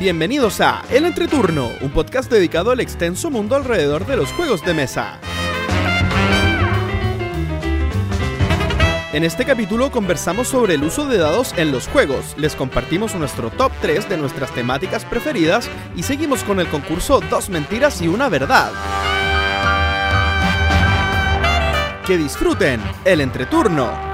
[0.00, 4.72] Bienvenidos a El Entreturno, un podcast dedicado al extenso mundo alrededor de los juegos de
[4.72, 5.20] mesa.
[9.12, 13.50] En este capítulo conversamos sobre el uso de dados en los juegos, les compartimos nuestro
[13.50, 18.30] top 3 de nuestras temáticas preferidas y seguimos con el concurso Dos mentiras y una
[18.30, 18.72] verdad.
[22.06, 24.09] Que disfruten el entreturno.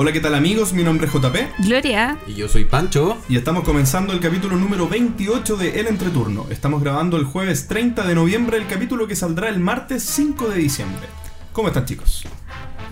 [0.00, 0.72] Hola, ¿qué tal amigos?
[0.72, 2.18] Mi nombre es JP Gloria.
[2.28, 3.18] Y yo soy Pancho.
[3.28, 6.46] y estamos comenzando el capítulo número 28 de El Entreturno.
[6.50, 10.58] Estamos grabando el jueves 30 de noviembre, el capítulo que saldrá el martes 5 de
[10.58, 11.08] diciembre.
[11.52, 12.24] ¿Cómo están chicos?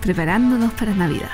[0.00, 1.30] Preparándonos para Navidad.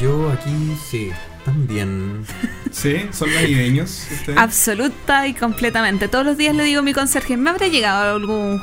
[0.00, 1.10] Yo aquí sí,
[1.44, 2.24] también.
[2.70, 3.10] ¿Sí?
[3.10, 4.06] ¿Son navideños?
[4.10, 4.38] ustedes?
[4.38, 6.08] Absoluta y completamente.
[6.08, 8.62] Todos los días le digo a mi conserje, ¿me habrá llegado algún...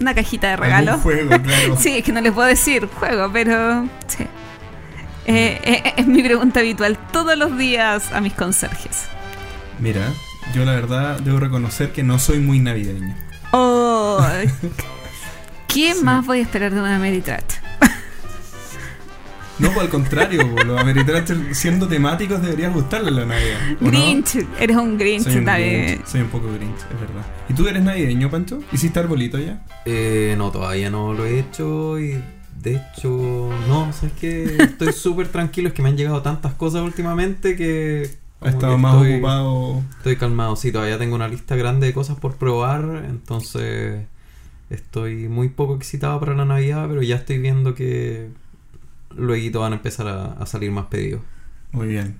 [0.00, 0.92] una cajita de regalo?
[0.92, 1.76] ¿Algún juego, claro.
[1.76, 3.88] Sí, es que no les puedo decir juego, pero...
[4.06, 4.26] Sí.
[5.26, 9.06] Eh, eh, es mi pregunta habitual todos los días a mis conserjes.
[9.78, 10.12] Mira,
[10.54, 13.14] yo la verdad debo reconocer que no soy muy navideño.
[13.52, 14.24] Oh,
[15.68, 16.04] ¿Qué Sí.
[16.04, 17.44] más voy a esperar de una Meritrat?
[19.58, 23.58] No, pues al contrario, po, los Ameritrash siendo temáticos deberías gustarles la Navidad.
[23.80, 25.22] Grinch, eres un Grinch.
[25.24, 25.82] Soy un, David.
[25.84, 27.24] Grinch, soy un poco Grinch, es verdad.
[27.48, 28.60] ¿Y tú eres navideño, Pancho?
[28.72, 29.60] ¿Hiciste arbolito ya?
[29.84, 32.20] Eh, no, todavía no lo he hecho y
[32.62, 34.56] de hecho, no, ¿sabes qué?
[34.60, 38.10] Estoy súper tranquilo, es que me han llegado tantas cosas últimamente que...
[38.40, 39.82] ¿Ha estado que más estoy- ocupado?
[39.98, 44.04] Estoy calmado, sí, todavía tengo una lista grande de cosas por probar, entonces
[44.70, 48.28] estoy muy poco excitado para la Navidad, pero ya estoy viendo que
[49.16, 51.20] luego van a empezar a, a salir más pedidos.
[51.72, 52.16] Muy bien.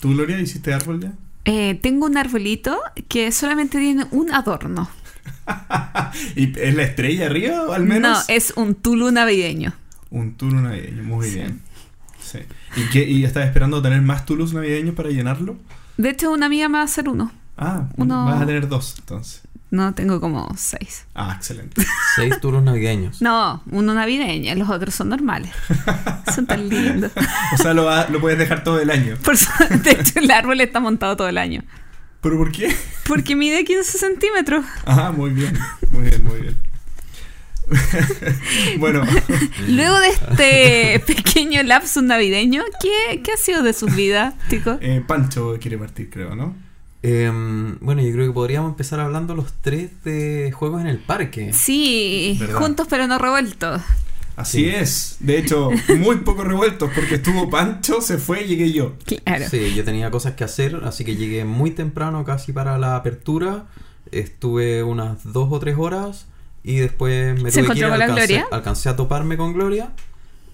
[0.00, 1.12] ¿Tú, Gloria, hiciste árbol ya?
[1.44, 4.88] Eh, tengo un arbolito que solamente tiene un adorno.
[6.36, 8.26] ¿Y es la estrella arriba, o al menos?
[8.28, 9.72] No, es un tulu navideño.
[10.12, 11.34] Un tulo navideño, muy Sí.
[11.36, 11.60] bien.
[12.20, 12.38] Sí.
[12.76, 15.56] ¿Y, qué, ¿Y estás esperando tener más tulos navideños para llenarlo?
[15.96, 17.32] De hecho, una amiga me va a hacer uno.
[17.56, 19.42] Ah, Uno- vas a tener dos, entonces.
[19.70, 21.06] No, tengo como seis.
[21.14, 21.82] Ah, excelente.
[22.14, 23.22] Seis turos navideños.
[23.22, 25.50] No, uno navideño, los otros son normales.
[26.34, 27.10] Son tan lindos.
[27.54, 29.16] O sea, lo, va- lo puedes dejar todo el año.
[29.24, 29.48] Por su-
[29.82, 31.62] de hecho, el árbol está montado todo el año.
[32.20, 32.74] ¿Pero por qué?
[33.08, 34.64] Porque mide 15 centímetros.
[34.84, 35.58] Ah, muy bien.
[35.90, 36.56] Muy bien, muy bien.
[38.78, 39.02] bueno,
[39.68, 44.78] Luego de este pequeño lapsus navideño, ¿qué, qué ha sido de sus vidas, chicos?
[44.80, 46.54] eh, Pancho quiere partir, creo, ¿no?
[47.02, 51.52] Em, bueno, yo creo que podríamos empezar hablando los tres de juegos en el parque.
[51.52, 52.58] Sí, ¿Verdad?
[52.60, 53.80] juntos pero no revueltos.
[54.36, 54.68] Así Sí.
[54.70, 55.16] es.
[55.20, 58.94] De hecho, muy poco revueltos porque estuvo Pancho, se fue y llegué yo.
[59.04, 59.44] Claro.
[59.50, 63.66] Sí, yo tenía cosas que hacer, así que llegué muy temprano, casi para la apertura.
[64.10, 66.26] Estuve unas dos o tres horas
[66.64, 67.84] y después me ¿Se tuve que ir.
[67.86, 68.46] alcancé, Gloria?
[68.50, 69.90] alcancé a toparme con Gloria.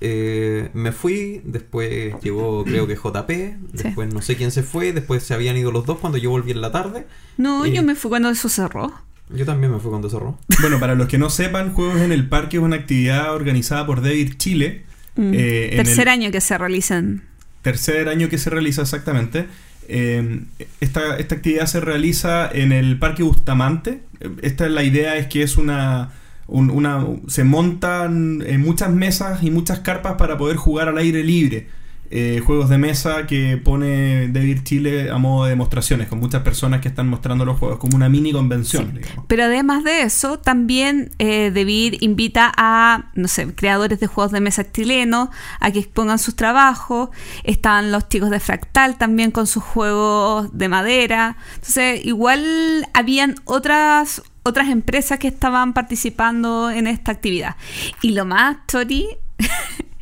[0.01, 3.31] Eh, me fui, después llegó creo que JP,
[3.73, 6.53] después no sé quién se fue, después se habían ido los dos cuando yo volví
[6.53, 7.07] en la tarde.
[7.37, 8.93] No, Y- yo me fui cuando eso cerró.
[9.31, 10.39] Yo también me fui cuando cerró.
[10.61, 14.01] Bueno, para los que no sepan, Juegos en el Parque es una actividad organizada por
[14.03, 14.85] David Chile.
[15.17, 15.33] Mm.
[15.35, 17.25] Eh, en Tercer el- año que se realizan.
[17.63, 19.47] tercer año que se realiza exactamente.
[19.89, 20.41] Eh,
[20.81, 24.01] esta, esta actividad se realiza en el Parque Bustamante.
[24.43, 26.11] Esta es la idea es que es una,
[26.47, 31.25] un- una se montan eh, muchas mesas y muchas carpas para poder jugar al aire
[31.25, 31.69] libre.
[32.11, 36.81] Eh, juegos de mesa que pone David Chile a modo de demostraciones con muchas personas
[36.81, 38.93] que están mostrando los juegos como una mini convención.
[38.93, 38.99] Sí.
[39.01, 39.25] digamos.
[39.29, 44.41] Pero además de eso, también eh, David invita a, no sé, creadores de juegos de
[44.41, 45.29] mesa chilenos
[45.61, 47.11] a que expongan sus trabajos.
[47.45, 51.37] Están los chicos de Fractal también con sus juegos de madera.
[51.57, 57.57] Entonces, igual habían otras otras empresas que estaban participando en esta actividad.
[58.01, 59.07] Y lo más, Tori,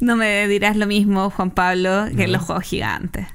[0.00, 2.38] no me dirás lo mismo, Juan Pablo, que en No.
[2.38, 3.26] los juegos gigantes.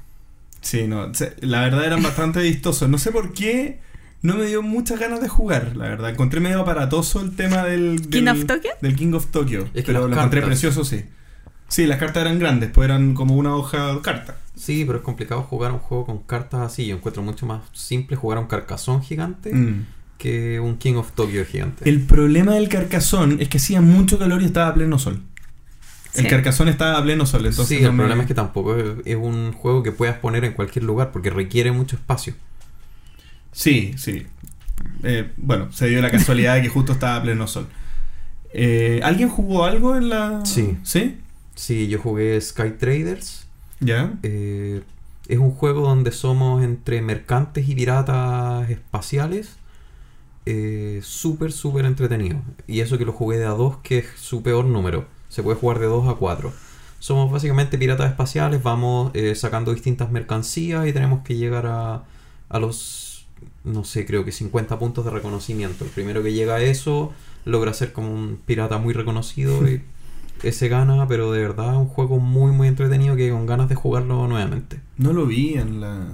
[0.60, 1.10] Sí, no,
[1.40, 2.88] la verdad eran bastante vistosos.
[2.88, 3.78] No sé por qué
[4.22, 6.10] no me dio muchas ganas de jugar, la verdad.
[6.10, 8.10] Encontré medio aparatoso el tema del...
[8.10, 8.70] del- ¿King of Tokyo?
[8.82, 9.60] Del King of Tokyo.
[9.74, 11.04] Es que pero lo encontré precioso, sí.
[11.68, 14.36] Sí, las cartas eran grandes, pues eran como una hoja de carta.
[14.56, 16.86] Sí, pero es complicado jugar un juego con cartas así.
[16.86, 19.84] Yo encuentro mucho más simple jugar un carcazón gigante Mm.
[20.18, 21.88] que un King of Tokyo gigante.
[21.88, 25.22] El problema del carcazón es que hacía mucho calor y estaba a pleno sol.
[26.18, 28.76] El carcazón estaba a pleno sol, entonces sí, no el me- problema es que tampoco
[28.76, 32.34] es, es un juego que puedas poner en cualquier lugar porque requiere mucho espacio.
[33.52, 34.26] Sí, sí.
[35.02, 37.66] Eh, bueno, se dio la casualidad de que justo estaba a pleno sol.
[38.52, 40.42] Eh, ¿Alguien jugó algo en la...?
[40.44, 40.78] Sí.
[40.82, 41.18] ¿Sí?
[41.54, 43.46] Sí, yo jugué Sky Traders.
[43.80, 44.14] ¿Ya?
[44.22, 44.82] eh,
[45.28, 49.56] es un juego donde somos entre mercantes y piratas espaciales.
[50.46, 52.40] Eh, súper, súper entretenido.
[52.66, 55.06] Y eso que lo jugué de a dos, que es su peor número.
[55.36, 56.50] Se puede jugar de 2 a 4.
[56.98, 62.04] Somos básicamente piratas espaciales, vamos eh, sacando distintas mercancías y tenemos que llegar a,
[62.48, 63.26] a los,
[63.62, 65.84] no sé, creo que 50 puntos de reconocimiento.
[65.84, 67.12] El primero que llega a eso
[67.44, 69.82] logra ser como un pirata muy reconocido y
[70.42, 73.74] ese gana, pero de verdad es un juego muy muy entretenido que con ganas de
[73.74, 74.80] jugarlo nuevamente.
[74.96, 76.06] No lo vi en la.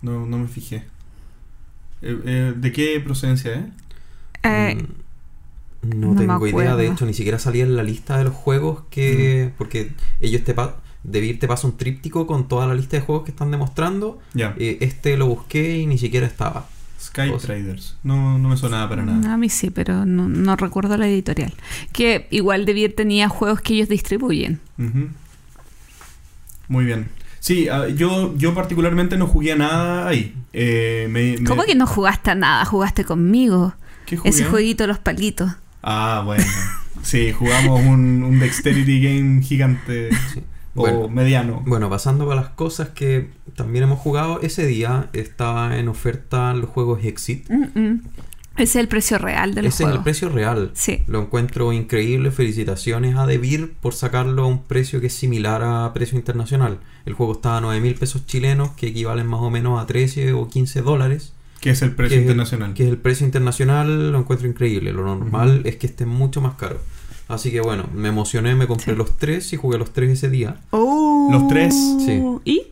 [0.00, 0.86] No, no me fijé.
[2.00, 3.64] Eh, eh, ¿De qué procedencia es?
[4.42, 4.97] Eh, Mm,
[5.82, 9.52] no, tengo idea, de hecho ni siquiera salía en la lista de los juegos que...
[9.58, 13.24] Porque ellos te pa Debir te pasa un tríptico con toda la lista de juegos
[13.24, 14.18] que están demostrando.
[14.34, 14.54] Ya.
[14.58, 16.66] Eh, este lo busqué y ni siquiera estaba.
[17.00, 17.30] Sky.
[17.40, 17.96] Traders.
[18.02, 19.32] No, no me sonaba para nada.
[19.32, 21.54] A mí sí, pero no, no recuerdo la editorial.
[21.92, 24.60] Que igual Devir tenía juegos que ellos distribuyen.
[26.68, 27.08] Muy bien.
[27.40, 30.34] Sí, ah, yo, yo particularmente no jugué a nada ahí.
[30.52, 32.64] Eh, me- me- ¿Cómo que no jugaste a nada?
[32.64, 33.72] Jugaste conmigo.
[34.04, 34.30] ¿Qué jugué?
[34.30, 35.52] Ese jueguito de los palitos.
[35.82, 36.44] Ah, bueno.
[37.02, 40.40] Sí, jugamos un, un Dexterity Game gigante Sí.
[40.74, 41.62] o Bueno, mediano.
[41.66, 46.68] bueno, pasando para las cosas que también hemos jugado, ese día estaba en oferta los
[46.70, 47.48] juegos Exit.
[47.48, 48.02] Mm, mm.
[48.56, 50.72] Ese es el precio real de los Ese es el precio real.
[50.74, 51.04] Sí.
[51.06, 52.32] Lo encuentro increíble.
[52.32, 56.80] Felicitaciones a Debir por sacarlo a un precio que es similar a precio internacional.
[57.06, 60.32] El juego estaba a 9 mil pesos chilenos, que equivalen más o menos a 13
[60.32, 61.34] o 15 dólares.
[61.60, 62.74] Que es el precio que es el- internacional.
[62.74, 64.92] que es el precio internacional, lo encuentro increíble.
[64.92, 66.78] Lo normal es que esté mucho más caro.
[67.28, 70.56] Así que bueno, me emocioné, me compré los tres y jugué los tres ese día.
[70.72, 71.74] ¿Los tres?
[71.74, 72.22] Sí.
[72.44, 72.62] ¿Y?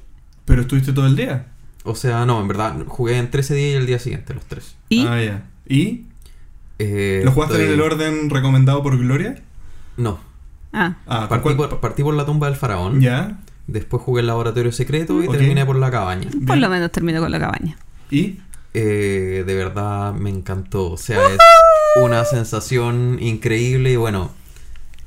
[0.44, 1.48] Pero estuviste todo el día.
[1.84, 4.76] O sea, no, en verdad, jugué en 13 días y el día siguiente los tres.
[4.88, 5.06] ¿Y?
[5.06, 5.46] Ah, ya.
[5.68, 6.04] ¿Y?
[6.78, 9.40] Eh, ¿Lo jugaste estoy- en el orden recomendado por Gloria?
[9.96, 10.18] No.
[10.72, 10.96] Ah.
[11.06, 13.00] Ah, Partí ¿cuál- por, partí por la tumba del faraón.
[13.00, 13.38] Ya.
[13.66, 16.28] Después jugué el laboratorio secreto y terminé por la cabaña.
[16.30, 16.60] Por Bien.
[16.60, 17.76] lo menos terminó con la cabaña.
[18.10, 18.38] ¿Y?
[18.78, 20.92] Eh, de verdad me encantó.
[20.92, 21.38] O sea, es
[21.96, 23.92] una sensación increíble.
[23.92, 24.30] Y bueno,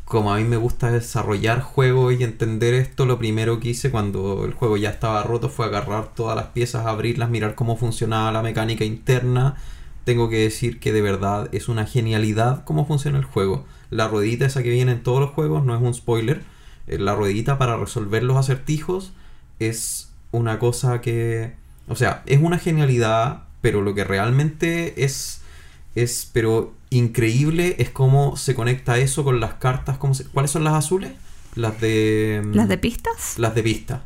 [0.06, 4.45] como a mí me gusta desarrollar juegos y entender esto, lo primero que hice cuando
[4.45, 8.42] el juego ya estaba roto fue agarrar todas las piezas, abrirlas, mirar cómo funcionaba la
[8.42, 9.56] mecánica interna.
[10.04, 13.66] Tengo que decir que de verdad es una genialidad cómo funciona el juego.
[13.92, 16.42] La ruedita esa que viene en todos los juegos, no es un spoiler.
[16.88, 19.13] eh, La ruedita para resolver los acertijos
[19.60, 21.54] es una cosa que...
[21.88, 25.41] O sea, es una genialidad, pero lo que realmente es...
[25.95, 29.97] Es, pero increíble es cómo se conecta eso con las cartas.
[29.97, 31.11] Cómo se- ¿Cuáles son las azules?
[31.56, 32.41] Las de...
[32.53, 33.38] ¿Las de pistas?
[33.39, 34.06] Las de pista.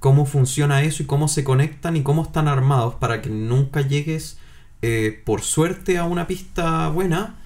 [0.00, 4.38] Cómo funciona eso y cómo se conectan y cómo están armados para que nunca llegues
[4.80, 7.36] eh, por suerte a una pista buena.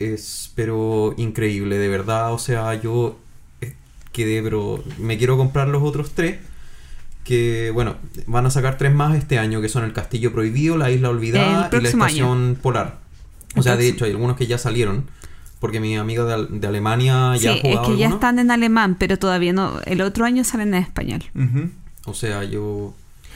[0.00, 2.32] Es pero increíble, de verdad.
[2.34, 3.18] O sea, yo
[3.60, 3.74] eh,
[4.12, 6.38] quedé, pero me quiero comprar los otros tres.
[7.28, 7.96] Que bueno,
[8.26, 11.68] van a sacar tres más este año, que son el Castillo Prohibido, la Isla Olvidada
[11.70, 11.88] y la año.
[11.88, 13.00] Estación Polar.
[13.54, 15.04] O sea, de hecho, hay algunos que ya salieron.
[15.60, 18.96] Porque mi amigo de, de Alemania ya ha sí, es que ya están en alemán,
[18.98, 19.80] pero todavía no.
[19.84, 21.22] El otro año salen en español.
[22.06, 22.94] O sea, yo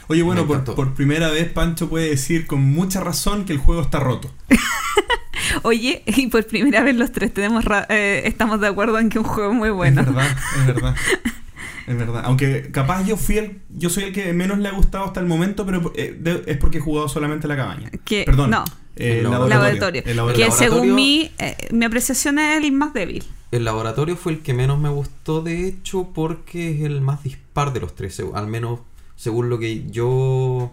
[0.08, 3.82] Oye, bueno, por, por primera vez Pancho puede decir con mucha razón que el juego
[3.82, 4.30] está roto.
[5.62, 9.18] Oye, y por primera vez los tres tenemos ra- eh, estamos de acuerdo en que
[9.18, 10.00] un juego es muy bueno.
[10.00, 10.94] Es verdad, es verdad.
[11.86, 12.22] Es verdad.
[12.24, 15.26] Aunque capaz yo fui el, yo soy el que menos le ha gustado hasta el
[15.26, 17.90] momento, pero eh, de- es porque he jugado solamente la cabaña.
[18.04, 18.50] Que, Perdón.
[18.50, 18.64] No,
[18.96, 19.58] eh, El el laboratorio.
[19.58, 20.02] laboratorio.
[20.06, 20.46] El laboratorio.
[20.50, 23.24] Que según mí, eh, mi apreciación es el más débil.
[23.50, 27.72] El laboratorio fue el que menos me gustó, de hecho, porque es el más dispar
[27.72, 28.80] de los tres, al menos
[29.16, 30.72] según lo que yo...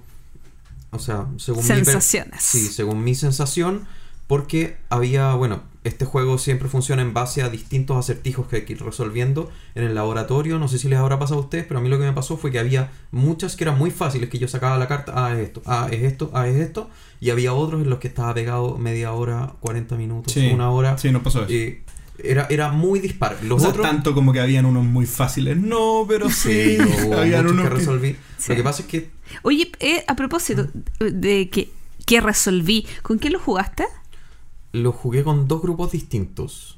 [0.92, 1.68] O sea, según mi...
[1.68, 2.42] Sensaciones.
[2.42, 3.86] Sí, según mi sensación,
[4.28, 8.74] porque había, bueno, este juego siempre funciona en base a distintos acertijos que hay que
[8.74, 10.60] ir resolviendo en el laboratorio.
[10.60, 12.38] No sé si les habrá pasado a ustedes, pero a mí lo que me pasó
[12.38, 15.40] fue que había muchas que eran muy fáciles, que yo sacaba la carta, ah, es
[15.40, 16.90] esto, ah, es esto, ah, es esto,
[17.22, 20.98] y había otros en los que estaba pegado media hora, 40 minutos, Sí, una hora.
[20.98, 21.54] Sí, nos pasó eso.
[21.54, 21.84] Eh,
[22.22, 23.38] era, era muy dispar.
[23.44, 25.56] Los o sea, otros, tanto como que habían unos muy fáciles.
[25.56, 26.78] No, pero sí.
[26.78, 28.16] sí, habían unos que resolví.
[28.38, 28.50] Sí.
[28.50, 30.68] Lo que pasa es que Oye, eh, a propósito
[31.00, 31.70] de que,
[32.06, 33.86] que resolví, ¿con quién lo jugaste?
[34.72, 36.78] Lo jugué con dos grupos distintos.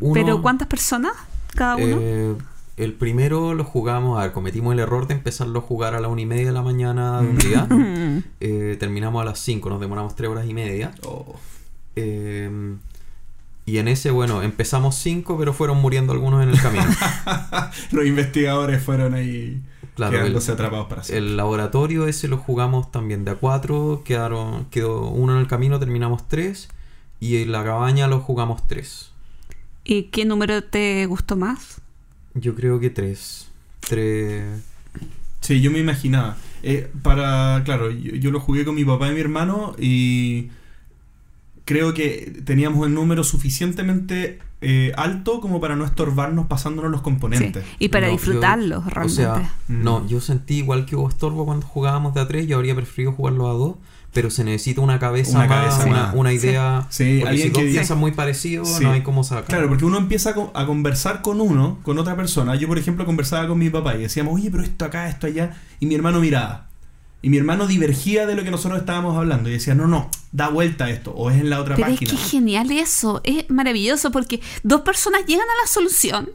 [0.00, 1.12] Uno, ¿Pero cuántas personas
[1.54, 1.96] cada uno?
[2.00, 2.34] eh,
[2.76, 6.08] el primero lo jugamos, a ver, cometimos el error de empezarlo a jugar a la
[6.08, 7.68] una y media de la mañana de un día.
[8.40, 10.94] Eh, terminamos a las 5, nos demoramos tres horas y media.
[11.04, 11.34] Oh.
[11.96, 12.76] Eh,
[13.66, 16.84] y en ese, bueno, empezamos 5, pero fueron muriendo algunos en el camino.
[17.92, 19.60] Los investigadores fueron ahí
[19.96, 21.26] Claro, el, quedándose atrapados para siempre.
[21.26, 25.78] el laboratorio ese lo jugamos también de a 4, quedaron, quedó uno en el camino,
[25.78, 26.68] terminamos 3.
[27.20, 29.10] Y en la cabaña lo jugamos 3.
[29.84, 31.80] ¿Y qué número te gustó más?
[32.34, 33.48] Yo creo que 3.
[33.88, 34.44] 3.
[35.40, 36.36] Sí, yo me imaginaba.
[36.62, 40.48] Eh, para, claro, yo, yo lo jugué con mi papá y mi hermano y
[41.64, 47.64] creo que teníamos el número suficientemente eh, alto como para no estorbarnos pasándonos los componentes.
[47.64, 49.22] Sí, Y para No, disfrutarlos yo- realmente.
[49.22, 49.82] O sea, Mm.
[49.82, 53.12] no, yo sentí igual que hubo estorbo cuando jugábamos de a 3, yo habría preferido
[53.12, 53.76] jugarlo a 2,
[54.16, 56.14] pero se necesita una cabeza Una más, cabeza una, más.
[56.14, 56.36] una Sí.
[56.36, 56.86] idea.
[56.90, 58.82] Sí, porque alguien si dos que- piensan muy parecido, Sí.
[58.82, 59.44] no hay cómo sacar.
[59.44, 62.56] Claro, porque uno empieza a, co- a conversar con uno, con otra persona.
[62.56, 65.56] Yo, por ejemplo, conversaba con mi papá y decíamos, oye, pero esto acá, esto allá.
[65.78, 66.66] Y mi hermano miraba.
[67.22, 69.48] Y mi hermano divergía de lo que nosotros estábamos hablando.
[69.48, 71.12] Y decía, no, no, da vuelta a esto.
[71.12, 72.10] O es en la otra Pero es página.
[72.10, 76.30] que es genial eso, es maravilloso porque dos personas llegan a la solución,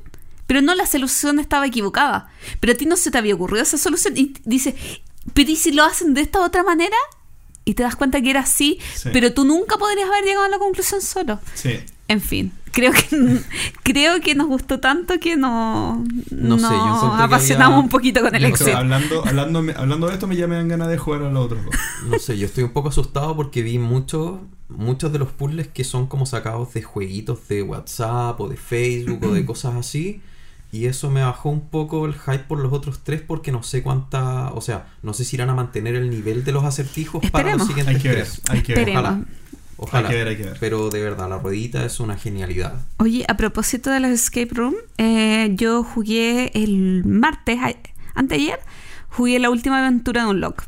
[0.48, 2.30] pero no la solución estaba equivocada.
[2.60, 4.74] Pero a ti no se te había ocurrido esa solución y dices,
[5.34, 6.98] pero ¿y si lo hacen de esta otra manera?
[7.66, 9.10] Y te das cuenta que era así, Sí.
[9.14, 11.40] pero tú nunca podrías haber llegado a la conclusión solo.
[11.54, 11.80] Sí.
[12.08, 13.02] En fin, creo que
[13.84, 18.36] creo que nos gustó tanto que no, No sé, yo apasionamos había- un poquito con
[18.36, 18.76] el Excel.
[18.76, 21.64] hablando, hablando, hablando de esto, me ya me dan ganas de jugar a los otros
[21.64, 21.76] dos.
[22.10, 25.84] No sé, yo estoy un poco asustado porque vi muchos muchos de los puzzles que
[25.84, 30.22] son como sacados de jueguitos de WhatsApp o de Facebook o de cosas así.
[30.72, 33.84] Y eso me bajó un poco el hype por los otros tres porque no sé
[33.84, 34.52] cuánta...
[34.54, 37.62] O sea, no sé si irán a mantener el nivel de los acertijos para los
[37.64, 37.68] Esperemos.
[37.68, 38.42] siguientes Hay que ver, tres.
[38.50, 38.80] hay que ver.
[38.90, 39.04] Esperemos.
[39.12, 39.26] Ojalá.
[39.78, 40.08] Ojalá.
[40.08, 40.58] Hay que ver, hay que ver.
[40.60, 42.76] Pero de verdad, la ruedita es una genialidad.
[42.98, 47.58] Oye, a propósito de los escape room, eh, yo jugué el martes,
[48.14, 48.60] anteayer,
[49.10, 50.64] jugué la última aventura de un lock.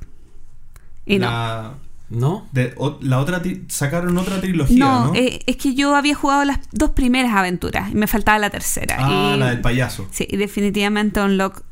[1.05, 1.92] Y la, ¿No?
[2.51, 5.15] De- o- la otra sacaron otra trilogía, No, ¿no?
[5.15, 8.97] eh, es que yo había jugado las dos primeras aventuras y me faltaba la tercera.
[8.99, 10.07] ah, y, la del payaso.
[10.11, 11.63] Sí, y definitivamente Unlock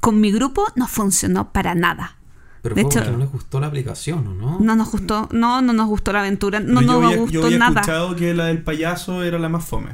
[0.00, 2.16] con mi grupo no funcionó para nada.
[2.62, 4.58] Pero De hecho- no les gustó la aplicación, ¿o no?
[4.60, 7.22] No nos gustó, no, no nos gustó la aventura, no, no yo nos había, yo
[7.22, 7.80] gustó había nada.
[7.82, 9.90] escuchado que la del payaso era la más fome.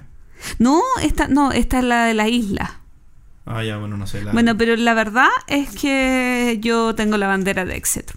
[0.58, 2.80] No, esta, no, esta es la de la isla.
[3.44, 4.22] Ah, ya, bueno, no sé.
[4.22, 4.32] La...
[4.32, 8.16] Bueno, pero la verdad es que yo tengo la bandera de Exeter.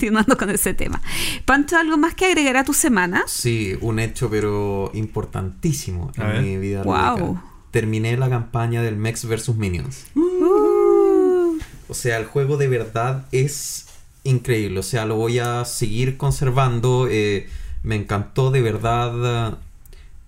[0.00, 1.02] Continuando con ese tema.
[1.44, 3.22] Pancho, ¿algo más que agregar a tu semana?
[3.26, 6.42] Sí, un hecho pero importantísimo A en ver.
[6.42, 7.38] mi vida Wow.
[7.70, 10.06] Terminé la campaña del Mex vs Minions.
[10.14, 13.88] Uh, O sea, el juego de verdad es
[14.24, 14.80] increíble.
[14.80, 17.06] O sea, lo voy a seguir conservando.
[17.10, 17.46] eh,
[17.82, 19.58] me encantó de verdad.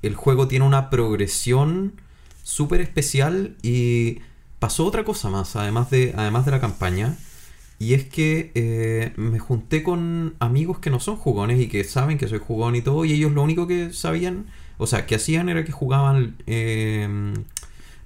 [0.03, 1.95] El juego tiene una progresión
[2.43, 4.19] súper especial y
[4.59, 7.17] pasó otra cosa más, además de, además de la campaña.
[7.83, 12.17] Y es que eh, me junté con amigos que no son jugones y que saben
[12.19, 13.05] que soy jugón y todo.
[13.05, 14.47] Y ellos lo único que sabían,
[14.79, 16.37] o sea, que hacían era que jugaban...
[16.47, 17.33] eh,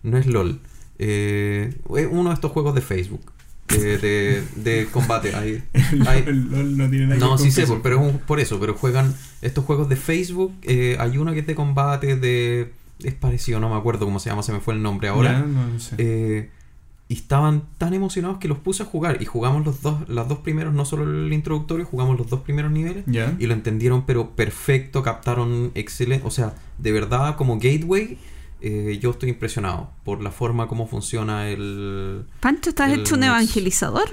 [0.03, 0.61] no es LOL.
[0.99, 1.77] eh,
[2.11, 3.21] uno de estos juegos de Facebook.
[3.69, 5.35] eh, de, de combate.
[5.35, 5.63] Hay-
[6.27, 7.81] El LOL no tiene nada que no, ver sí sé, Facebook.
[7.83, 10.55] pero es un- por eso, pero juegan estos juegos de Facebook.
[10.63, 12.73] eh, hay uno que es de combate, de...
[13.03, 15.41] Es parecido, no me acuerdo cómo se llama, se me fue el nombre ahora.
[15.41, 15.97] No, no sé.
[17.09, 19.23] Y estaban tan emocionados que los puse a jugar.
[19.23, 22.73] Y jugamos los dos, los dos primeros, no solo el introductorio, jugamos los dos primeros
[22.73, 23.05] niveles.
[23.07, 23.37] ya.
[23.39, 26.27] Y lo entendieron, pero perfecto, captaron excelente.
[26.27, 28.19] O sea, de verdad, como gateway,
[28.61, 32.25] eh, yo estoy impresionado por la forma como funciona el.
[32.41, 34.09] Pancho, ¿estás El hecho un evangelizador?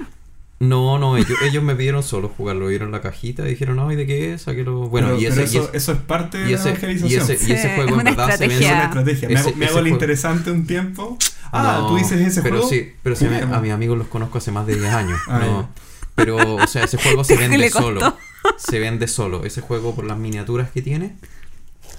[0.68, 2.68] No, no, ellos, ellos me pidieron solo jugarlo.
[2.68, 4.42] Vieron la cajita y dijeron, no, ¿y de qué es?
[4.42, 4.88] Sáquelo.
[4.88, 5.34] Bueno, pero, y ese.
[5.36, 7.10] pero y eso, ese- eso es parte de y la ese- evangelización.
[7.10, 8.84] y ese- Sí, ese juego es en verdad se ve Es una estrategia.
[8.84, 9.28] estrategia.
[9.28, 11.18] Me, Ese- hago, me hago el interesante un tiempo.
[11.52, 12.68] Ah, No, tú dices ese pero juego.
[12.70, 15.18] Sí, pero sí, me- a mis amigos los conozco hace más de 10 años.
[15.28, 15.68] Ah, no.
[16.14, 18.16] Pero, o sea, ese juego se ¿Qué vende solo.
[18.58, 19.44] Se vende solo.
[19.44, 21.14] Ese juego por las miniaturas que tiene.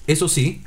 [0.08, 0.64] Eso sí,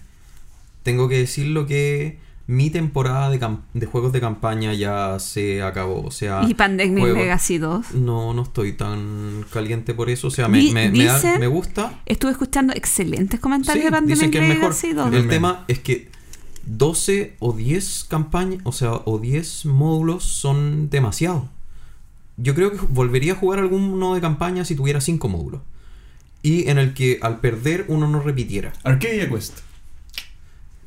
[0.82, 2.18] tengo que decirlo que
[2.50, 3.38] mi temporada de,
[3.74, 6.02] de juegos de campaña ya se acabó.
[6.02, 7.92] O sea, y Pandemic juego- Legacy 2.
[7.94, 10.28] no, no estoy tan caliente por eso.
[10.28, 12.00] O sea, me, Di- me, me da- dicen- me gusta.
[12.06, 14.62] Estuve escuchando excelentes comentarios Sí, de dicen Pandemic es mejor.
[14.70, 15.12] Legacy 2.
[15.14, 16.10] El tema es que
[16.64, 21.48] 12 o 10 campañas, o sea, o 10 módulos son demasiado.
[22.38, 25.60] Yo creo que volvería a jugar alguno de campaña si tuviera 5 módulos.
[26.42, 28.72] Y en el que al perder uno no repitiera.
[28.84, 29.58] Arcadia Quest.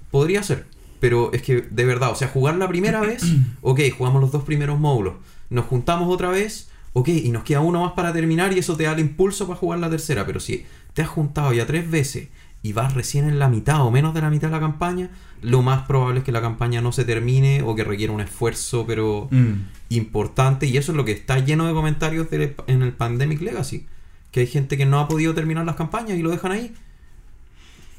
[0.09, 0.65] Podría ser.
[1.01, 3.23] Pero es que, de verdad, o sea, jugar la primera vez,
[3.61, 5.15] ok, jugamos los dos primeros módulos.
[5.49, 8.83] Nos juntamos otra vez, ok, y nos queda uno más para terminar y eso te
[8.83, 10.25] da el impulso para jugar la tercera.
[10.25, 12.29] Pero si te has juntado ya tres veces
[12.63, 15.09] y vas recién en la mitad o menos de la mitad de la campaña,
[15.41, 18.85] lo más probable es que la campaña no se termine o que requiera un esfuerzo,
[18.85, 19.53] pero Mm.
[19.89, 20.67] importante.
[20.67, 23.87] Y eso es lo que está lleno de comentarios de- en el Pandemic Legacy.
[24.31, 26.73] Que hay gente que no ha podido terminar las campañas y lo dejan ahí.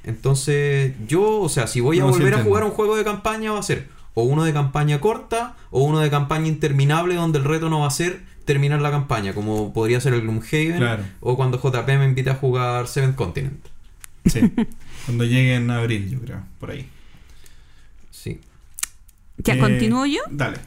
[0.05, 3.53] Entonces, yo, o sea, si voy a No, volver a jugar un juego de campaña,
[3.53, 7.45] va a ser o uno de campaña corta o uno de campaña interminable donde el
[7.45, 11.05] reto no va a ser terminar la campaña, como podría ser el Gloomhaven Claro.
[11.21, 13.65] o cuando JP me invita a jugar Seventh Continent.
[14.27, 14.41] Sí.
[15.07, 16.43] Cuando llegue en abril, yo creo.
[16.61, 16.89] Por ahí.
[18.11, 18.41] Sí.
[19.39, 20.21] ¿Ya Eh, continúo yo?
[20.31, 20.59] Dale.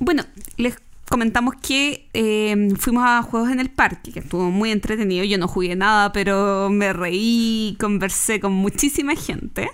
[0.00, 0.24] Bueno,
[0.56, 0.76] les
[1.08, 5.24] comentamos que eh, fuimos a Juegos en el Parque, que estuvo muy entretenido.
[5.24, 9.70] Yo no jugué nada, pero me reí, conversé con muchísima gente.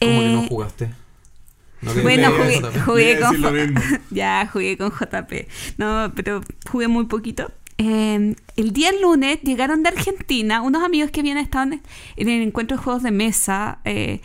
[0.00, 0.90] ¿Cómo que no Eh, jugaste?
[1.82, 2.30] ¿No Bueno,
[2.86, 3.74] jugué, con
[4.10, 5.32] ya jugué con JP.
[5.76, 7.50] No, pero jugué muy poquito.
[7.76, 11.82] Eh, el día lunes llegaron de Argentina unos amigos que habían estado en,
[12.16, 14.20] en el encuentro de juegos de mesa eh,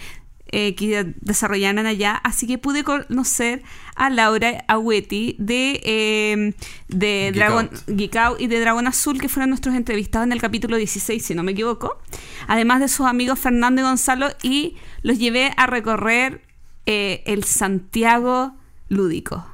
[0.51, 3.61] eh, que desarrollaron allá, así que pude conocer
[3.95, 6.53] a Laura Agüeti de, eh,
[6.87, 7.85] de Geek Dragon Out.
[7.87, 11.35] Geek Out y de Dragón Azul, que fueron nuestros entrevistados en el capítulo 16, si
[11.35, 11.99] no me equivoco.
[12.47, 16.41] Además de sus amigos Fernando y Gonzalo, y los llevé a recorrer
[16.85, 18.53] eh, el Santiago
[18.87, 19.45] Lúdico.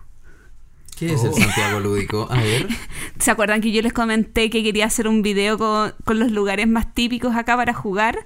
[0.98, 1.34] ¿Qué es el Oh.
[1.34, 2.28] Santiago Lúdico?
[2.32, 2.68] A ver.
[3.20, 6.70] ¿Se acuerdan que yo les comenté que quería hacer un video con, con los lugares
[6.70, 8.26] más típicos acá para jugar?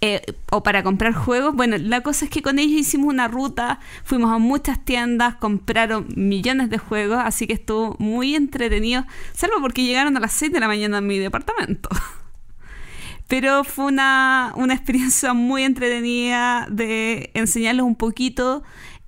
[0.00, 1.54] Eh, o para comprar juegos.
[1.54, 6.06] Bueno, la cosa es que con ellos hicimos una ruta, fuimos a muchas tiendas, compraron
[6.16, 10.60] millones de juegos, así que estuvo muy entretenido, salvo porque llegaron a las 6 de
[10.60, 11.88] la mañana a mi departamento.
[13.28, 18.62] Pero fue una, una experiencia muy entretenida de enseñarles un poquito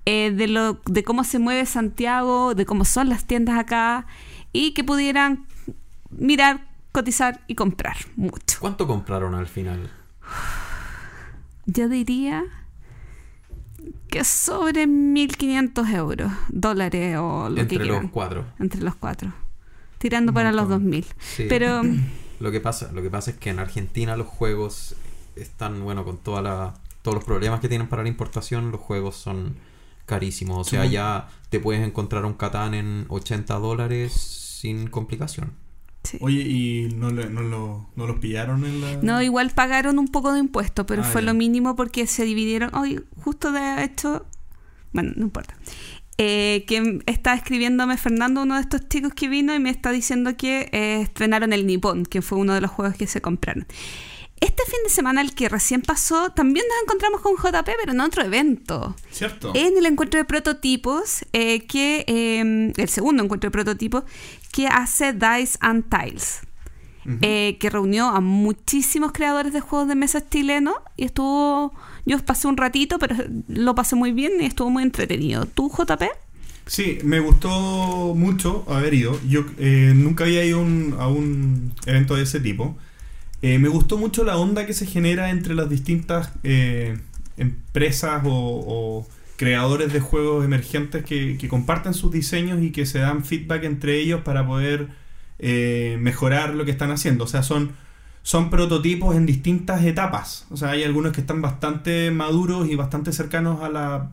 [0.05, 4.07] eh, de, lo, de cómo se mueve Santiago, de cómo son las tiendas acá
[4.51, 5.45] y que pudieran
[6.09, 8.57] mirar, cotizar y comprar mucho.
[8.59, 9.91] ¿Cuánto compraron al final?
[11.71, 12.43] Yo diría
[14.09, 18.07] que sobre 1.500 euros, dólares o lo que Entre los quieran.
[18.09, 18.45] cuatro.
[18.59, 19.31] Entre los cuatro.
[19.99, 20.91] Tirando para los montón.
[20.91, 21.05] 2.000.
[21.19, 21.45] Sí.
[21.49, 21.81] Pero
[22.39, 24.95] Lo que pasa, lo que pasa es que en Argentina los juegos
[25.35, 29.17] están, bueno, con toda la, todos los problemas que tienen para la importación, los juegos
[29.17, 29.55] son
[30.05, 30.57] carísimos.
[30.57, 30.91] O sea, Sí.
[30.91, 35.51] ya te puedes encontrar un Catán en 80 dólares sin complicación.
[36.03, 36.17] Sí.
[36.21, 38.97] Oye, ¿y no, le- no, lo, no los pillaron en la...?
[39.01, 41.27] No, igual pagaron un poco de impuesto, pero Ah, fue ya.
[41.27, 42.73] lo mínimo porque se dividieron.
[42.75, 44.25] Hoy, justo de hecho,
[44.93, 45.55] bueno, no importa.
[46.21, 50.35] Eh, que está escribiéndome Fernando, uno de estos chicos que vino, y me está diciendo
[50.35, 53.65] que eh, estrenaron el Nippon, que fue uno de los juegos que se compraron.
[54.41, 57.99] Este fin de semana, el que recién pasó, también nos encontramos con JP, pero en
[57.99, 58.95] otro evento.
[59.11, 59.51] ¿Cierto?
[59.53, 64.03] En el encuentro de prototipos, eh, que eh, el segundo encuentro de prototipos,
[64.51, 66.41] que hace Dice and Tiles
[67.21, 71.73] eh, que reunió a muchísimos creadores de juegos de mesa chilenos y estuvo,
[72.05, 73.15] yo pasé un ratito, pero
[73.47, 75.45] lo pasé muy bien y estuvo muy entretenido.
[75.47, 76.03] ¿Tú, JP?
[76.67, 79.19] Sí, me gustó mucho haber ido.
[79.27, 82.77] Yo eh, nunca había ido un- a un evento de ese tipo.
[83.41, 86.29] Eh, me gustó mucho la onda que se genera entre las distintas
[87.37, 88.29] empresas o,
[88.67, 89.07] o
[89.39, 93.97] creadores de juegos emergentes que, que comparten sus diseños y que se dan feedback entre
[93.99, 94.89] ellos para poder
[95.39, 97.23] eh, mejorar lo que están haciendo.
[97.23, 97.71] O sea, son,
[98.21, 100.45] son prototipos en distintas etapas.
[100.51, 104.11] O sea, hay algunos que están bastante maduros y bastante cercanos a la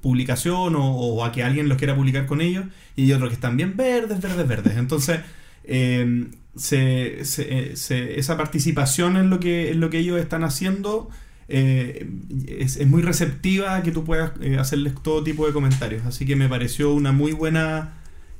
[0.00, 3.56] publicación o, a que alguien los quiera publicar con ellos y hay otros que están
[3.56, 4.76] bien verdes, verdes, verdes.
[4.76, 5.20] Entonces,
[5.64, 7.74] eh, se- se- eh,
[8.18, 11.10] esa participación lo que, en lo que ellos están haciendo
[11.48, 12.08] eh,
[12.46, 16.04] es, es muy receptiva a que tú puedas eh, hacerles todo tipo de comentarios.
[16.06, 17.94] Así que me pareció una muy buena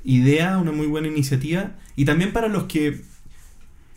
[0.04, 1.72] idea, una muy buena iniciativa.
[1.96, 3.00] Y también para los que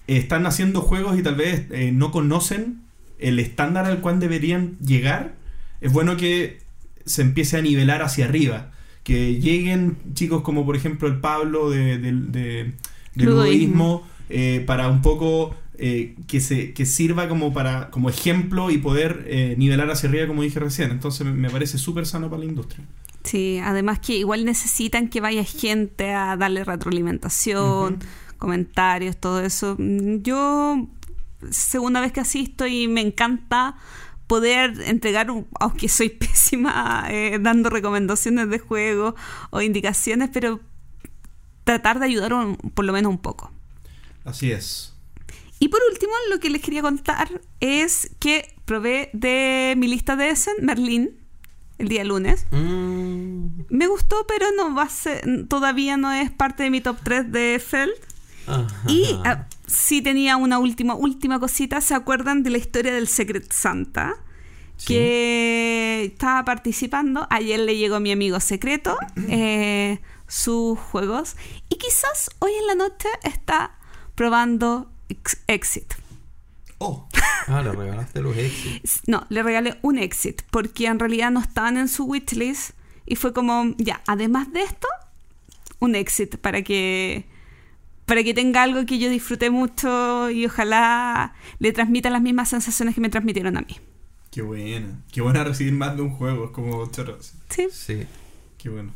[0.08, 2.82] están haciendo juegos y tal vez eh, no conocen
[3.20, 5.36] el estándar al cual deberían llegar,
[5.80, 6.60] es bueno que
[7.06, 8.72] se empiece a nivelar hacia arriba.
[9.04, 12.74] Que lleguen chicos como por ejemplo el Pablo de, de, de-
[13.16, 14.08] de Ludoísmo.
[14.30, 19.26] eh, para un poco eh, que, se, que sirva como, para, como ejemplo y poder
[19.28, 20.92] eh, nivelar hacia arriba como dije recién.
[20.92, 22.86] Entonces me, parece súper sano para la industria.
[23.24, 28.00] Sí, además que igual necesitan que vaya gente a darle retroalimentación,
[28.38, 29.76] comentarios, todo eso.
[29.80, 30.88] Yo,
[31.50, 33.76] segunda vez que asisto y me encanta
[34.28, 39.16] poder entregar, un- aunque soy pésima eh, dando recomendaciones de juego
[39.50, 40.60] o indicaciones, pero
[41.64, 43.52] tratar de ayudar un- por lo menos un poco.
[44.24, 44.91] Así es.
[45.62, 50.32] Y por último, lo que les quería contar es que probé de mi lista de
[50.32, 51.20] Essen, Merlín,
[51.78, 52.48] el día lunes.
[52.50, 56.98] Mm, Me gustó, pero no va a ser, todavía no es parte de mi top
[57.04, 57.94] 3 de Feld.
[58.48, 58.68] ajá.
[58.88, 61.80] Y ah, sí tenía una última, última cosita.
[61.80, 64.16] ¿Se acuerdan de la historia del Secret Santa?
[64.78, 64.88] Sí.
[64.96, 67.28] Que estaba participando.
[67.30, 68.98] Ayer le llegó a mi amigo secreto
[69.30, 71.36] eh, sus juegos.
[71.70, 73.78] Y quizás hoy en la noche está
[74.16, 74.91] probando
[75.48, 75.94] Exit.
[76.78, 77.08] Oh,
[77.48, 79.02] Ah, le regalaste los exits.
[79.08, 80.42] No, le regalé un Exit.
[80.52, 82.72] Porque en realidad no estaban en su wishlist.
[83.06, 84.88] Y fue como, ya, además de esto,
[85.80, 87.26] un Exit para que
[88.06, 92.94] para que tenga algo que yo disfruté mucho y ojalá le transmita las mismas sensaciones
[92.94, 93.78] que me transmitieron a mí.
[94.32, 95.02] qué buena.
[95.14, 96.46] Qué buena recibir más de un juego.
[96.46, 97.34] Es como chorros.
[97.50, 97.68] Sí.
[97.72, 98.06] Sí.
[98.58, 98.92] Qué bueno.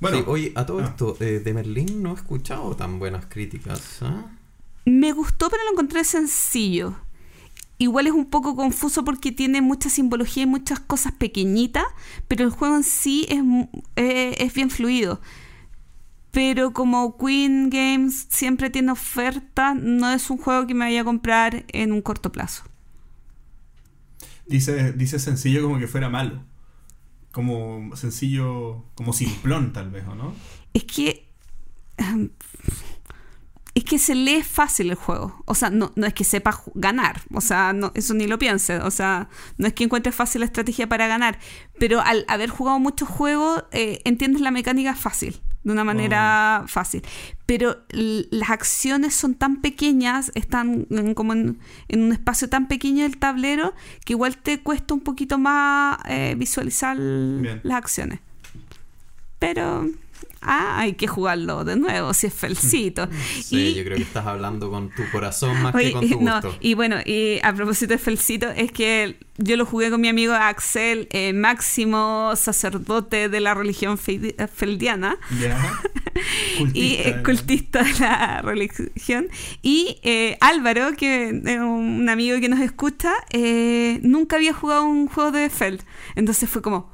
[0.00, 0.84] Bueno, Sí, oye, a todo ah.
[0.84, 3.98] esto, eh, de Merlín no he escuchado tan buenas críticas.
[4.02, 4.26] ¿ah?
[4.84, 6.96] Me gustó, pero lo encontré sencillo.
[7.78, 11.84] Igual es un poco confuso porque tiene mucha simbología y muchas cosas pequeñitas,
[12.28, 13.42] pero el juego en sí es,
[13.96, 15.20] eh, es bien fluido.
[16.30, 21.04] Pero como Queen Games siempre tiene oferta, no es un juego que me vaya a
[21.04, 22.64] comprar en un corto plazo.
[24.46, 26.44] dice, dice sencillo como que fuera malo.
[27.32, 30.34] Como sencillo, como simplón tal vez, ¿o no?
[30.72, 31.28] Es que.
[33.74, 35.42] Es que se lee fácil el juego.
[35.46, 37.22] O sea, no, no es que sepa ganar.
[37.32, 38.76] O sea, no, eso ni lo piense.
[38.78, 41.38] O sea, no es que encuentres fácil la estrategia para ganar.
[41.78, 45.40] Pero al haber jugado muchos juegos, eh, entiendes la mecánica fácil.
[45.64, 47.02] De una manera fácil.
[47.46, 53.04] Pero las acciones son tan pequeñas, están en- como en, en un espacio tan pequeño
[53.04, 53.72] del tablero,
[54.04, 57.60] que igual te cuesta un poquito más eh, visualizar Bien.
[57.62, 58.18] las acciones.
[59.38, 59.88] Pero
[60.42, 63.08] ah, hay que jugarlo de nuevo, si es felcito.
[63.42, 66.20] Sí, y, yo creo que estás hablando con tu corazón más oye, que con tu
[66.22, 66.56] no, gusto.
[66.60, 70.32] y bueno, y a propósito de felcito, es que yo lo jugué con mi amigo
[70.34, 75.16] Axel, eh, máximo sacerdote de la religión fe- feldiana.
[75.40, 75.58] Ya.
[76.74, 77.22] y Cultista, eh, ¿no?
[77.22, 79.28] cultista de la religión.
[79.62, 85.08] Y eh, Álvaro, que es un amigo que nos escucha, eh, nunca había jugado un
[85.08, 85.82] juego de Feld.
[86.14, 86.92] Entonces fue como,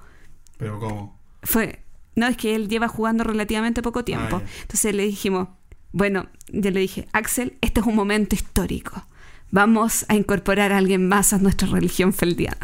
[0.57, 1.21] Pero ¿cómo?
[1.43, 1.83] fue,
[2.19, 4.43] no, es que él lleva jugando relativamente poco tiempo.
[4.45, 4.49] Ah.
[4.63, 5.49] Entonces le dijimos,
[5.93, 9.05] bueno, yo le dije, Axel, este es un momento histórico.
[9.51, 12.59] Vamos a incorporar a alguien más a nuestra religión feldiana.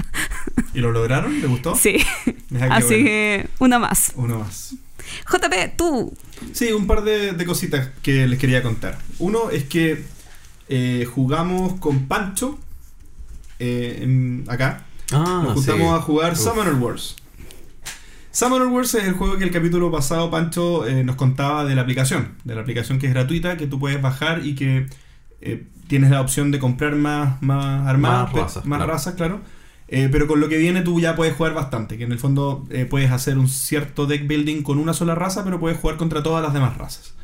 [0.74, 1.40] ¿Y lo lograron?
[1.40, 1.74] ¿Le gustó?
[1.74, 1.96] Sí.
[2.70, 3.04] Así bueno.
[3.06, 4.12] que uno más.
[4.16, 4.74] Uno más.
[5.30, 6.14] JP, tú.
[6.52, 8.98] Sí, un par de, de cositas que les quería contar.
[9.18, 10.04] Uno es que
[10.68, 12.58] eh, jugamos con Pancho
[13.58, 14.84] eh, en- acá.
[15.12, 15.94] Ah, Nos juntamos sí.
[15.94, 16.38] a jugar Uf.
[16.38, 17.16] Summoner Wars.
[18.34, 21.82] Summoner Wars es el juego que el capítulo pasado Pancho eh, nos contaba de la
[21.82, 22.32] aplicación.
[22.42, 24.88] De la aplicación que es gratuita, que tú puedes bajar y que
[25.40, 28.92] eh, tienes la opción de comprar más, más armadas, Más razas, más claro.
[28.92, 29.40] razas, claro.
[29.86, 32.66] Eh, pero con lo que viene tú ya puedes jugar bastante, que en el fondo
[32.90, 36.42] puedes hacer un cierto deck building con una sola raza, pero puedes jugar contra todas
[36.42, 37.14] las demás razas.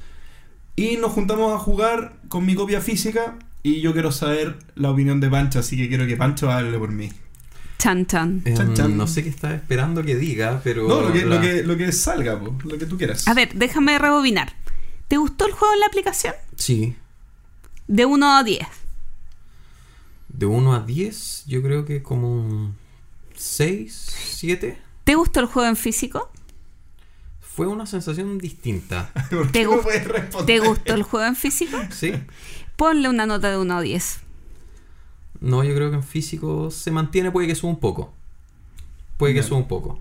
[0.76, 5.18] Y nos juntamos a jugar con mi copia física y yo quiero saber la opinión
[5.18, 7.10] de Pancho, así que quiero que Pancho hable por mí.
[7.80, 8.42] Chan Chan.
[8.44, 8.96] Em, Chan, chan.
[8.96, 10.86] No sé qué estaba esperando que diga, pero.
[10.86, 13.26] No, lo que, lo que, lo que salga, po, lo que tú quieras.
[13.26, 14.54] A ver, déjame rebobinar.
[15.08, 16.34] ¿Te gustó el juego en la aplicación?
[16.56, 16.96] Sí.
[17.88, 18.66] De 1 a 10.
[20.28, 22.76] De 1 a 10, yo creo que como un
[23.34, 24.78] 6, 7.
[25.04, 26.30] ¿Te gustó el juego en físico?
[27.40, 29.10] Fue una sensación distinta.
[29.30, 30.46] ¿Por ¿Te qué no gust- puedes responder?
[30.46, 31.78] ¿Te gustó el juego en físico?
[31.90, 32.12] Sí.
[32.76, 34.20] Ponle una nota de 1 a 10.
[35.40, 38.12] No, yo creo que en físico se mantiene, puede que suba un poco.
[39.16, 40.00] Puede que suba un poco.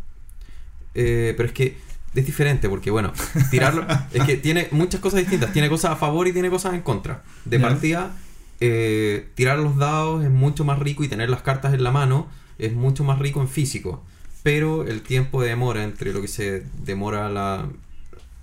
[0.96, 1.78] Eh, pero es que
[2.16, 3.14] es diferente, porque bueno,
[3.52, 3.86] tirarlo.
[4.14, 5.54] es que tiene muchas cosas distintas.
[5.54, 7.24] Tiene cosas a favor y tiene cosas en contra.
[7.46, 8.16] De partida,
[8.60, 12.28] eh, tirar los dados es mucho más rico y tener las cartas en la mano
[12.58, 14.04] es mucho más rico en físico.
[14.44, 17.68] Pero el tiempo de demora entre lo que se demora la.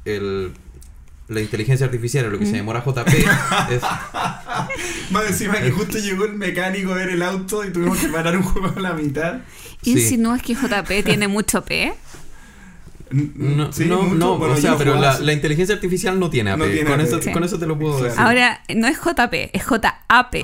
[0.04, 0.52] El,
[1.28, 3.82] la inteligencia artificial y lo que se demora JP es,
[5.10, 8.36] Más encima que justo llegó el mecánico a ver el auto y tuvimos que parar
[8.36, 9.40] un juego a la mitad.
[9.82, 9.92] Sí.
[9.92, 11.94] ¿Insinúas que JP tiene mucho P?
[13.10, 14.14] No, sí, no, mucho.
[14.16, 16.58] no, Bueno, o sea, no pero la, inteligencia artificial no tiene AP.
[16.58, 17.06] No tiene con, AP.
[17.06, 17.30] Eso, Sí.
[17.32, 18.18] con eso te lo puedo decir.
[18.20, 19.84] Ahora, no es JP, es JAP.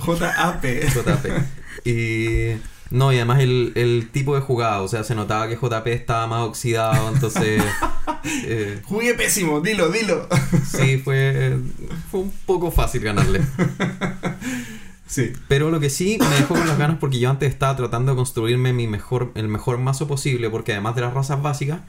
[0.01, 0.64] JAP.
[0.95, 1.27] JP.
[1.85, 2.53] Y
[2.92, 6.26] no, y además el, el tipo de jugada, o sea, se notaba que JP estaba
[6.26, 7.62] más oxidado, entonces
[8.44, 10.28] eh, Jugué pésimo, dilo, dilo.
[10.66, 11.59] sí, fue,
[12.11, 13.40] fue un poco fácil ganarle.
[15.07, 15.33] Sí.
[15.46, 18.16] Pero lo que sí me dejó con las ganas porque yo antes estaba tratando de
[18.16, 21.81] construirme mi mejor, el mejor mazo posible, porque además de las razas básicas,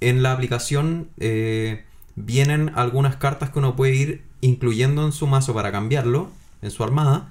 [0.00, 1.84] en la aplicación eh,
[2.16, 6.30] vienen algunas cartas que uno puede ir incluyendo en su mazo para cambiarlo,
[6.62, 7.30] en su armada.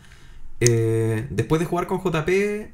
[0.61, 2.71] Eh, después de jugar con JP,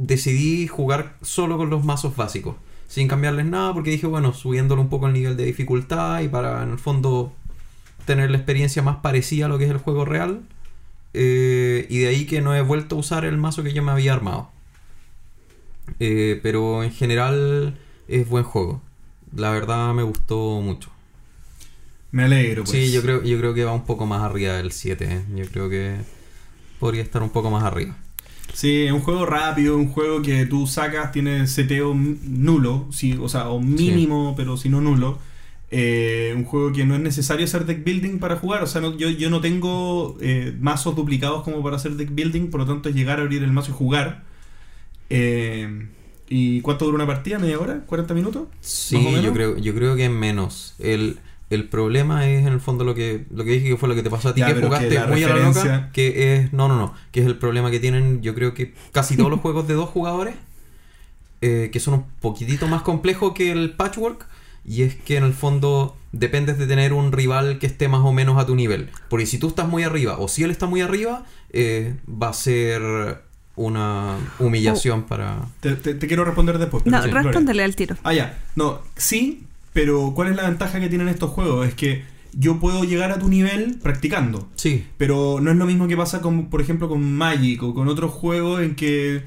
[0.00, 2.56] decidí jugar solo con los mazos básicos,
[2.88, 6.62] sin cambiarles nada, porque dije, bueno, subiéndole un poco el nivel de dificultad y para
[6.62, 7.32] en el fondo
[8.06, 10.42] tener la experiencia más parecida a lo que es el juego real.
[11.12, 13.92] Eh, y de ahí que no he vuelto a usar el mazo que yo me
[13.92, 14.50] había armado.
[15.98, 18.80] Eh, pero en general es buen juego.
[19.36, 20.90] La verdad me gustó mucho.
[22.10, 22.70] Me alegro, pues.
[22.70, 25.04] Sí, yo creo, yo creo que va un poco más arriba del 7.
[25.04, 25.24] ¿eh?
[25.34, 25.96] Yo creo que
[26.78, 27.96] podría estar un poco más arriba.
[28.52, 33.28] Sí, es un juego rápido, un juego que tú sacas, tiene seteo nulo, sí, o
[33.28, 35.18] sea, o mínimo, pero si no nulo.
[35.72, 38.96] Eh, un juego que no es necesario hacer deck building para jugar, o sea, no-
[38.96, 42.88] yo, yo no tengo eh, mazos duplicados como para hacer deck building, por lo tanto
[42.88, 44.24] es llegar a abrir el mazo y jugar.
[45.10, 45.86] Eh,
[46.28, 47.38] ¿Y cuánto dura una partida?
[47.38, 47.84] ¿Media hora?
[47.88, 48.48] ¿40 minutos?
[48.60, 50.74] Sí, yo creo, yo creo que es menos.
[50.78, 51.18] El,
[51.50, 54.02] el problema es en el fondo lo que, lo que dije que fue lo que
[54.02, 56.68] te pasó a ti, Ya, que jugaste que muy a la loca, que es, no,
[56.68, 59.66] no, no, que es el problema que tienen, yo creo que casi todos los juegos
[59.68, 60.34] de dos jugadores,
[61.42, 64.26] eh, que son un poquitito más complejos que el patchwork,
[64.64, 68.12] y es que en el fondo dependes de tener un rival que esté más o
[68.12, 68.90] menos a tu nivel.
[69.08, 72.32] Porque si tú estás muy arriba o si él está muy arriba, eh, va a
[72.34, 73.22] ser
[73.56, 75.38] una humillación para...
[75.60, 76.82] Te, te- te quiero responder después.
[76.84, 77.96] pero No, sí, respóndele al tiro.
[78.04, 78.38] Ah, ya.
[78.54, 81.66] No, sí, pero ¿cuál es la ventaja que tienen estos juegos?
[81.68, 82.02] Es que
[82.32, 84.48] yo puedo llegar a tu nivel practicando.
[84.54, 87.88] Sí, Pero no es lo mismo que pasa con, por ejemplo, con Magic o con
[87.88, 89.22] otros juegos en que...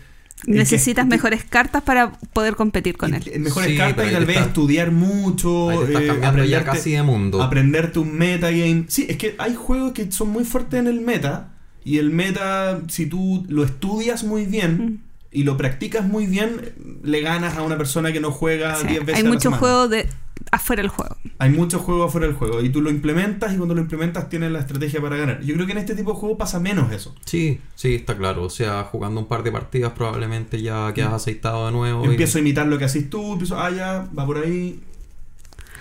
[0.46, 3.24] Necesitas que- mejores cartas para poder competir con él.
[3.40, 7.42] mejores Sí, cartas y tal vez está- estudiar mucho, eh, aprenderte- casi de mundo.
[7.42, 8.86] aprenderte un metagame.
[8.90, 11.54] Sí, es que hay juegos que son muy fuertes en el meta.
[11.86, 14.98] Y el meta, si tú lo estudias muy bien Mm.
[15.32, 19.06] y lo practicas muy bien, le ganas a una persona que no juega Sí, 10
[19.06, 19.24] veces.
[19.24, 20.08] Hay muchos juegos de
[20.52, 21.16] afuera del juego.
[21.40, 22.62] Hay muchos juegos afuera del juego.
[22.62, 25.42] Y tú lo implementas y cuando lo implementas tienes la estrategia para ganar.
[25.42, 27.16] Yo creo que en este tipo de juego pasa menos eso.
[27.26, 28.44] Sí, sí, está claro.
[28.44, 32.06] O sea, jugando un par de partidas probablemente ya quedas aceitado de nuevo.
[32.06, 34.80] y- Empiezo a imitar lo que haces tú, empiezo, ah, ya, va por ahí.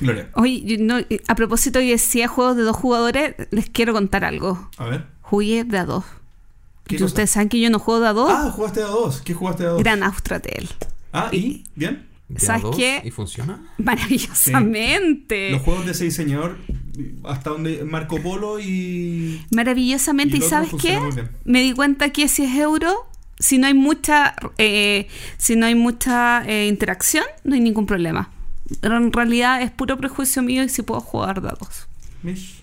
[0.00, 4.24] Gloria, Oye, no- a propósito de si hay juegos de dos jugadores, les quiero contar
[4.24, 4.68] algo.
[4.78, 5.06] a ver.
[5.20, 6.04] Jugué de a dos.
[7.00, 8.30] Ustedes saben que yo no juego de a dos.
[8.30, 9.22] Ah, jugaste a dos.
[9.22, 9.82] ¿Qué jugaste a dos?
[9.82, 10.68] Gran Austratel.
[11.12, 11.64] Ah, ¿y?
[11.74, 12.06] ¿Bien?
[12.32, 13.02] De a ¿Sabes dos, qué?
[13.04, 13.60] ¿Y funciona?
[13.78, 15.50] Maravillosamente.
[15.50, 16.58] Los juegos de ese diseñador,
[17.24, 19.44] hasta donde Marco Polo y.
[19.50, 20.36] Maravillosamente.
[20.36, 21.28] Y ¿Y, el otro sabes qué?
[21.44, 23.06] Me di cuenta que si es euro,
[23.38, 28.30] si no hay mucha, eh, si no hay mucha eh, interacción, no hay ningún problema.
[28.80, 31.86] Pero en realidad es puro prejuicio mío y si puedo jugar dados.
[32.22, 32.62] Mish.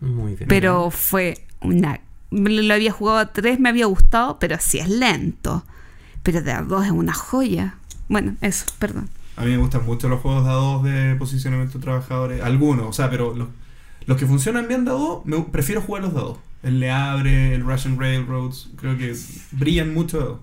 [0.00, 0.48] Muy bien.
[0.48, 2.00] Pero fue una.
[2.30, 5.64] Lo había jugado a tres, me había gustado, pero sí es lento.
[6.22, 7.76] Pero de a dos es una joya.
[8.12, 9.08] Bueno, eso, perdón.
[9.36, 12.42] A mí me gustan mucho los juegos de a dos de posicionamiento de trabajadores.
[12.42, 13.48] Algunos, o sea, pero los,
[14.04, 16.38] los que funcionan bien de a dos, me, prefiero jugar los de a dos.
[16.62, 19.16] El Le Abre, el Russian Railroads, creo que
[19.52, 20.38] brillan mucho de a dos.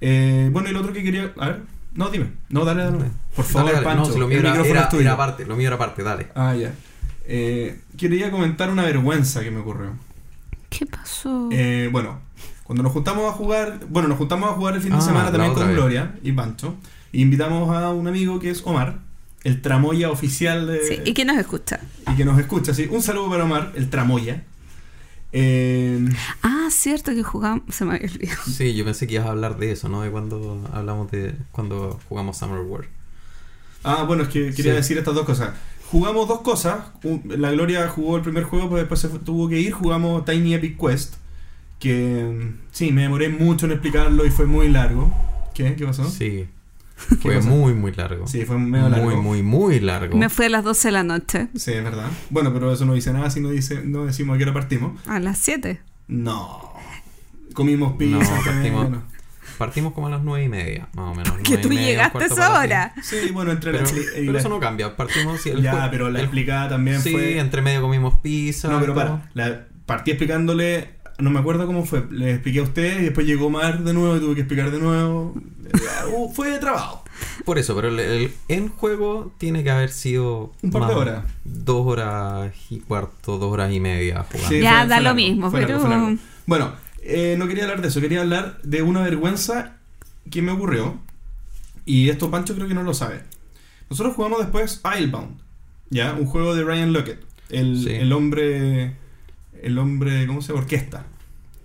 [0.00, 1.34] Eh, bueno, y lo otro que quería.
[1.36, 2.32] A ver, no, dime.
[2.48, 3.10] No, dale, dale.
[3.36, 3.96] Por favor, Dale, dale.
[3.96, 4.08] Pancho.
[4.08, 6.28] No, si lo mío el era, era aparte, lo mío era aparte, dale.
[6.34, 6.72] Ah, ya.
[7.26, 9.90] Eh, quería comentar una vergüenza que me ocurrió.
[10.70, 11.50] ¿Qué pasó?
[11.52, 12.20] Eh, bueno,
[12.64, 15.30] cuando nos juntamos a jugar, bueno, nos juntamos a jugar el fin de Ah, semana
[15.30, 15.76] también con vez.
[15.76, 16.74] Gloria y Pancho.
[17.12, 18.98] Y invitamos a un amigo que es Omar,
[19.44, 20.80] el tramoya oficial de.
[20.86, 21.78] Sí, ¿Y quién nos escucha?
[22.12, 22.88] y que nos escucha, sí.
[22.90, 24.42] Un saludo para Omar, el tramoya.
[25.32, 26.08] Eh,
[26.42, 27.62] Ah, cierto que jugamos.
[27.74, 28.40] Se me había olvidado.
[28.46, 30.02] Sí, yo pensé que ibas a hablar de eso, ¿no?
[30.02, 32.86] De cuando hablamos de cuando jugamos Summer War.
[33.82, 34.76] ah, bueno, es que quería Sí.
[34.76, 35.50] decir estas dos cosas.
[35.90, 36.78] Jugamos dos cosas.
[37.28, 39.72] La Gloria jugó el primer juego, pues después se tuvo que ir.
[39.72, 41.14] Jugamos Tiny Epic Quest.
[41.78, 45.12] Que sí, me demoré mucho en explicarlo y fue muy largo.
[45.54, 45.74] ¿Qué?
[45.76, 46.08] ¿Qué pasó?
[46.08, 46.46] Sí.
[47.08, 48.26] ¿Qué Fue muy, muy largo.
[48.26, 49.06] Sí, fue medio largo.
[49.06, 50.16] Muy, muy, muy largo.
[50.16, 51.48] Me fui a las 12 de la noche.
[51.56, 52.06] Sí, es verdad.
[52.30, 54.92] Bueno, pero eso no dice nada si no, dice, no decimos a qué hora partimos.
[55.06, 55.80] A las 7.
[56.08, 56.72] No.
[57.52, 58.18] Comimos pizza.
[58.18, 59.02] No, partimos- bueno.
[59.58, 61.32] Partimos como a las nueve y media, más o menos.
[61.44, 62.94] Que y tú media, llegaste a esa hora.
[63.04, 63.90] Sí, bueno, entre Pero, la...
[63.92, 64.96] y pero la- eso no cambia.
[64.96, 67.38] Partimos sí, el ya, pero la el- explicada también Sí, fue...
[67.38, 68.66] entre medio comimos pizza.
[68.68, 69.30] No, pero y para.
[69.34, 70.94] La, partí explicándole...
[71.18, 72.04] No me acuerdo cómo fue.
[72.10, 74.78] Le expliqué a usted y después llegó Mar de nuevo y tuve que explicar de
[74.80, 75.34] nuevo.
[75.72, 77.04] Ya, uh, fue trabajo.
[77.44, 80.52] Por eso, pero el, el en juego tiene que haber sido.
[80.62, 81.24] Un par de más- horas.
[81.44, 84.48] Dos horas y cuarto, dos horas y media jugando.
[84.48, 86.16] Sí, Ya, fue- da fue lo largo, mismo, largo, pero- largo.
[86.46, 86.72] Bueno,
[87.02, 89.76] eh, no quería hablar de eso, quería hablar de una vergüenza
[90.30, 90.98] que me ocurrió.
[91.86, 93.20] Y esto Pancho creo que no lo sabe.
[93.90, 95.38] Nosotros jugamos después Islebound,
[95.90, 96.14] ¿ya?
[96.14, 97.90] Un juego de Ryan Lockett, el, Sí.
[97.90, 98.96] el hombre...
[99.64, 100.60] El hombre, ¿cómo se llama?
[100.62, 101.06] Orquesta.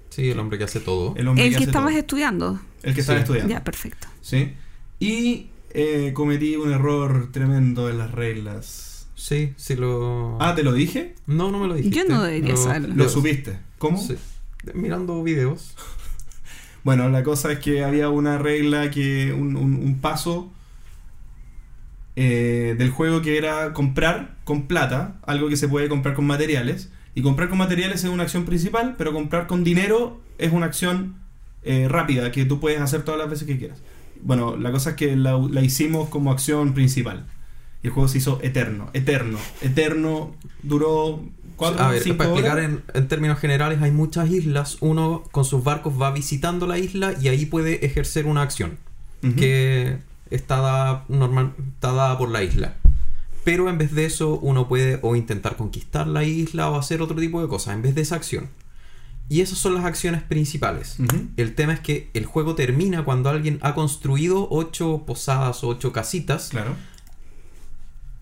[0.09, 1.13] Sí, el hombre que hace todo.
[1.15, 1.99] El hombre El que, que estabas todo.
[1.99, 2.59] estudiando.
[2.83, 3.23] El que estaba Sí.
[3.23, 3.53] estudiando.
[3.53, 4.07] Ya, perfecto.
[4.21, 4.53] ¿Sí?
[4.99, 9.07] Y eh, cometí un error tremendo en las reglas.
[9.15, 10.37] Sí, sí lo.
[10.41, 11.13] Ah, ¿te lo dije?
[11.27, 11.97] no, no me lo dijiste.
[11.97, 12.95] Yo no debería Lo- saberlo.
[12.95, 13.59] Lo supiste.
[13.77, 13.97] ¿Cómo?
[14.01, 14.15] Sí.
[14.73, 15.75] Mirando videos.
[16.81, 19.33] Bueno, la cosa es que había una regla que.
[19.33, 20.49] un, un- un paso
[22.15, 26.89] eh, del juego que era comprar con plata, algo que se puede comprar con materiales.
[27.19, 31.15] Y comprar con materiales es una acción principal, pero comprar con dinero es una acción
[31.63, 33.79] eh, rápida que tú puedes hacer todas las veces que quieras.
[34.21, 37.25] Bueno, la cosa es que la, la hicimos como acción principal.
[37.83, 40.33] Y el juego se hizo eterno, eterno, eterno.
[40.63, 41.21] Duró
[41.57, 44.77] cuatro A ver, cinco para explicar en, en términos generales, hay muchas islas.
[44.79, 48.77] Uno con sus barcos va visitando la isla y ahí puede ejercer una acción
[49.35, 49.97] que
[50.29, 52.75] está dada, normal, está dada por la isla.
[53.49, 57.15] Pero en vez de eso, uno puede o intentar conquistar la isla o hacer otro
[57.19, 58.47] tipo de cosas en vez de esa acción.
[59.27, 60.97] Y esas son las acciones principales.
[61.35, 65.91] El tema es que el juego termina cuando alguien ha construido ocho posadas o ocho
[65.91, 66.75] casitas Claro.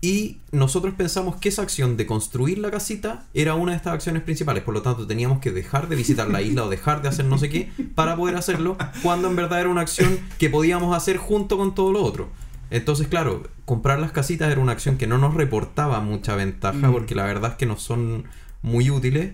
[0.00, 4.22] y nosotros pensamos que esa acción de construir la casita era una de estas acciones
[4.22, 4.62] principales.
[4.62, 7.36] Por lo tanto, teníamos que dejar de visitar la isla o dejar de hacer no
[7.36, 11.58] sé qué para poder hacerlo, cuando en verdad era una acción que podíamos hacer junto
[11.58, 12.30] con todo lo otro.
[12.70, 16.92] Entonces, claro, comprar las casitas era una acción que no nos reportaba mucha ventaja, Mm.
[16.92, 18.24] porque la verdad es que no son
[18.62, 19.32] muy útiles,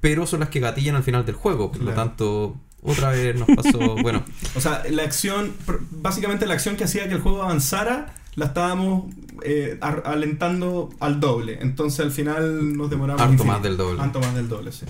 [0.00, 1.70] pero son las que gatillan al final del juego.
[1.72, 3.78] Por lo tanto, otra vez nos pasó.
[4.02, 5.52] bueno, O sea, la acción,
[5.90, 9.04] básicamente la acción que hacía que el juego avanzara, la estábamos
[9.42, 11.58] eh, alentando al doble.
[11.60, 13.22] Entonces al final nos demoramos.
[13.22, 14.02] Harto más del doble.
[14.02, 14.84] Harto más del doble, sí.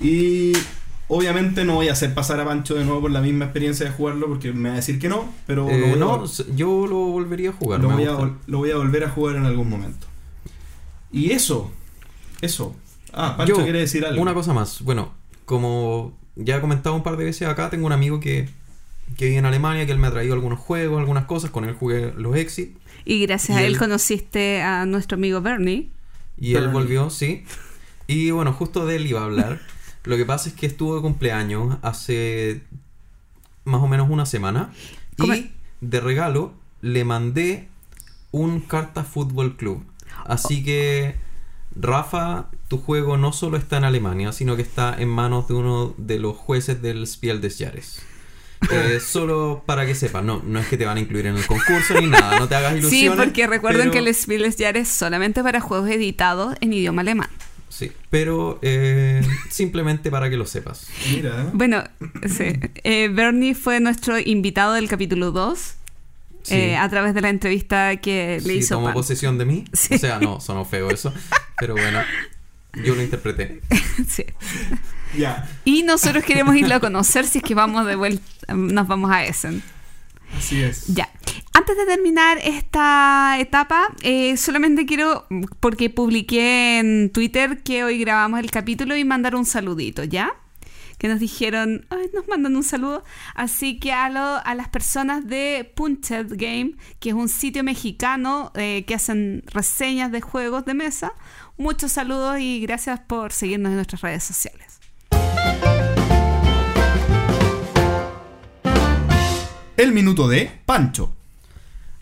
[0.00, 0.52] Y
[1.08, 3.92] obviamente no voy a hacer pasar a Pancho de nuevo por la misma experiencia de
[3.92, 7.50] jugarlo porque me va a decir que no, pero eh, a, no, yo lo volvería
[7.50, 7.80] a jugar.
[7.80, 8.12] lo voy a
[8.46, 10.06] lo voy a volver a jugar en algún momento.
[11.10, 11.70] Y eso,
[12.40, 12.76] eso.
[13.12, 14.20] Ah, Pancho Yo, quiere decir algo.
[14.20, 14.82] Una cosa más.
[14.82, 15.12] Bueno,
[15.46, 18.48] como ya he comentado un par de veces acá, tengo un amigo que,
[19.16, 21.50] que vive en Alemania, que él me ha traído algunos juegos, algunas cosas.
[21.50, 22.76] Con él jugué los Exit.
[23.06, 25.88] Y gracias Y a él él- conociste a nuestro amigo Bernie.
[26.36, 27.44] Y él volvió, sí.
[28.06, 29.60] Y bueno, justo de él iba a hablar.
[30.04, 32.62] Lo que pasa es que estuvo de cumpleaños hace
[33.64, 34.72] más o menos una semana.
[35.18, 35.34] ¿Cómo?
[35.34, 37.68] Y de regalo le mandé
[38.30, 39.84] un Carta Fútbol Club.
[40.24, 41.16] Así que,
[41.74, 45.94] Rafa, tu juego no solo está en Alemania, sino que está en manos de uno
[45.98, 48.02] de los jueces del Spiel des Jahres.
[48.72, 51.46] Eh, solo para que sepas, no, no es que te van a incluir en el
[51.46, 53.24] concurso ni nada, no te hagas Sí, ilusiones.
[53.26, 57.02] porque recuerden pero- que el Spiel des Jahres es solamente para juegos editados en idioma
[57.02, 57.28] alemán.
[57.68, 60.88] Sí, pero eh, simplemente para que lo sepas.
[61.14, 61.50] Mira, ¿eh?
[61.52, 61.84] Bueno,
[62.26, 62.58] sí.
[62.84, 65.74] Eh, Bernie fue nuestro invitado del capítulo 2
[66.42, 66.54] Sí.
[66.54, 68.94] eh, a través de la entrevista que le Sí, hizo tomó Pan.
[68.94, 69.64] posesión de mí.
[69.74, 69.94] Sí.
[69.96, 71.12] O sea, no, sonó feo eso.
[71.58, 72.00] Pero bueno,
[72.84, 73.60] yo lo interpreté.
[74.08, 74.24] Sí.
[75.16, 78.22] Ya, Y nosotros queremos irlo a conocer si es que vamos de vuelta,
[78.54, 79.62] nos vamos a Essen.
[80.36, 80.86] Así es.
[80.94, 81.08] Ya.
[81.52, 85.26] Antes de terminar esta etapa, eh, solamente quiero,
[85.60, 90.30] porque publiqué en Twitter que hoy grabamos el capítulo y mandar un saludito, ¿ya?
[90.98, 93.04] Que nos dijeron, ay, nos mandan un saludo.
[93.34, 98.50] Así que a, lo- a las personas de Punched Game, que es un sitio mexicano
[98.54, 101.12] eh, que hacen reseñas de juegos de mesa,
[101.56, 104.67] muchos saludos y gracias por seguirnos en nuestras redes sociales.
[109.78, 111.12] El minuto de Pancho.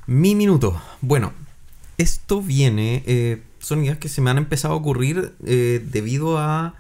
[0.06, 0.80] Mi minuto.
[1.02, 1.34] Bueno,
[1.98, 3.02] esto viene.
[3.04, 6.76] eh, son ideas que se me han empezado a ocurrir eh, debido a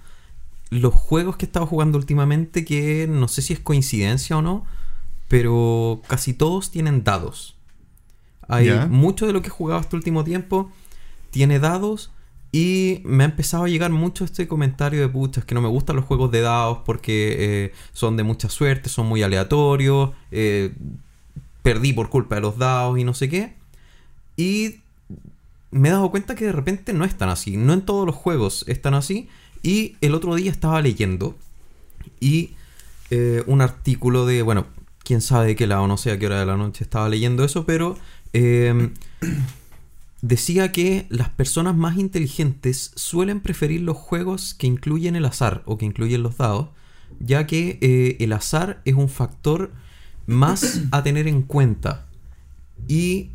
[0.70, 2.64] los juegos que he estado jugando últimamente.
[2.64, 4.64] Que no sé si es coincidencia o no.
[5.28, 7.56] Pero casi todos tienen dados.
[8.48, 10.72] Hay mucho de lo que he jugado este último tiempo.
[11.30, 12.10] Tiene dados.
[12.56, 15.94] Y me ha empezado a llegar mucho este comentario de puchas que no me gustan
[15.94, 20.12] los juegos de dados porque eh, son de mucha suerte, son muy aleatorios.
[20.30, 20.72] eh,
[21.60, 23.52] perdí por culpa de los dados y no sé qué.
[24.38, 24.76] Y
[25.70, 27.58] me he dado cuenta que de repente no es tan así.
[27.58, 29.28] No en todos los juegos están así.
[29.62, 31.36] Y el otro día estaba leyendo
[32.20, 32.54] y
[33.10, 34.66] eh, un artículo de, bueno,
[35.04, 37.44] quién sabe de qué lado, no sé a qué hora de la noche estaba leyendo
[37.44, 37.98] eso, pero
[40.22, 45.78] decía que las personas más inteligentes suelen preferir los juegos que incluyen el azar o
[45.78, 46.68] que incluyen los dados,
[47.20, 49.72] ya que eh, el azar es un factor
[50.26, 52.06] más a tener en cuenta.
[52.88, 53.30] Y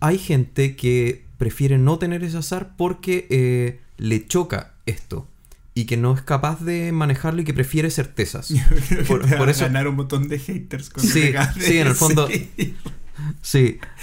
[0.00, 5.26] hay gente que prefiere no tener ese azar porque eh, le choca esto
[5.74, 8.52] y que no es capaz de manejarlo y que prefiere certezas.
[8.88, 11.94] Creo que Por- te eso- ganar un montón de haters con Sí, sí, en el
[11.94, 12.74] fondo- Sí,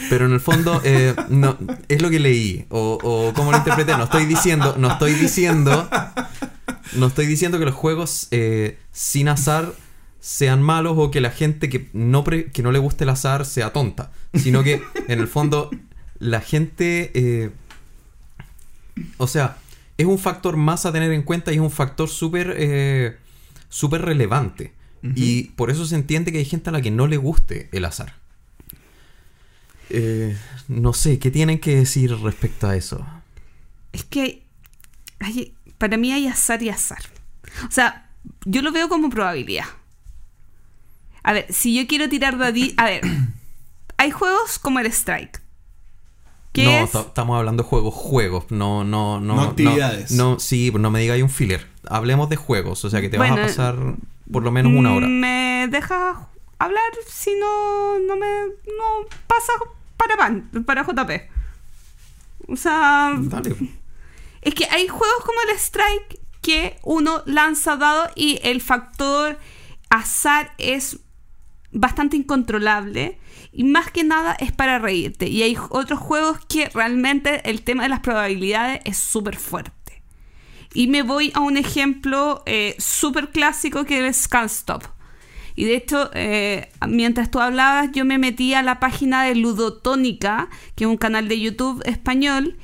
[0.10, 3.98] pero en el fondo eh, no, es lo que leí o, o cómo lo interpreté.
[3.98, 5.90] No estoy diciendo, no estoy diciendo,
[6.94, 9.74] no estoy diciendo que los juegos eh, sin azar
[10.20, 13.46] sean malos o que la gente que no, pre- que no le guste el azar
[13.46, 15.70] sea tonta, sino que en el fondo
[16.20, 17.52] la gente, eh,
[19.18, 19.58] o sea,
[19.98, 23.20] es un factor más a tener en cuenta y es un factor súper
[23.70, 24.74] súper relevante.
[25.16, 27.86] Y por eso se entiende que hay gente a la que no le guste el
[27.86, 28.16] azar.
[29.90, 30.38] Eh,
[30.68, 33.06] no sé, ¿qué tienen que decir respecto a eso?
[33.94, 34.44] Es que
[35.20, 37.02] hay- para mí hay azar y azar.
[37.68, 38.10] O sea,
[38.46, 39.66] yo lo veo como probabilidad.
[41.24, 42.74] A ver, si yo quiero tirar dadi...
[42.78, 43.02] A ver,
[43.98, 45.42] hay juegos como el Strike.
[46.54, 46.92] Que no, es...
[46.92, 49.36] ta- estamos hablando de juegos, juegos, no, no, no.
[49.36, 50.12] No actividades.
[50.12, 51.68] No, no, sí, no me digáis un filler.
[51.90, 53.76] Hablemos de juegos, o sea que te vas a pasar
[54.32, 55.08] por lo menos una hora.
[55.08, 56.18] ¿Me dejas
[56.60, 58.26] hablar si no, no me
[58.78, 59.54] no pasa
[59.98, 61.12] para pan, para JP?
[62.48, 63.56] O sea, Dale.
[64.42, 69.38] es que hay juegos como el Strike que uno lanza dados y el factor
[69.90, 71.00] azar es
[71.72, 73.20] bastante incontrolable
[73.52, 75.28] y más que nada es para reírte.
[75.28, 80.04] Y hay otros juegos que realmente el tema de las probabilidades es súper fuerte.
[80.74, 84.84] Y me voy a un ejemplo eh, súper clásico que es Stop.
[85.58, 90.48] Y de hecho, eh, mientras tú hablabas, yo me metí a la página de Ludotónica,
[90.76, 92.56] que es un canal de YouTube español,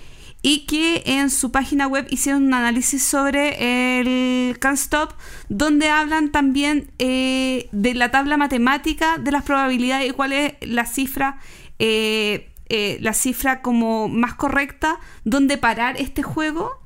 [0.45, 5.13] y que en su página web hicieron un análisis sobre el Can't Stop,
[5.47, 10.85] donde hablan también eh, de la tabla matemática de las probabilidades y cuál es la
[10.85, 11.39] cifra,
[11.79, 16.82] eh, eh, la cifra como más correcta donde parar este juego.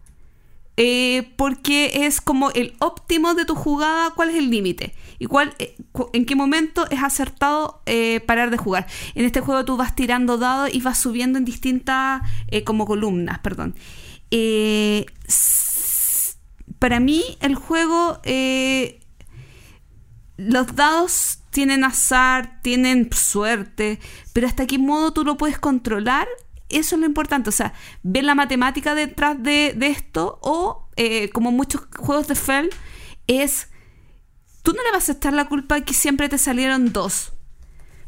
[1.38, 5.56] Porque es como el óptimo de tu jugada, cuál es el límite y cuál,
[6.14, 7.82] en qué momento es acertado
[8.28, 8.86] parar de jugar.
[9.16, 12.22] En este juego tú vas tirando dados y vas subiendo en distintas
[12.66, 13.74] como columnas, perdón
[16.80, 19.00] para mí el juego, eh,
[20.38, 24.00] los dados tienen azar, tienen suerte,
[24.34, 26.28] pero hasta qué modo tú lo puedes controlar,
[26.70, 27.50] eso es lo importante.
[27.50, 32.70] O sea, ver la matemática detrás de, esto o, eh, como muchos juegos de Fell,
[33.28, 33.68] es,
[34.64, 37.34] tú no le vas a echar la culpa de que siempre te salieron dos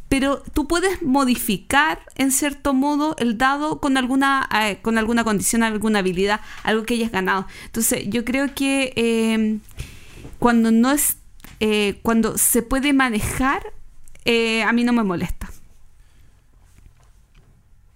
[0.09, 5.61] pero tú puedes modificar en cierto modo el dado con alguna, eh, con alguna condición,
[5.61, 7.45] alguna habilidad, algo que hayas ganado.
[7.65, 9.59] Entonces, yo creo que em,
[10.39, 11.17] cuando no es,
[11.59, 13.61] eh, cuando se puede manejar,
[14.25, 15.51] eh, a mí no me molesta.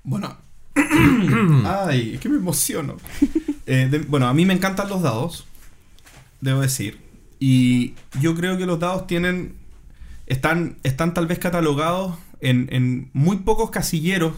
[0.04, 0.38] Bueno,
[1.66, 2.98] ay, es que me emociono.
[4.08, 5.46] bueno, a mí me encantan los dados,
[6.42, 7.00] debo decir.
[7.40, 9.64] Y yo creo que los dados tienen
[10.28, 14.34] están, están tal vez catalogados en, muy pocos casilleros,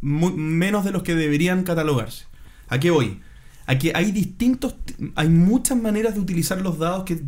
[0.00, 2.26] menos de los que deberían catalogarse.
[2.68, 3.20] ¿A qué voy?
[3.66, 4.76] Aquí hay distintos,
[5.14, 7.20] hay muchas maneras de utilizar los dados que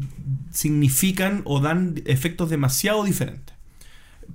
[0.50, 3.51] significan o dan efectos demasiado diferentes.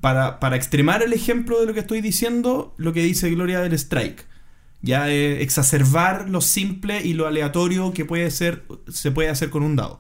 [0.02, 4.26] Para, extremar el ejemplo de lo que estoy diciendo, lo que dice Gloria del Strike.
[4.82, 9.76] Ya exacerbar lo simple y lo aleatorio que puede ser, se puede hacer con un
[9.76, 10.00] dado.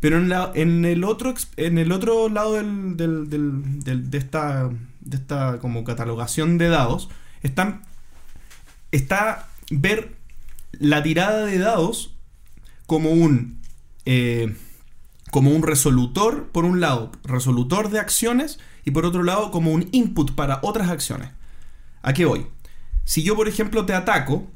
[0.00, 4.70] Pero en, la, en, el, otro, en el otro lado del, de, esta,
[5.00, 7.08] de esta como catalogación de dados
[7.42, 7.82] están,
[8.92, 10.16] está ver
[10.72, 12.14] la tirada de dados
[12.86, 13.60] como un,
[14.04, 14.54] eh,
[15.30, 19.88] como un resolutor, por un lado, resolutor de acciones y por otro lado como un
[19.92, 21.30] input para otras acciones.
[22.00, 22.46] ¿A qué voy?
[23.04, 24.46] Si yo, por ejemplo, te ataco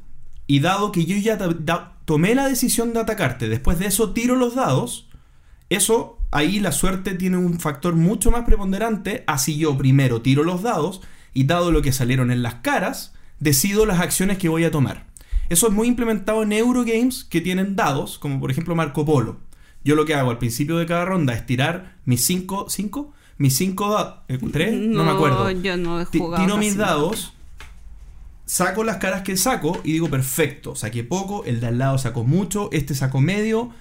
[0.47, 1.37] y dado que yo ya
[2.05, 5.09] tomé la decisión de atacarte, después de eso tiro los dados,
[5.69, 10.63] eso, ahí la suerte tiene un factor mucho más preponderante, así yo primero tiro los
[10.63, 11.01] dados
[11.33, 15.07] y dado lo que salieron en las caras, decido las acciones que voy a tomar.
[15.49, 19.39] Eso es muy implementado en Eurogames que tienen dados, como por ejemplo Marco Polo.
[19.83, 23.55] Yo lo que hago al principio de cada ronda es tirar mis 5, 5, mis
[23.55, 24.15] 5 dados,
[24.51, 25.49] 3, no, me acuerdo.
[25.51, 27.33] Yo no he jugado Tiro mis dados,
[28.45, 32.23] saco las caras que saco y digo, perfecto, saqué poco, el de al lado sacó
[32.23, 33.71] mucho, este sacó medio,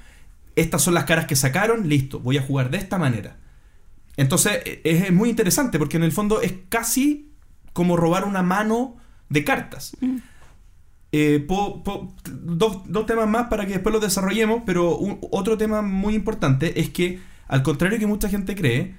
[0.57, 3.37] estas son las caras que sacaron, listo, voy a jugar de esta manera.
[4.17, 7.33] Entonces e, es, muy interesante porque en el fondo es casi
[7.73, 8.97] como robar una mano
[9.29, 9.97] de cartas.
[10.01, 10.17] Mm.
[11.13, 14.97] Eh, dos, temas más para que después los desarrollemos, pero
[15.33, 18.95] otro tema muy importante es que, al contrario que mucha gente cree,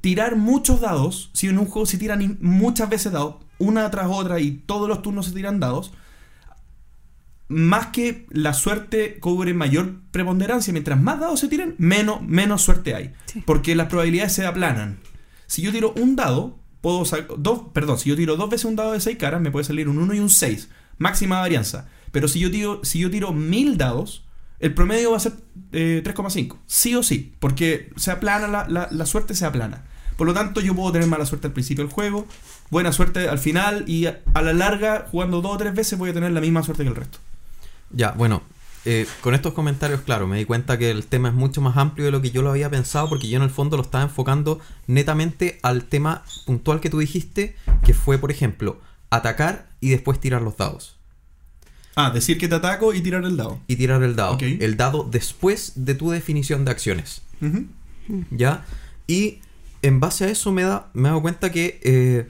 [0.00, 4.40] tirar muchos dados, si en un juego se tiran muchas veces dados, una tras otra
[4.40, 5.92] y todos los turnos se tiran dados,
[7.48, 12.94] más que la suerte cobre mayor preponderancia, mientras más dados se tiren, menos, menos suerte
[12.94, 13.12] hay.
[13.44, 14.98] Porque las probabilidades se aplanan.
[15.46, 17.04] Si yo tiro un dado, puedo
[17.38, 19.88] dos, perdón, si yo tiro dos veces un dado de 6 caras, me puede salir
[19.88, 20.68] un 1 y un 6,
[20.98, 21.88] máxima varianza.
[22.10, 24.25] Pero si yo tiro, si yo tiro mil dados,
[24.60, 25.32] el promedio va a ser
[25.72, 26.54] 3,5.
[26.54, 29.84] Eh, sí o sí, porque se aplana, la, la suerte se aplana.
[30.16, 32.26] Por lo tanto, yo puedo tener mala suerte al principio del juego,
[32.70, 36.14] buena suerte al final y a la larga, jugando dos o tres veces, voy a
[36.14, 37.18] tener la misma suerte que el resto.
[37.90, 38.42] Ya, bueno,
[38.86, 42.06] eh, con estos comentarios, claro, me di cuenta que el tema es mucho más amplio
[42.06, 44.60] de lo que yo lo había pensado, porque yo en el fondo lo estaba enfocando
[44.86, 48.80] netamente al tema puntual que tú dijiste, que fue, por ejemplo,
[49.10, 50.95] atacar y después tirar los dados.
[51.96, 53.60] Ah, decir que te ataco y tirar el dado.
[53.66, 54.38] Y tirar el dado.
[54.40, 57.22] El dado después de tu definición de acciones.
[58.30, 58.66] ¿Ya?
[59.06, 59.38] Y
[59.82, 62.28] en base a eso me, da, me he dado cuenta que eh,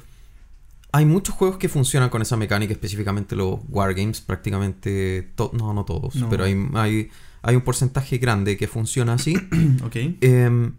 [0.92, 6.14] hay muchos juegos que funcionan con esa mecánica, específicamente los Wargames, prácticamente no, no todos,
[6.30, 7.10] pero hay,
[7.42, 9.36] hay, un porcentaje grande que funciona así.
[9.84, 9.96] ok.
[10.20, 10.74] Em,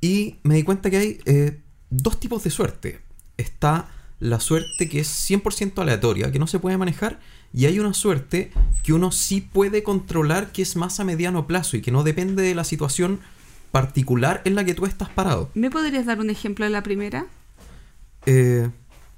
[0.00, 3.00] y me di cuenta que hay eh, dos tipos de suerte.
[3.36, 3.88] Está
[4.20, 7.20] la suerte que es 100% aleatoria, que no se puede manejar,
[7.56, 8.50] Y hay una suerte
[8.82, 12.42] que uno sí puede controlar que es más a mediano plazo y que no depende
[12.42, 13.20] de la situación
[13.70, 15.50] particular en la que tú estás parado.
[15.54, 17.26] ¿Me podrías dar un ejemplo de la primera?
[18.26, 18.68] Eh,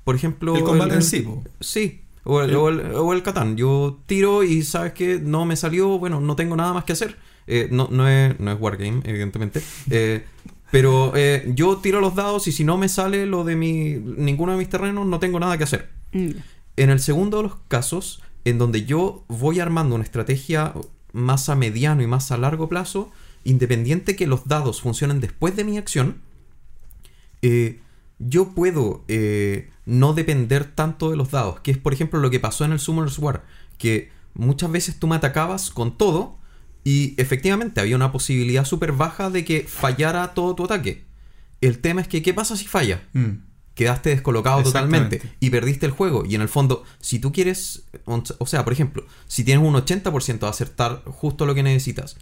[0.04, 0.54] por ejemplo...
[0.54, 1.26] El combate en sí.
[1.60, 2.02] Sí.
[2.24, 3.56] O el, o, el, o el Catán.
[3.56, 7.16] Yo tiro y sabes que no me salió, bueno, no tengo nada más que hacer.
[7.46, 9.62] Eh, no, no, es, no es Wargame, evidentemente.
[9.88, 10.24] Eh,
[10.70, 14.52] pero eh, yo tiro los dados y si no me sale lo de mi ninguno
[14.52, 15.88] de mis terrenos, no tengo nada que hacer.
[16.12, 16.30] Mm.
[16.76, 20.72] En el segundo de los casos, en donde yo voy armando una estrategia
[21.12, 23.10] más a mediano y más a largo plazo,
[23.42, 26.22] independiente que los dados funcionen después de mi acción,
[27.42, 27.80] eh,
[28.20, 32.38] yo puedo eh, no depender tanto de los dados, que es por ejemplo lo que
[32.38, 33.44] pasó en el Summoner's War,
[33.78, 36.38] que muchas veces tú me atacabas con todo
[36.84, 41.04] y efectivamente había una posibilidad súper baja de que fallara todo tu ataque.
[41.60, 43.02] El tema es que, ¿qué pasa si falla?
[43.12, 43.45] Mm.
[43.76, 46.24] Quedaste descolocado totalmente y perdiste el juego.
[46.24, 50.38] Y en el fondo, si tú quieres, o sea, por ejemplo, si tienes un 80%
[50.40, 52.16] de acertar justo lo que necesitas,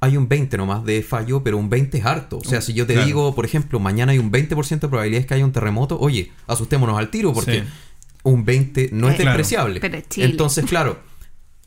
[0.00, 2.36] hay un 20 nomás de fallo, pero un 20 es harto.
[2.38, 3.06] O sea, si yo te Claro.
[3.06, 6.98] digo, por ejemplo, mañana hay un 20% de probabilidades que haya un terremoto, oye, asustémonos
[6.98, 7.68] al tiro porque Sí.
[8.24, 9.30] un 20 no es claro.
[9.30, 9.80] despreciable.
[9.80, 10.26] Pero es Chile.
[10.26, 10.98] Entonces, claro,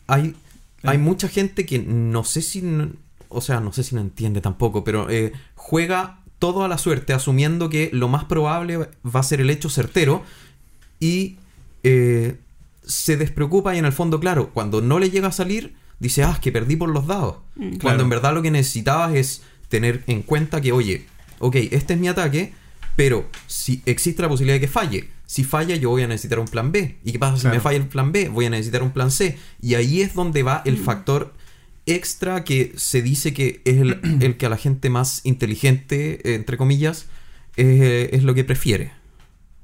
[0.05, 0.35] hay,
[0.83, 0.99] hay Eh.
[0.99, 2.91] mucha gente que no sé si, no-
[3.29, 7.13] o sea, no sé si no entiende tampoco, pero eh, juega todo a la suerte,
[7.13, 10.23] asumiendo que lo más probable va a ser el hecho certero
[10.99, 11.37] y
[11.83, 12.37] eh,
[12.85, 16.31] se despreocupa y en el fondo, claro, cuando no le llega a salir, dice, ah,
[16.33, 17.37] es que perdí por los dados.
[17.55, 18.01] Cuando Claro.
[18.01, 21.05] en verdad lo que necesitabas es tener en cuenta que, oye,
[21.39, 22.53] ok, este es mi ataque,
[22.95, 25.09] pero si existe la posibilidad de que falle.
[25.25, 26.97] Si falla, yo voy a necesitar un plan B.
[27.03, 27.55] ¿Y qué pasa si Claro.
[27.57, 28.29] me falla el plan B?
[28.29, 29.37] Voy a necesitar un plan C.
[29.61, 30.69] Y ahí es donde va Mm.
[30.69, 31.33] el factor
[31.87, 36.35] extra que se dice que es el, el que a la gente más inteligente, eh,
[36.35, 37.07] entre comillas,
[37.55, 38.91] eh, es lo que prefiere.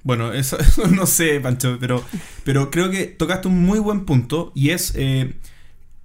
[0.04, 2.04] Bueno, eso, eso no sé, Pancho, pero,
[2.44, 5.34] pero creo que tocaste un muy buen punto y es eh,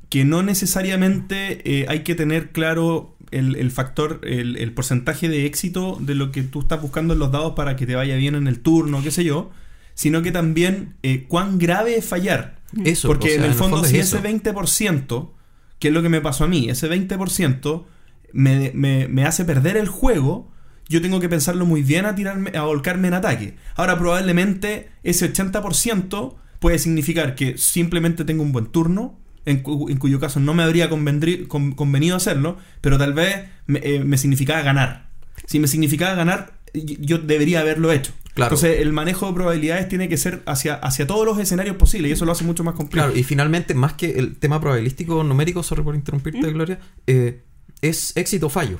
[0.08, 5.46] que no necesariamente eh, hay que tener claro el, el factor, el, el porcentaje de
[5.46, 8.34] éxito de lo que tú estás buscando en los dados para que te vaya bien
[8.34, 9.50] en el turno, qué sé yo,
[9.94, 12.58] sino que también eh, cuán grave es fallar.
[12.84, 15.30] Eso, Porque o sea, en el fondo, si ese 20%,
[15.78, 17.84] que es lo que me pasó a mí, ese 20%
[18.32, 20.50] me, me- me hace perder el juego,
[20.88, 23.56] yo tengo que pensarlo muy bien a tirarme, a volcarme en ataque.
[23.74, 29.96] Ahora, probablemente ese 80% puede significar que simplemente tengo un buen turno, en, cu- en
[29.98, 35.08] cuyo caso no me habría convenido hacerlo, pero tal vez me, eh, me significaba ganar.
[35.46, 38.12] Si me significaba ganar, yo debería haberlo hecho.
[38.38, 38.54] Claro.
[38.54, 42.12] Entonces, el manejo de probabilidades tiene que ser hacia, hacia todos los escenarios posibles y
[42.12, 43.08] eso lo hace mucho más complejo.
[43.08, 46.78] Claro, y finalmente, más que el tema probabilístico numérico, sorry por interrumpirte, Gloria,
[47.08, 47.42] eh,
[47.82, 48.78] es éxito o fallo.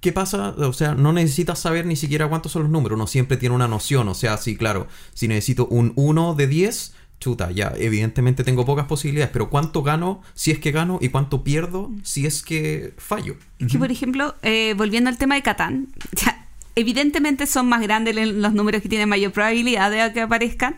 [0.00, 0.48] ¿Qué pasa?
[0.48, 3.68] O sea, no necesitas saber ni siquiera cuántos son los números, uno siempre tiene una
[3.68, 4.08] noción.
[4.08, 8.86] O sea, sí, claro, si necesito un 1 de 10, chuta, ya, evidentemente tengo pocas
[8.86, 13.36] posibilidades, pero ¿cuánto gano si es que gano y cuánto pierdo si es que fallo?
[13.60, 16.47] Es que, por ejemplo, eh, volviendo al tema de Catán, ya,
[16.78, 20.76] evidentemente son más grandes los números que tienen mayor probabilidad de que aparezcan.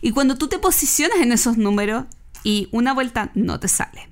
[0.00, 2.04] Y cuando tú te posicionas en esos números
[2.42, 4.08] y una vuelta no te sale,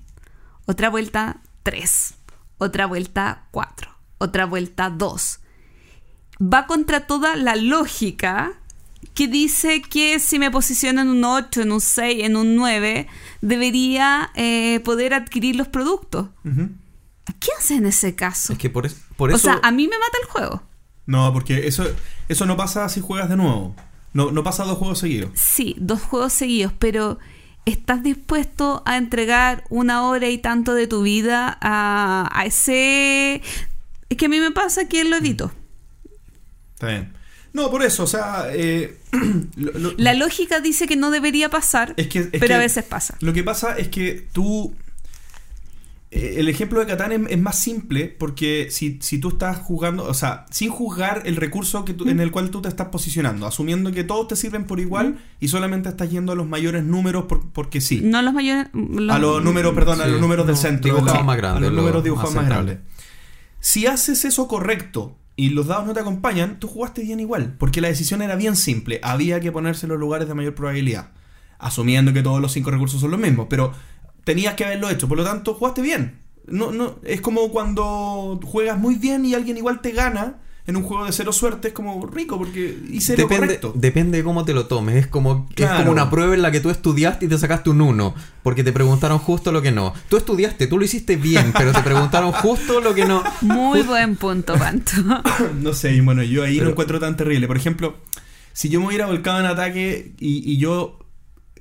[0.67, 2.15] otra vuelta 3,
[2.59, 5.41] otra vuelta 4, otra vuelta 2,
[6.41, 8.53] va contra toda la lógica
[9.15, 13.09] que dice que si me posiciono en un 8, en un 6, en un 9,
[13.41, 16.29] debería eh, poder adquirir los productos.
[16.45, 16.71] Ujú.
[17.41, 18.53] ¿Qué hace en ese caso?
[18.53, 19.45] Es que por, es- por o eso...
[19.49, 20.63] sea, a mí me mata el juego.
[21.07, 21.85] No, porque eso,
[22.29, 23.75] eso no pasa si juegas de nuevo.
[24.13, 25.31] No, no pasa dos juegos seguidos.
[25.35, 27.19] Sí, dos juegos seguidos, pero
[27.65, 33.41] ¿estás dispuesto a entregar una hora y tanto de tu vida a, a ese...
[34.09, 35.51] Es que a mí me pasa que lo evito.
[36.75, 37.13] Está bien.
[37.55, 38.99] No, por eso, o sea, eh,
[39.57, 42.59] lo- lo- La lógica dice que no debería pasar, es que, es pero que a
[42.59, 43.17] veces pasa.
[43.21, 44.75] Lo que pasa es que tú.
[46.15, 50.05] Eh, El ejemplo de Catán es, es más simple porque si, si tú estás jugando,
[50.05, 53.47] o sea, sin juzgar el recurso que tú- en el cual tú te estás posicionando,
[53.47, 57.25] asumiendo que todos te sirven por igual y solamente estás yendo a los mayores números
[57.25, 58.01] por- porque sí.
[58.05, 58.67] No los mayores...
[59.11, 60.95] a los números, perdón, a los números del centro.
[60.95, 62.79] dibujados más grandes, A los números dibujados más grandes.
[63.61, 67.55] Si haces eso correcto y los dados no te acompañan, tú jugaste bien igual.
[67.59, 69.01] Porque la decisión era bien simple.
[69.03, 71.11] Había que ponerse en los lugares de mayor probabilidad.
[71.59, 73.47] Asumiendo que todos los cinco recursos son los mismos.
[73.49, 73.73] Pero
[74.25, 75.09] tenías que haberlo hecho.
[75.09, 76.19] Por lo tanto, jugaste bien.
[76.47, 80.83] No, no, es como cuando juegas muy bien y alguien igual te gana en un
[80.85, 81.69] juego de cero suerte.
[81.69, 83.73] Es como rico porque hice lo Depende, correcto.
[83.77, 84.97] depende de cómo te lo tomes.
[84.97, 87.81] Es como, es como una prueba en la que tú estudiaste y te sacaste un
[87.81, 88.15] 1.
[88.43, 89.93] Porque te preguntaron justo lo que no.
[90.09, 93.23] Tú estudiaste, tú lo hiciste bien, pero te preguntaron justo lo que no.
[93.41, 94.93] Muy buen punto, Panto.
[95.61, 97.47] No sé, y bueno, yo ahí Pero- no encuentro tan terrible.
[97.47, 97.95] Por ejemplo,
[98.53, 100.99] si yo me hubiera volcado en ataque y, y yo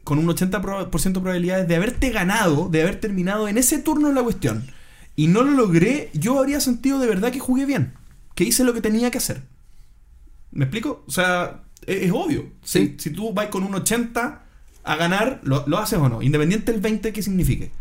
[0.04, 4.16] con un 80% de probabilidades de haberte ganado, de haber terminado en ese turno en
[4.16, 4.68] la cuestión,
[5.16, 7.94] y no lo logré, yo habría sentido de verdad que jugué bien,
[8.36, 9.44] que hice lo que tenía que hacer.
[10.52, 11.04] ¿Me explico?
[11.08, 12.50] O sea, es, es obvio.
[12.64, 12.96] Sí.
[12.98, 14.44] Si, si tú vas con un 80
[14.84, 17.72] a ganar, lo, lo haces o no, independiente del 20 que signifique.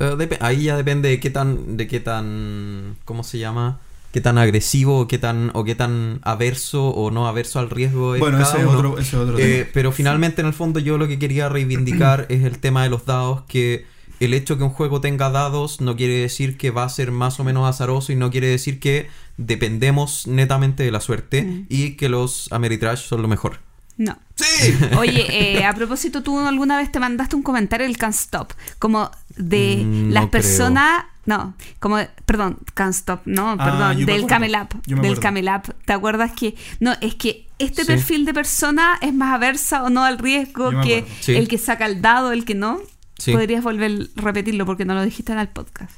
[0.00, 3.80] Eh, ahí ya depende de qué tan, de qué tan, ¿cómo se llama?
[4.14, 8.20] Qué tan agresivo, qué tan, o qué tan averso o no averso al riesgo es
[8.20, 8.78] Bueno, cada ese es uno.
[8.78, 9.70] otro, ese es otro Eh, tema.
[9.74, 13.06] pero finalmente, en el fondo, yo lo que quería reivindicar es el tema de los
[13.06, 13.86] dados, que
[14.20, 17.40] el hecho que un juego tenga dados no quiere decir que va a ser más
[17.40, 21.66] o menos azaroso y no quiere decir que dependemos netamente de la suerte Mm.
[21.68, 23.58] y que los Ameritrash son lo mejor.
[23.96, 24.16] No.
[24.36, 24.74] ¡Sí!
[24.98, 25.26] Oye,
[25.58, 29.82] eh, a propósito, tú alguna vez te mandaste un comentario del Can't Stop, como de
[29.84, 34.26] Mm, las no personas, no, como, perdón, Can't Stop, no, Ah, perdón, del acuerdo.
[34.28, 35.20] Camel Up, Yo me del acuerdo.
[35.22, 37.86] Camel Up, ¿te acuerdas que, no, es que este Sí.
[37.88, 41.04] perfil de persona es más aversa o no al riesgo que.
[41.20, 41.34] Sí.
[41.36, 42.78] el que saca el dado, el que no?
[43.18, 43.32] Sí.
[43.32, 45.92] Podrías volver a repetirlo porque no lo dijiste en el podcast.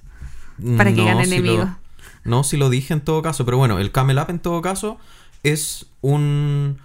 [0.77, 1.69] Para que No, gane si lo- enemigos.
[2.25, 4.99] no, si lo dije en todo caso, pero bueno, el Camel Up en todo caso
[5.43, 6.79] es un.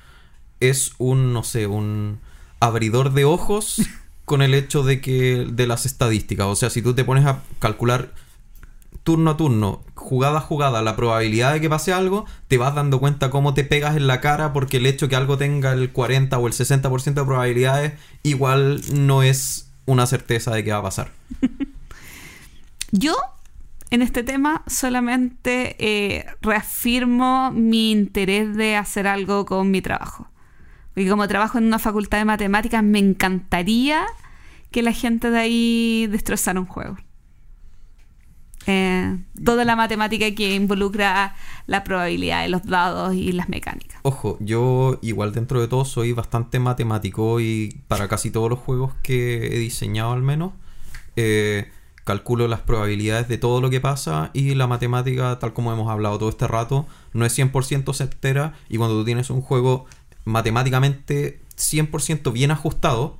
[0.59, 2.19] Es un, no sé, un
[2.59, 3.77] abridor de ojos
[4.25, 5.47] con el hecho de que.
[5.49, 6.47] de las estadísticas.
[6.47, 8.13] O sea, si tú te pones a calcular
[9.03, 12.99] turno a turno, jugada a jugada, la probabilidad de que pase algo, te vas dando
[12.99, 16.37] cuenta cómo te pegas en la cara porque el hecho que algo tenga el 40
[16.37, 17.93] o el 60% de probabilidades
[18.23, 21.11] igual no es una certeza de que va a pasar.
[22.91, 23.15] Yo,
[23.89, 30.30] en este tema, solamente eh, reafirmo mi interés de hacer algo con mi trabajo.
[30.93, 34.05] Porque como trabajo en una facultad de matemáticas, me encantaría
[34.71, 36.97] que la gente de ahí destrozara un juego.
[38.67, 41.35] Eh, toda la matemática que involucra
[41.65, 43.99] la probabilidad de los dados y las mecánicas.
[44.03, 48.93] Ojo, yo igual dentro de todo soy bastante matemático y para casi todos los juegos
[49.01, 50.53] que he diseñado al menos,
[51.15, 51.71] eh,
[52.03, 56.19] calculo las probabilidades de todo lo que pasa y la matemática, tal como hemos hablado
[56.19, 59.85] todo este rato, no es 100% certera y cuando tú tienes un juego
[60.25, 63.19] matemáticamente 100% bien ajustado,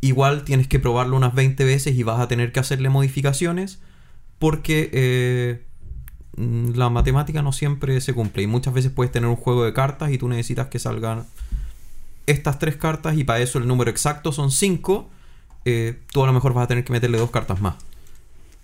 [0.00, 3.80] igual tienes que probarlo unas 20 veces y vas a tener que hacerle modificaciones
[4.38, 5.64] porque eh,
[6.36, 9.72] mm, la matemática no siempre se cumple y muchas veces puedes tener un juego de
[9.72, 11.24] cartas y tú necesitas que salgan
[12.26, 15.08] estas tres cartas y para eso el número exacto son 5
[16.12, 17.74] tú a lo mejor vas a tener que meterle dos cartas más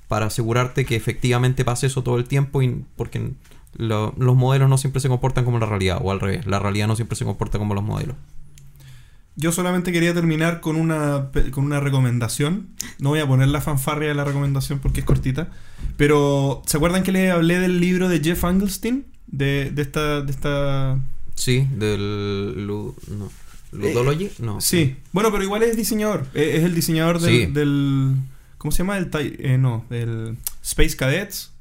[0.09, 3.33] para asegurarte que efectivamente pase eso todo el tiempo y porque
[3.76, 6.86] lo- los modelos no siempre se comportan como la realidad o al revés la realidad
[6.88, 8.16] no siempre se comporta como los modelos
[9.36, 12.70] Yo solamente quería terminar con una, con una recomendación.
[12.98, 15.48] No voy a poner la fanfarria de la recomendación porque es cortita.
[15.96, 19.06] Pero, ¿se acuerdan que les hablé del libro de Jeff Angelstein?
[19.28, 20.22] De, de esta...
[20.22, 20.98] De esta...
[21.36, 23.30] sí del Lu- no.
[23.70, 24.96] Ludology no Sí.
[25.12, 26.26] Bueno, pero igual es diseñador.
[26.34, 27.46] Eh, Es el diseñador del...
[27.46, 27.52] Sí.
[27.52, 28.16] del-
[28.56, 28.96] ¿Cómo se llama?
[28.98, 29.08] El,
[29.38, 31.52] eh, no, del Space Cadets.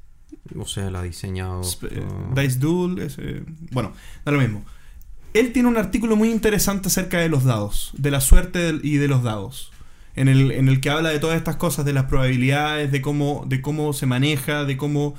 [0.58, 3.00] O sea la ha diseñado Sp- eh, uh, Dice Duel.
[3.00, 3.94] ese- bueno,
[4.26, 4.64] da lo mismo.
[5.34, 9.08] Él tiene un artículo muy interesante acerca de los dados, de la suerte y de
[9.08, 9.72] los dados.
[10.16, 13.46] En el, en el que habla de todas estas cosas, de las probabilidades, de cómo,
[13.48, 15.16] de cómo se maneja, de cómo.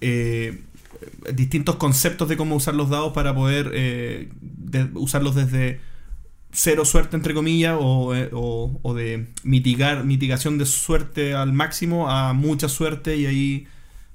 [0.00, 0.62] eh,
[1.34, 5.80] distintos conceptos de cómo usar los dados para poder eh, de- usarlos desde
[6.52, 12.10] cero suerte, entre comillas, o, eh, o- o de mitigar, mitigación de suerte al máximo
[12.10, 13.66] a mucha suerte y ahí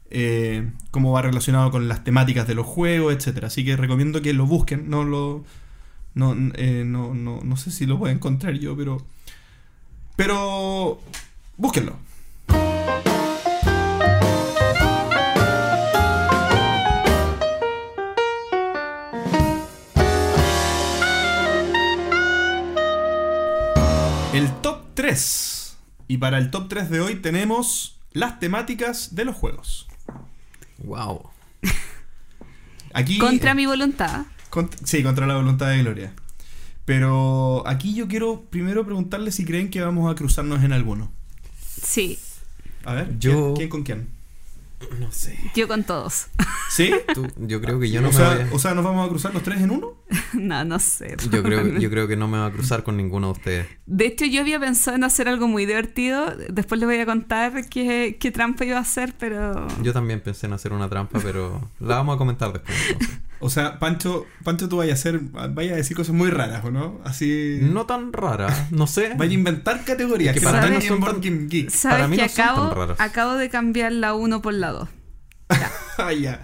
[0.10, 3.48] eh, cómo va relacionado con las temáticas de los juegos, etcétera.
[3.48, 4.90] Así que recomiendo que lo busquen.
[4.90, 5.44] No lo.
[6.56, 8.98] Eh, no, no, no sé si lo voy a encontrar yo, pero.
[10.16, 11.00] Pero.
[11.58, 11.98] Búsquenlo.
[24.34, 25.78] El top 3.
[26.08, 29.87] Y para el top 3 de hoy tenemos las temáticas de los juegos.
[30.84, 31.30] Wow
[32.94, 34.26] Aquí, Contra mi voluntad.
[34.50, 36.14] Cont- sí, contra la voluntad de Gloria.
[36.86, 41.12] Pero aquí yo quiero primero preguntarle si creen que vamos a cruzarnos en alguno.
[41.84, 42.18] Sí,
[42.86, 44.08] A ver, Yo- ¿quién, quién con quién?
[45.00, 46.28] no sé yo con todos.
[46.70, 46.92] ¿Sí?
[47.14, 49.06] Tú- yo creo que yo no o, me sea, voy a- o sea, ¿nos vamos
[49.06, 49.94] a cruzar los tres en uno?
[50.34, 51.16] no, no sé.
[51.32, 53.68] Yo creo, yo creo que no me va a cruzar con ninguno de ustedes.
[53.86, 56.26] De hecho, yo había pensado en hacer algo muy divertido.
[56.50, 59.68] Después les voy a contar qué, qué trampa iba a hacer, pero.
[59.82, 62.78] Yo también pensé en hacer una trampa, pero la vamos a comentar después.
[62.92, 63.20] entonces.
[63.40, 66.72] O sea, Pancho, Pancho tú vaya a hacer, vaya a decir cosas muy raras, ¿o
[66.72, 67.00] no?
[67.04, 67.60] Así...
[67.62, 69.14] No tan rara, no sé.
[69.18, 71.70] Vaya a inventar categorías que que para mí no son Game Geek.
[71.70, 73.00] ¿Sabes para mí que no son tan acabo, raras.
[73.00, 74.90] acabo de cambiar la 1 por la 2?
[76.00, 76.42] Ah, ya.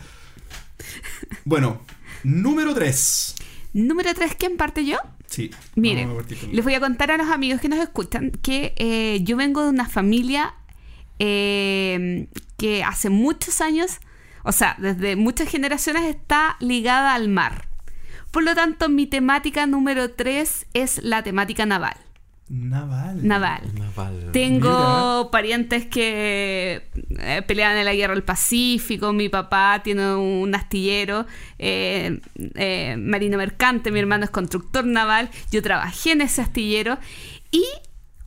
[1.45, 1.81] Bueno,
[2.23, 3.35] número 3.
[3.73, 4.97] Número 3, ¿quién parte yo?
[5.27, 5.51] Sí.
[5.75, 6.11] Miren,
[6.51, 9.69] les voy a contar a los amigos que nos escuchan que eh, yo vengo de
[9.69, 10.53] una familia
[11.19, 12.27] eh,
[12.57, 13.99] que hace muchos años,
[14.43, 17.67] o sea, desde muchas generaciones está ligada al mar.
[18.31, 21.95] Por lo tanto, mi temática número 3 es la temática naval.
[22.49, 23.25] Naval.
[23.25, 23.61] Naval.
[23.73, 24.29] Naval.
[24.33, 24.69] Tengo
[25.21, 25.31] Mira.
[25.31, 26.87] parientes que
[27.19, 29.13] eh, pelean en la guerra del Pacífico.
[29.13, 31.25] Mi papá tiene un astillero
[31.57, 32.19] eh,
[32.55, 33.91] eh, marino mercante.
[33.91, 35.29] Mi hermano es constructor naval.
[35.51, 36.97] Yo trabajé en ese astillero.
[37.49, 37.63] Y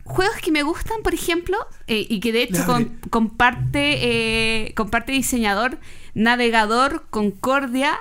[0.03, 3.99] juegos que me gustan, por ejemplo, eh, y que de hecho con- comparte,
[4.67, 5.77] eh, comparte diseñador,
[6.17, 7.97] navegador, Concordia.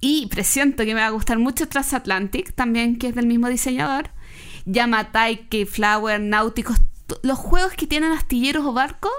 [0.00, 4.10] Y presiento que me va a gustar mucho Transatlantic, también que es del mismo diseñador.
[4.64, 6.76] Yamatai, Flower, Náuticos.
[7.22, 9.10] Los juegos que tienen astilleros o barcos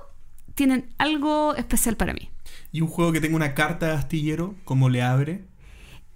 [0.56, 2.30] tienen algo especial para mí.
[2.72, 5.46] Y un juego que tenga una carta de astillero, ¿cómo le abre?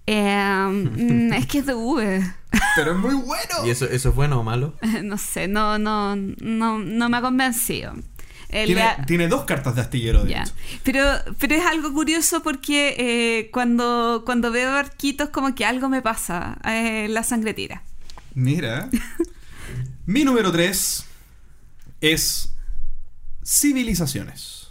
[0.06, 2.24] Eh, mm, es que es de V.
[2.76, 3.66] Pero es muy bueno.
[3.66, 4.76] ¿Y eso, eso es bueno o malo?
[5.04, 7.94] No sé, no, no, no, no me ha convencido.
[8.54, 10.54] El Tiene, tiene dos cartas de astillero, de hecho.
[10.84, 11.04] Pero,
[11.40, 16.58] pero es algo curioso porque eh, cuando, cuando veo barquitos como que algo me pasa.
[16.66, 17.84] eh, la sangre tira.
[18.36, 18.90] Mira.
[20.06, 21.06] Mi número 3
[22.02, 22.54] es
[23.44, 24.68] civilizaciones.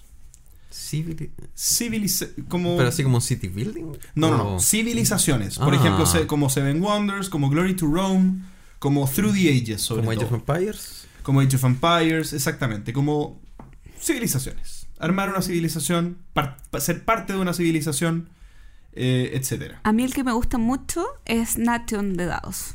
[0.71, 3.93] Civili- Civiliza como Pero así como city building.
[4.15, 5.59] No, no, ¿O- no, civilizaciones.
[5.59, 5.77] Por Ah.
[5.77, 8.41] ejemplo, se- como Seven Wonders, como Glory to Rome,
[8.79, 10.37] como Through the Ages, sobre Como Age todo.
[10.37, 11.05] of Empires.
[11.23, 13.41] Como Age of Empires, exactamente, como
[14.03, 14.89] civilizaciones.
[14.99, 18.29] Armar una civilización, par- pa- ser parte de una civilización,
[18.93, 19.81] eh, etcétera.
[19.85, 22.75] A mí el que me gusta mucho es Nation de Dados.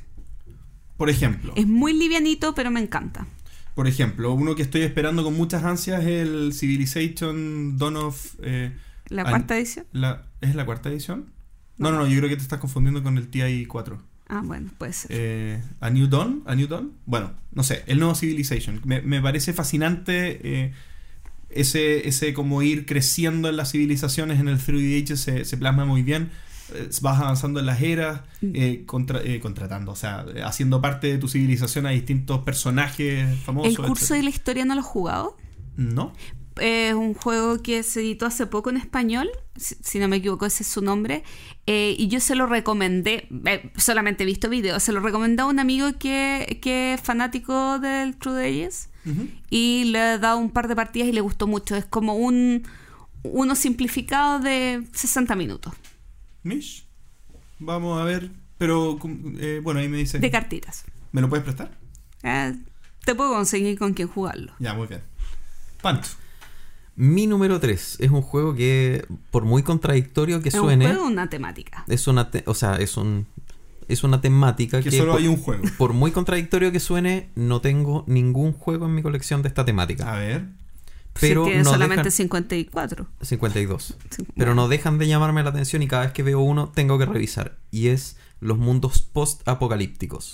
[0.98, 3.28] Por ejemplo, Es muy livianito, pero me encanta.
[3.76, 8.34] por ejemplo, uno que estoy esperando con muchas ansias es el Civilization Dawn of...
[8.42, 8.76] eh,
[9.10, 9.86] La cuarta edición.
[9.92, 11.32] la, ¿Es la cuarta edición?
[11.78, 14.02] No, no, no, yo creo que te estás confundiendo con el TI 4.
[14.30, 15.12] Ah, bueno, puede ser.
[15.14, 16.42] Eh, ¿A New Dawn?
[16.48, 16.94] ¿A New Dawn?
[17.06, 18.82] Bueno, no sé, el nuevo Civilization.
[18.84, 20.74] Me, me parece fascinante eh,
[21.50, 25.86] ese, ese como ir creciendo en las civilizaciones en el 3D Ages se, se plasma
[25.86, 26.30] muy bien.
[26.74, 31.08] Eh, vas avanzando en las eras, eh, contra- eh, contratando, o sea, eh, haciendo parte
[31.08, 33.72] de tu civilización a distintos personajes famosos.
[33.80, 35.38] ¿El curso de la historia no lo he jugado?
[35.78, 36.14] No.
[36.60, 40.46] Es un juego que se editó hace poco en español, si, si no me equivoco,
[40.48, 41.24] ese es su nombre.
[41.68, 45.46] eh, y yo se lo recomendé, eh, solamente he visto videos, se lo recomendé a
[45.46, 48.68] un amigo que, que es fanático del True
[49.50, 51.76] Y le he dado un par de partidas y le gustó mucho.
[51.76, 52.64] Es como un
[53.24, 55.74] uno simplificado de 60 minutos
[56.44, 56.86] Mish.
[57.60, 58.30] Vamos a ver.
[58.58, 58.98] Pero,
[59.40, 60.20] eh, bueno, ahí me dice.
[60.20, 60.86] de cartitas.
[61.12, 61.72] ¿Me lo puedes prestar?
[62.24, 62.56] Eh,
[63.06, 64.54] te puedo conseguir con quién jugarlo.
[64.60, 65.02] Ya, muy bien.
[65.82, 66.12] Pancho.
[66.96, 71.06] Mi número 3 es un juego que, por muy contradictorio que Es un suene, juego,
[71.06, 71.84] una temática.
[71.88, 73.28] es una, te- o sea, es un,
[73.88, 75.64] es una temática Que que, solo por, hay un juego.
[75.78, 80.14] por muy contradictorio que suene, no tengo ningún juego en mi colección de esta temática.
[80.14, 80.46] A ver.
[81.20, 83.08] Pero si tiene no solamente dejan- 54.
[83.22, 83.96] 52.
[84.12, 86.98] Sí, Pero no dejan de llamarme la atención y cada vez que veo uno tengo
[87.00, 87.58] que revisar.
[87.72, 90.34] Y es los mundos post-apocalípticos.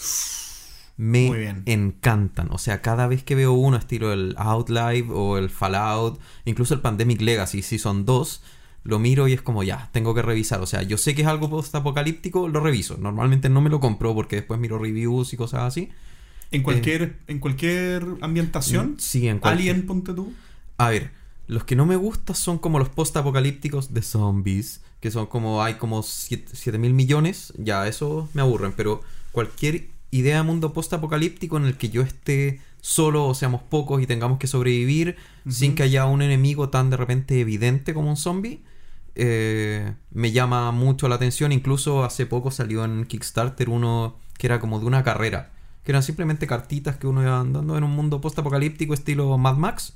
[0.97, 1.63] Me Muy bien.
[1.65, 2.49] encantan.
[2.51, 6.81] O sea, cada vez que veo uno, estilo el Outlive o el Fallout, incluso el
[6.81, 8.43] Pandemic Legacy, si son dos,
[8.83, 10.61] lo miro y es como ya, tengo que revisar.
[10.61, 12.97] O sea, yo sé que es algo post-apocalíptico, lo reviso.
[12.97, 15.89] Normalmente no me lo compro porque después miro reviews y cosas así.
[16.51, 18.95] En cualquier, en cualquier ambientación.
[18.99, 20.33] Sí, en cualquier- Alien, ponte tú.
[20.77, 21.11] A ver,
[21.47, 25.75] los que no me gustan son como los post-apocalípticos de zombies, que son como hay
[25.75, 31.65] como 7 mil millones, ya eso me aburren, pero cualquier idea de mundo post-apocalíptico en
[31.65, 35.15] el que yo esté solo o seamos pocos y tengamos que sobrevivir
[35.49, 38.61] sin que haya un enemigo tan de repente evidente como un zombie,
[39.15, 41.51] eh, me llama mucho la atención.
[41.51, 45.51] Incluso hace poco salió en Kickstarter uno que era como de una carrera,
[45.83, 49.93] que eran simplemente cartitas que uno iba andando en un mundo post-apocalíptico estilo Mad Max.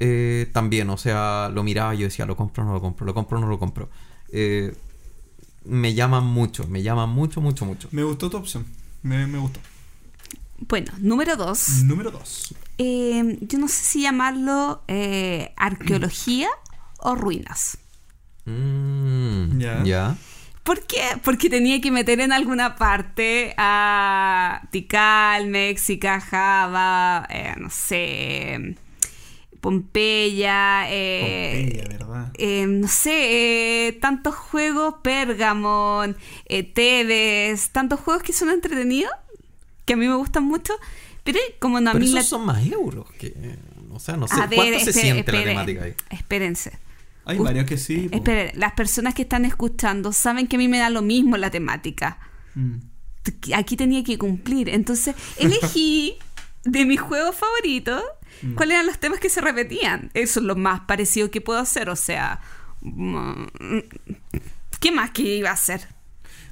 [0.00, 3.06] Eh, también, o sea, lo miraba y yo decía, lo compro o no lo compro,
[3.06, 3.88] lo compro o no lo compro.
[4.30, 4.74] Eh,
[5.64, 7.88] me llaman mucho, me llaman mucho, mucho, mucho.
[7.92, 8.66] Me gustó tu opción.
[9.02, 9.60] Me, me gustó.
[10.68, 11.84] Bueno, número 2.
[11.84, 12.54] Número 2.
[12.78, 16.48] Eh, yo no sé si llamarlo eh, arqueología
[16.98, 17.78] o ruinas.
[18.46, 19.82] Mm, Ya.
[19.84, 20.16] ya.
[20.62, 21.02] ¿Por qué?
[21.22, 28.74] Porque tenía que meter en alguna parte a Tikal, México, Java, eh, no sé,
[29.60, 32.30] Pompeya, eh, Pompeya, ¿verdad?
[32.38, 36.16] eh, no sé, eh, tantos juegos, Pergamon,
[36.46, 39.12] eh, Tebes, tantos juegos que son entretenidos,
[39.84, 40.72] que a mí me gustan mucho,
[41.24, 42.22] pero como no a Pero mí esos la...
[42.24, 43.34] son más euros que...
[43.90, 45.94] O sea, no sé, A ver, ¿cuánto se espere- siente la temática ahí?
[46.10, 46.78] Espérense.
[47.26, 48.08] Hay Uf, varios que sí.
[48.08, 48.16] po.
[48.16, 51.50] Esperen, las personas que están escuchando saben que a mí me da lo mismo la
[51.50, 52.18] temática.
[52.54, 52.76] Mm.
[53.54, 54.68] aquí tenía que cumplir.
[54.68, 56.16] Entonces elegí
[56.64, 58.02] de mis juegos favoritos
[58.42, 58.54] Mm.
[58.54, 60.10] cuáles eran los temas que se repetían.
[60.12, 61.88] Eso es lo más parecido que puedo hacer.
[61.88, 62.40] O sea,
[62.80, 63.44] mm,
[64.80, 65.86] ¿qué más que iba a hacer?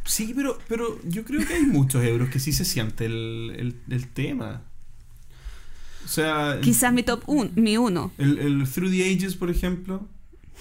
[0.04, 3.76] Sí, pero, pero yo creo que hay muchos euros que sí se siente el, el,
[3.94, 4.62] el tema.
[6.04, 8.12] O sea, Quizás mi top 1, mi uno.
[8.18, 10.08] el, el Through the Ages, por ejemplo.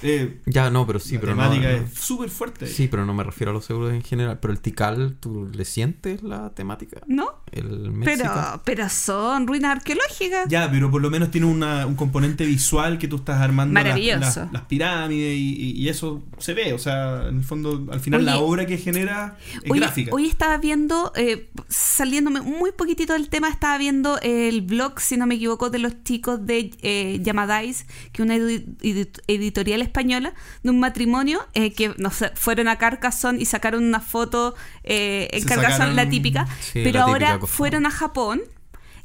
[0.04, 1.78] Eh, Ya, no, pero sí, la pero no, temática no.
[1.86, 2.68] es súper fuerte.
[2.68, 4.39] Sí, pero no me refiero a los seguros en general.
[4.39, 7.02] Pero el Tikal, ¿tú le sientes la temática?
[7.08, 7.41] ¿No?
[7.52, 7.91] El.
[8.04, 10.47] Pero, pero son ruinas arqueológicas.
[10.47, 13.84] Ya, pero por lo menos tiene una- un componente visual que tú estás armando las,
[13.84, 14.20] Maravilloso.
[14.41, 16.72] las- las pirámides y, eso se ve.
[16.74, 20.12] O sea, en el fondo, al final la obra que genera es Hoy, gráfica.
[20.14, 25.26] hoy estaba viendo, eh, saliéndome muy poquitito del tema, estaba viendo el blog, si no
[25.28, 30.34] me equivoco, de los chicos de eh, Llamadais, que es una edi- edit- editorial española,
[30.64, 35.28] de un matrimonio eh, que no sé, fueron a Carcassonne y sacaron una foto eh,
[35.32, 37.39] en Carcassonne, la típica, Sí, pero la típica ahora.
[37.48, 38.42] Fueron a Japón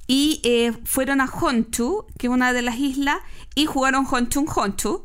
[0.07, 3.19] y eh, fueron a Honshu, que es una de las islas,
[3.55, 5.05] y jugaron Honchun Honshu.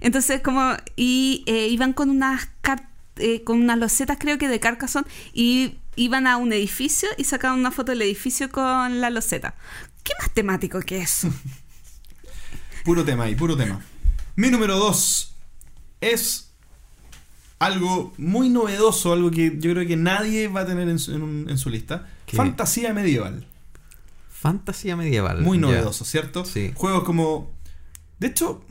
[0.00, 2.48] Entonces, como, y eh, iban con unas
[3.18, 7.58] eh, con unas losetas, creo que de Carcassonne, y iban a un edificio y sacaban
[7.58, 9.54] una foto del edificio con la loseta.
[10.04, 11.32] ¿Qué más temático que eso?
[12.84, 13.82] Puro tema ahí, puro tema.
[14.36, 15.34] Mi número 2
[16.02, 16.45] es
[17.58, 21.22] algo muy novedoso, algo que yo creo que nadie va a tener en su, en
[21.22, 22.06] un- en su lista.
[22.26, 22.36] ¿Qué?
[22.36, 23.46] Fantasía medieval.
[24.30, 25.42] Fantasía medieval.
[25.42, 25.62] Muy ya.
[25.62, 26.44] novedoso, ¿cierto?
[26.44, 26.72] Sí.
[26.74, 27.50] Juegos como...
[28.18, 28.62] De hecho...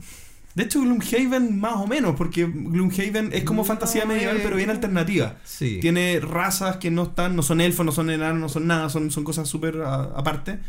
[0.53, 4.41] De hecho, Gloomhaven más o menos, porque Gloomhaven es como No, fantasía medieval, eh.
[4.41, 5.36] pero bien alternativa.
[5.43, 5.79] Sí.
[5.81, 9.11] Tiene razas que no están, no son elfos, no son enanos, no son nada, son,
[9.11, 10.59] son cosas súper aparte.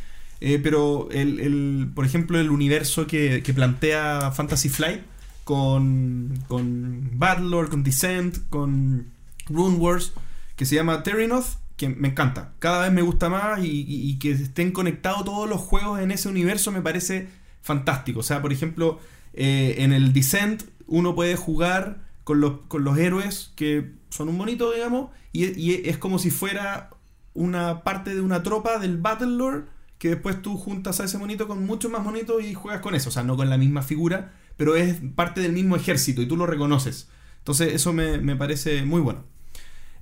[0.40, 5.02] Eh, pero, el, el- por ejemplo, el universo que, que plantea Fantasy Flight
[5.46, 9.12] con, con Battlelord, con Descent, con
[9.48, 10.12] Rune Wars,
[10.56, 12.54] que se llama Terrinoth, que me encanta.
[12.58, 16.72] Cada vez me gusta más y, que estén conectados todos los juegos en ese universo
[16.72, 17.28] me parece
[17.62, 18.18] fantástico.
[18.18, 18.98] O sea, por ejemplo,
[19.34, 24.36] eh, en el Descent uno puede jugar con los, con los héroes que son un
[24.36, 26.90] monito, digamos, y, es como si fuera
[27.34, 29.66] una parte de una tropa del Battlelord
[29.98, 33.10] que después tú juntas a ese monito con muchos más monitos y juegas con eso.
[33.10, 36.36] O sea, no con la misma figura, pero es parte del mismo ejército y tú
[36.36, 37.08] lo reconoces.
[37.38, 39.24] Entonces eso me, me parece muy bueno.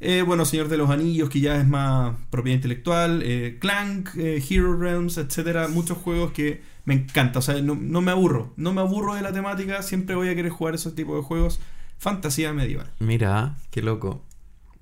[0.00, 3.22] Eh, bueno, Señor de los Anillos, que ya es más propiedad intelectual.
[3.24, 5.68] eh, Clank, eh, Hero Realms, etcétera.
[5.68, 7.38] Muchos juegos que me encanta.
[7.38, 8.52] O sea, no, no me aburro.
[8.57, 9.82] No me aburro de la temática.
[9.82, 11.61] Siempre voy a querer jugar esos tipos de juegos.
[11.98, 12.90] Fantasía medieval.
[12.98, 14.22] Mira, qué loco.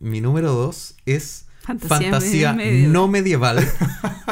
[0.01, 2.93] Mi número 2 es Fantasía fantasía medieval.
[2.93, 3.69] no medieval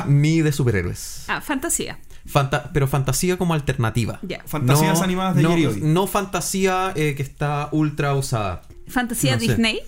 [0.09, 1.25] ni de superhéroes.
[1.29, 2.01] Ah, fantasía.
[2.31, 4.21] Fanta- pero fantasía como alternativa.
[4.47, 5.67] Fantasías No- animadas de no, y.
[5.83, 8.63] No fantasía eh, que está ultra usada.
[8.89, 9.41] Fantasía No.
[9.41, 9.81] Disney.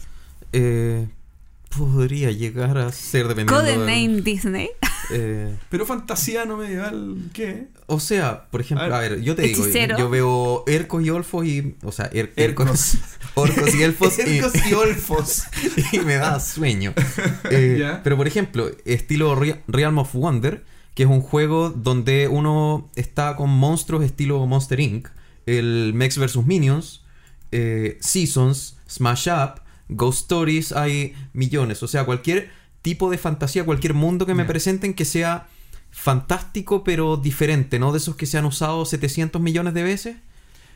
[0.52, 1.06] Eh,
[1.76, 4.68] podría llegar a ser dependiendo Codename Disney.
[5.10, 7.68] eh, Pero fantasía no medieval, ¿qué?
[7.86, 9.98] o sea, por ejemplo, A a ver, yo te digo, hechicero.
[9.98, 12.96] yo veo ercos y olfos y, o sea, er- Ercos.
[13.34, 15.42] orcos y elfos y- Ercos y olfos.
[15.92, 16.92] y me da sueño.
[17.50, 17.98] Eh.
[18.04, 20.64] Pero por ejemplo, estilo Re- Realm of Wonder,
[20.94, 25.08] que es un juego donde uno está con monstruos estilo Monster Inc.,
[25.46, 26.44] el Mex vs.
[26.46, 27.02] Minions,
[27.50, 31.82] eh, Seasons, Smash Up, Ghost Stories, hay millones.
[31.82, 32.50] O sea, cualquier
[32.82, 35.48] tipo de fantasía, cualquier mundo que me presenten que sea
[35.90, 37.92] fantástico pero diferente, ¿no?
[37.92, 40.16] De esos que se han usado 700 millones de veces.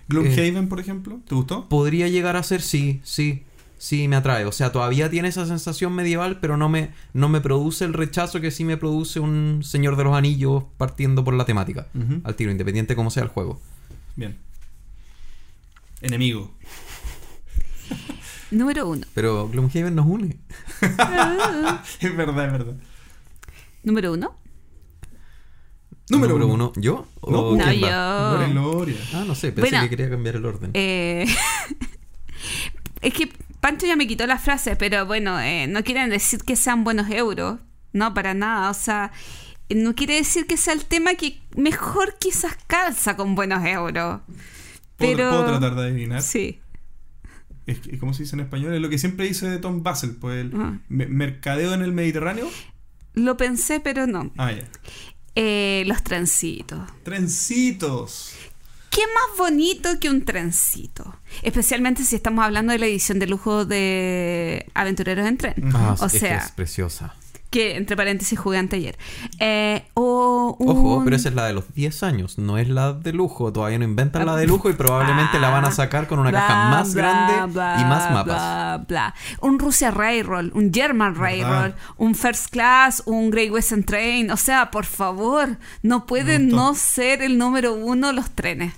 [0.08, 1.68] Gloomhaven, por ejemplo, ¿te gustó?
[1.68, 3.42] Podría llegar a ser, sí, sí,
[3.78, 4.44] sí me atrae.
[4.44, 8.40] O sea, todavía tiene esa sensación medieval, pero no me, no me produce el rechazo
[8.40, 11.86] que sí me produce un Señor de los Anillos partiendo por la temática.
[12.24, 13.60] Al tiro, independiente como sea el juego.
[14.16, 14.38] Bien.
[16.00, 16.54] Enemigo.
[18.50, 19.06] Número uno.
[19.14, 20.36] Pero Gloomhaven nos une.
[22.00, 22.74] Es verdad, es verdad.
[23.82, 24.36] Número uno.
[26.08, 26.72] Número uno.
[26.76, 27.06] ¿Yo?
[27.20, 27.86] ¿O No, No, yo.
[27.88, 29.84] Ah, no sé, pensé Bueno.
[29.84, 30.70] que quería cambiar el orden.
[30.74, 31.26] Eh,
[33.00, 33.32] es que
[33.66, 37.10] Pancho ya me quitó la frase, pero bueno, eh, no quieren decir que sean buenos
[37.10, 37.58] euros.
[37.92, 38.70] No, para nada.
[38.70, 39.10] O sea,
[39.74, 44.20] no quiere decir que sea el tema que mejor quizás calza con buenos euros.
[44.96, 45.30] ¿Puedo, Pero.
[45.30, 46.22] puedo tratar de adivinar?
[46.22, 46.60] Sí.
[47.66, 48.72] Es que, ¿Cómo se dice en español?
[48.72, 50.78] Es lo que siempre dice Tom Basel, pues el Ah.
[50.88, 52.48] me- mercadeo en el Mediterráneo.
[53.14, 54.30] Lo pensé, pero no.
[54.36, 54.62] Ah, ya.
[55.34, 56.88] Eh, los trencitos.
[57.02, 58.32] Trencitos.
[58.96, 61.16] ¿Qué más bonito que un trencito?
[61.42, 65.54] Especialmente si estamos hablando de la edición de lujo de Aventureros en Tren.
[65.74, 67.14] Ah, o es que sea, es preciosa.
[67.50, 68.96] que entre paréntesis jugué anteayer.
[69.38, 70.68] Eh, o un...
[70.70, 73.52] Ojo, pero esa es la de los 10 años, no es la de lujo.
[73.52, 76.40] Todavía no inventan la de lujo y probablemente la van a sacar con una Bla,
[76.40, 79.20] caja más bla, grande bla, y más mapas.
[79.42, 81.76] Un Rusia Railroll, un German Railroll, ¿Verdad?
[81.98, 84.30] un First Class, un Great Western Train.
[84.30, 88.72] O sea, por favor, no pueden no ser el número uno los trenes.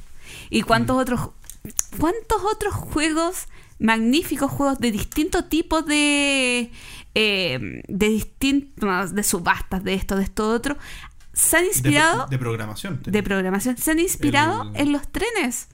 [0.51, 1.01] ¿Y cuántos Mm.
[1.01, 1.21] otros
[1.99, 3.47] cuántos otros juegos,
[3.79, 6.71] magníficos juegos de distintos tipos de
[7.15, 10.77] eh, de distintos de subastas, de esto, de esto, de otro,
[11.33, 13.01] se han inspirado de programación.
[13.05, 15.69] de programación se han inspirado El- en los trenes.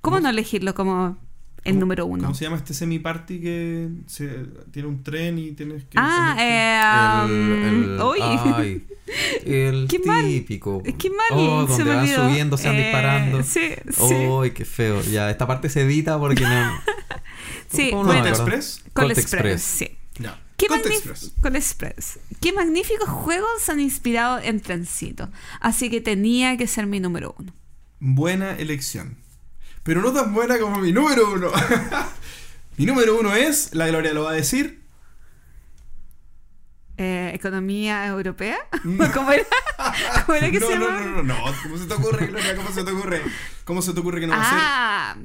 [0.00, 1.18] ¿Cómo ¿Cómo no elegirlo como
[1.64, 2.22] el ¿Cómo- número uno?
[2.24, 4.28] ¿Cómo se llama este semi-party que se,
[4.70, 5.96] tiene un tren y tienes que...
[5.96, 8.18] Ah, eh, El, um, el- uy.
[8.22, 8.86] ay,
[9.44, 10.24] el Qué mal.
[10.24, 10.82] típico.
[10.82, 12.28] Qué mal, Oh, se donde me van olvidó.
[12.28, 13.42] subiendo, se van Eh, disparando.
[13.42, 14.14] Sí, sí.
[14.42, 15.02] Ay, qué feo.
[15.02, 16.80] Ya, esta parte se edita porque no.
[17.72, 18.26] sí, ¿Cómo no bueno?
[18.28, 18.82] Express.
[18.92, 19.62] Colt Express, Express.
[19.62, 19.96] sí.
[20.56, 21.32] Qué Colt Express.
[21.40, 22.18] Colt Express.
[22.40, 25.30] Qué magníficos juegos se han inspirado en Trencito.
[25.60, 27.54] Así que tenía que ser mi número uno.
[27.98, 29.16] Buena elección.
[29.82, 31.50] Pero no tan buena como mi número uno.
[32.76, 34.79] mi número uno es, la Gloria lo va a decir,
[37.02, 38.58] Eh, ¿Economía europea?
[39.14, 39.44] ¿Cómo era?
[40.26, 41.00] ¿Cómo era que no, se no, llama?
[41.00, 42.54] no, no, no, ¿Cómo se te ocurre, Gloria?
[42.56, 43.22] ¿Cómo se te ocurre?
[43.64, 44.58] ¿Cómo se te ocurre que no va a ser?
[44.60, 45.16] Ah,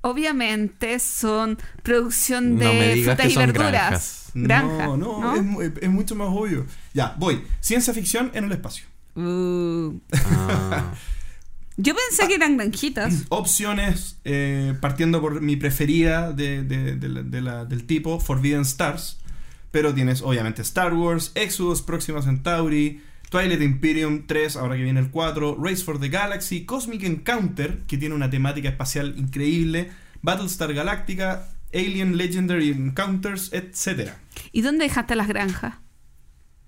[0.00, 3.70] obviamente son producción de No me digas frutas que y son verduras.
[3.72, 4.30] granjas.
[4.34, 6.66] Granja, no, no, Es, mu- es mucho más obvio.
[6.92, 7.44] Ya, voy.
[7.60, 8.84] Ciencia ficción en el espacio.
[9.14, 10.92] Uh, Ah,
[11.76, 13.22] yo pensé que eran granjitas.
[13.28, 18.62] Opciones, eh, partiendo por mi preferida de, de- de la- de la- del tipo, Forbidden
[18.62, 19.18] Stars.
[19.70, 25.10] Pero tienes obviamente Star Wars, Exodus, Próxima Centauri, Twilight Imperium 3, ahora que viene el
[25.10, 29.90] 4, Race for the Galaxy, Cosmic Encounter, que tiene una temática espacial increíble,
[30.22, 34.12] Battlestar Galactica, Alien Legendary Encounters, etc.
[34.52, 35.74] ¿Y dónde dejaste las granjas?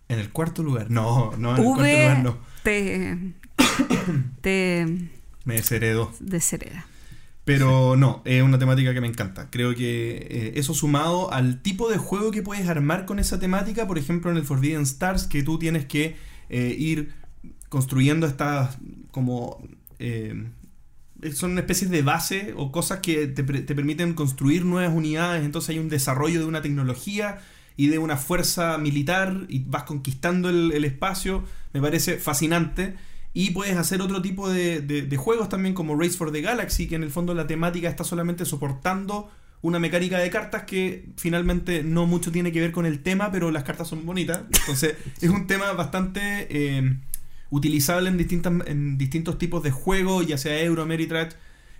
[0.08, 0.90] En el cuarto lugar.
[0.90, 2.38] No, no, en el cuarto lugar no.
[2.64, 3.16] te,
[4.40, 4.86] te
[5.44, 6.12] Me desheredó.
[6.18, 6.86] deshereda.
[7.48, 9.48] Pero no, es una temática que me encanta.
[9.50, 13.86] Creo que eh, eso sumado al tipo de juego que puedes armar con esa temática,
[13.86, 16.16] por ejemplo en el Forbidden Stars, que tú tienes que
[16.50, 17.14] eh, ir
[17.70, 18.76] construyendo estas
[19.10, 19.66] como...
[19.98, 20.44] eh,
[21.32, 25.78] son especies de base o cosas que te, te permiten construir nuevas unidades, entonces hay
[25.78, 27.38] un desarrollo de una tecnología
[27.78, 32.94] y de una fuerza militar y vas conquistando el, el espacio, me parece fascinante.
[33.40, 36.88] Y puedes hacer otro tipo de, de- de juegos también como Race for the Galaxy,
[36.88, 39.30] que en el fondo la temática está solamente soportando
[39.62, 43.50] una mecánica de cartas que finalmente no mucho tiene que ver con el tema, pero
[43.52, 44.40] las cartas son bonitas.
[44.60, 46.20] Entonces es un tema bastante
[46.50, 46.96] eh,
[47.50, 51.32] utilizable en, distintas, en distintos tipos de juegos, ya sea Euro, Ameritrash,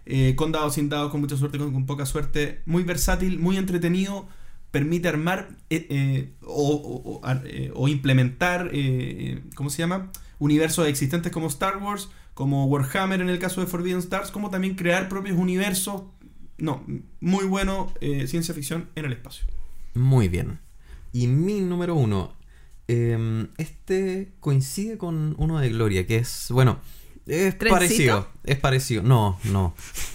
[0.06, 2.60] eh, con dados, sin dados, con mucha suerte, con, con poca suerte.
[2.66, 4.28] Muy versátil, muy entretenido.
[4.70, 8.70] Permite armar eh, eh, o, o- o, ar- eh, o implementar,
[9.56, 10.10] ¿cómo se llama?
[10.38, 14.74] Universos existentes como Star Wars, como Warhammer en el caso de Forbidden Stars, como también
[14.76, 16.02] crear propios universos.
[16.58, 16.84] No,
[17.20, 19.44] muy bueno, eh, ciencia ficción en el espacio.
[19.94, 20.58] muy bien.
[21.12, 22.36] Y mi número uno.
[22.90, 26.46] em, este coincide con uno de Gloria, que es.
[26.50, 26.78] Bueno,
[27.26, 27.74] es ¿Trencito?
[27.74, 28.28] parecido.
[28.44, 29.02] Es parecido.
[29.02, 29.74] No, no.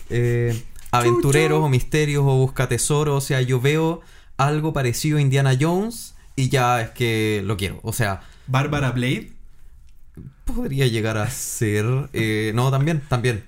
[0.10, 0.60] Eh,
[0.92, 3.16] aventureros o misterios o busca tesoro.
[3.16, 4.02] O sea, yo veo
[4.38, 7.80] algo parecido a Indiana Jones y ya es que lo quiero.
[7.84, 9.32] O sea, Bárbara Blade.
[10.46, 11.86] Podría llegar a ser.
[12.14, 13.44] eh, no, también, también.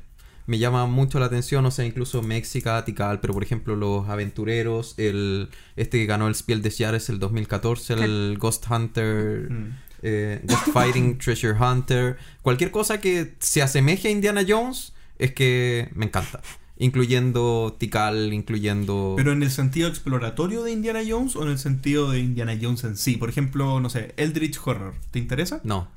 [0.48, 4.94] Me llama mucho la atención, o sea, incluso Mexica, Tikal, pero por ejemplo los aventureros,
[4.98, 9.70] el este que ganó el Spiel des Jahres el 2014, el Ghost Hunter, Mm.
[10.04, 15.90] eh, Ghost Fighting, Treasure Hunter, cualquier cosa que se asemeje a Indiana Jones es que
[15.96, 16.42] me encanta.
[16.78, 19.14] Incluyendo Tikal, incluyendo...
[19.18, 22.84] Pero en el sentido exploratorio de Indiana Jones o en el sentido de Indiana Jones
[22.84, 23.16] en sí.
[23.18, 24.94] Por ejemplo, no sé, Eldritch Horror.
[25.10, 25.62] ¿Te interesa?
[25.64, 25.88] No.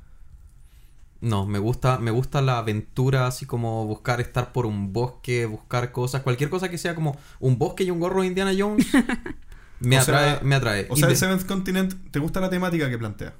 [1.21, 5.91] No, me gusta, me gusta la aventura, así como buscar estar por un bosque, buscar
[5.91, 8.87] cosas, cualquier cosa que sea como un bosque y un gorro de Indiana Jones.
[9.81, 10.87] Me O sea, atrae, me atrae.
[10.89, 13.33] O sea, de- el Seventh Continent, ¿te gusta la temática que plantea?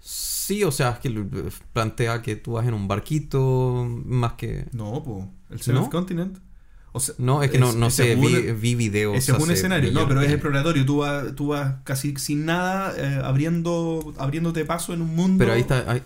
[0.00, 1.26] Sí, o sea, es que l-
[1.74, 4.66] plantea que tú vas en un barquito, más que...
[4.72, 5.28] No, po.
[5.50, 5.90] El Seventh ¿No?
[5.90, 6.38] Continent.
[6.92, 9.14] O sea, No, es que no, es- no sé, vi, vi videos.
[9.16, 10.84] Ese es un escenario, no, pero es exploratorio.
[10.86, 15.36] Tú vas, tú vas casi sin nada, eh, abriendo, abriéndote paso en un mundo.
[15.38, 15.90] Pero ahí está...
[15.90, 16.02] ahí-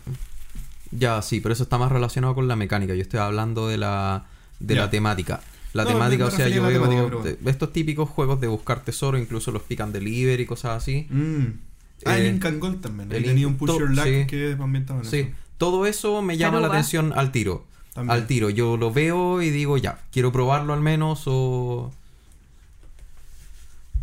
[0.90, 2.94] Ya, sí, pero eso está más relacionado con la mecánica.
[2.94, 4.26] Yo estoy hablando de la,
[4.60, 5.40] de la temática.
[5.72, 9.18] La No, temática, o sea, yo veo temática, pero estos típicos juegos de buscar tesoro,
[9.18, 11.06] incluso los pick and deliver y cosas así.
[11.10, 11.44] Mm.
[12.04, 13.12] Ah, Eh, el Incan Gold también.
[13.12, 14.26] El tenía un Pusher to- Luck sí.
[14.26, 15.30] que ambientado en Sí, eso.
[15.58, 17.64] todo eso me llama la atención al tiro.
[17.92, 18.10] También.
[18.18, 21.92] Al tiro, yo lo veo y digo, ya, quiero probarlo al menos o...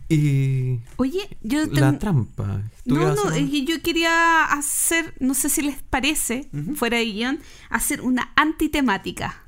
[0.10, 2.62] Y Oye, yo la tengo- trampa.
[2.86, 7.40] ¿Tú No, no, hacer yo quería hacer, no sé si les parece, fuera de guion,
[7.70, 9.44] hacer una antitemática.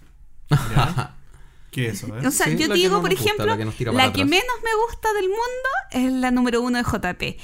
[1.71, 2.17] ¿Qué es eso?
[2.17, 2.25] eh?
[2.27, 3.45] O sea, Sí, yo digo, no por gusta, ejemplo,
[3.93, 7.37] la que la menos me gusta del mundo es la número uno de JP.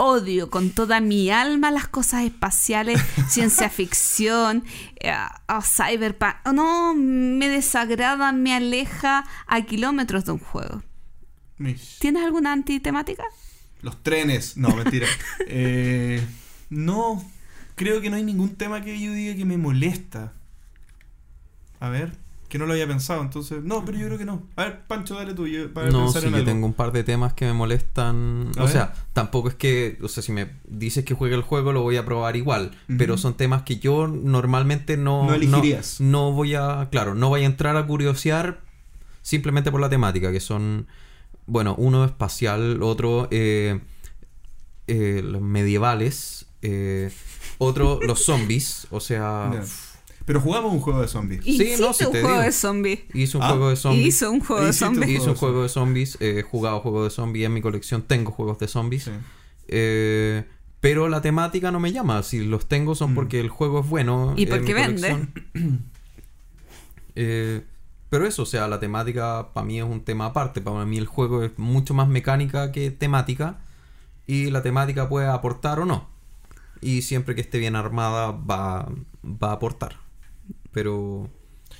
[0.00, 4.64] Odio con toda mi alma las cosas espaciales, ciencia ficción,
[5.00, 5.12] eh,
[5.48, 6.34] o cyberpunk.
[6.52, 10.82] No, me desagrada, me aleja a kilómetros de un juego.
[11.58, 11.98] Mish.
[11.98, 13.24] ¿Tienes alguna antitemática?
[13.82, 14.56] Los trenes.
[14.56, 15.06] No, mentira.
[15.46, 16.24] Eh,
[16.70, 17.24] no,
[17.74, 20.32] creo que no hay ningún tema que yo diga que me molesta.
[21.80, 22.12] A ver,
[22.48, 23.62] que no lo había pensado, entonces.
[23.62, 24.42] No, pero yo creo que no.
[24.56, 25.46] A ver, Pancho, dale tú.
[25.46, 26.50] yo- para No, pensar sí, en yo algo.
[26.50, 28.50] tengo un par de temas que me molestan.
[28.56, 28.72] A o ver.
[28.72, 31.96] sea, tampoco es que, o sea, si me dices que juegue el juego, lo voy
[31.96, 32.72] a probar igual.
[32.98, 35.26] Pero son temas que yo normalmente no.
[35.26, 36.00] No elegirías.
[36.00, 36.88] No, voy a.
[36.90, 38.60] Claro, no voy a entrar a curiosear
[39.22, 40.86] simplemente por la temática, que son.
[41.48, 43.26] Bueno, uno espacial, otro.
[43.32, 43.80] eh,
[44.86, 46.46] eh, los medievales.
[46.62, 47.10] eh,
[47.58, 48.86] otro, los zombies.
[48.90, 49.50] O sea.
[50.24, 51.42] Pero jugamos un juego de zombies.
[51.42, 52.42] Sí, no, sí un te juego digo.
[52.42, 53.00] de zombies.
[53.14, 54.06] Hice un Ah, juego de zombies.
[54.06, 55.08] Hizo un juego de zombies.
[55.10, 58.58] Hice un juego de zombies, he jugado juegos de zombies en mi colección, tengo juegos
[58.58, 59.04] de zombies.
[59.04, 59.10] Sí.
[59.68, 60.44] Eh,
[60.80, 62.22] pero la temática no me llama.
[62.22, 63.14] Si los tengo son Mm.
[63.14, 64.34] porque el juego es bueno.
[64.36, 65.28] Y porque vende.
[67.20, 67.62] Eh,
[68.10, 70.60] pero eso, o sea, la temática para mí es un tema aparte.
[70.60, 73.58] Para mí el juego es mucho más mecánica que temática.
[74.26, 76.06] Y la temática puede aportar o no.
[76.80, 78.88] Y siempre que esté bien armada va,
[79.24, 79.96] va a aportar.
[80.72, 81.28] Pero,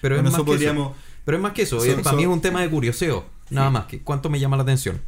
[0.01, 0.95] pero Bueno, es más eso que eso.
[1.25, 1.81] Pero es más que eso.
[1.81, 3.27] So- para so- mí es un tema de curioseo.
[3.51, 3.85] Nada más.
[3.87, 5.01] que ¿Cuánto me llama la atención?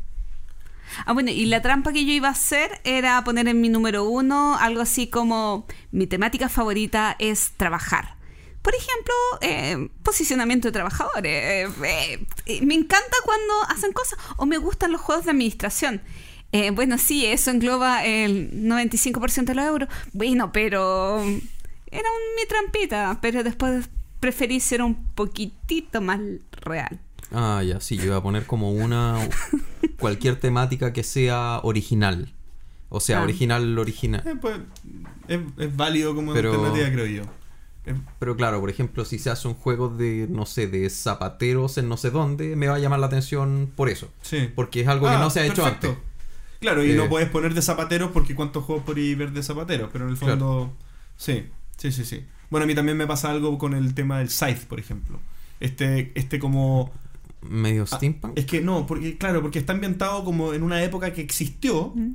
[1.07, 4.05] Ah, bueno, y la trampa que yo iba a hacer era poner en mi número
[4.05, 8.17] uno algo así como mi temática favorita es trabajar.
[8.63, 11.69] Por ejemplo, eh, posicionamiento de trabajadores.
[11.83, 16.03] Eh, eh, me encanta cuando hacen cosas o me gustan los juegos de administración.
[16.53, 19.89] Eh, bueno, sí, eso engloba el 95% de los euros.
[20.13, 23.89] Bueno, pero era un- mi trampita, pero después
[24.19, 26.21] preferí ser un poquitito más
[26.61, 26.99] real.
[27.33, 29.17] Ah, ya, sí, yo iba a poner como una.
[29.99, 32.33] cualquier temática que sea original.
[32.89, 33.23] O sea, Ah.
[33.23, 34.23] original, original.
[34.27, 34.59] Eh, pues,
[35.29, 37.23] es, es válido como Pero- alternativa, creo yo.
[37.87, 41.79] Es- Pero claro, por ejemplo, si se hace un juego de, no sé, de zapateros
[41.79, 44.09] en no sé dónde, me va a llamar la atención por eso.
[44.23, 44.49] sí.
[44.55, 45.91] Porque es algo que Ah, no se ha hecho antes.
[46.61, 49.89] Claro, y Eh, no puedes poner de zapateros porque cuántos juegos podrías ver de zapateros,
[49.93, 50.33] pero en el Claro.
[50.39, 50.77] fondo.
[51.17, 51.47] Sí,
[51.79, 52.25] sí, sí, sí.
[52.51, 55.19] Bueno, a mí también me pasa algo con el tema del Scythe, por ejemplo.
[55.61, 56.93] Este, este como.
[57.43, 58.39] Medio Ah, steampunk.
[58.39, 61.93] Es que no, porque claro, porque está ambientado como en una época que existió.
[61.95, 62.13] ¿Mm?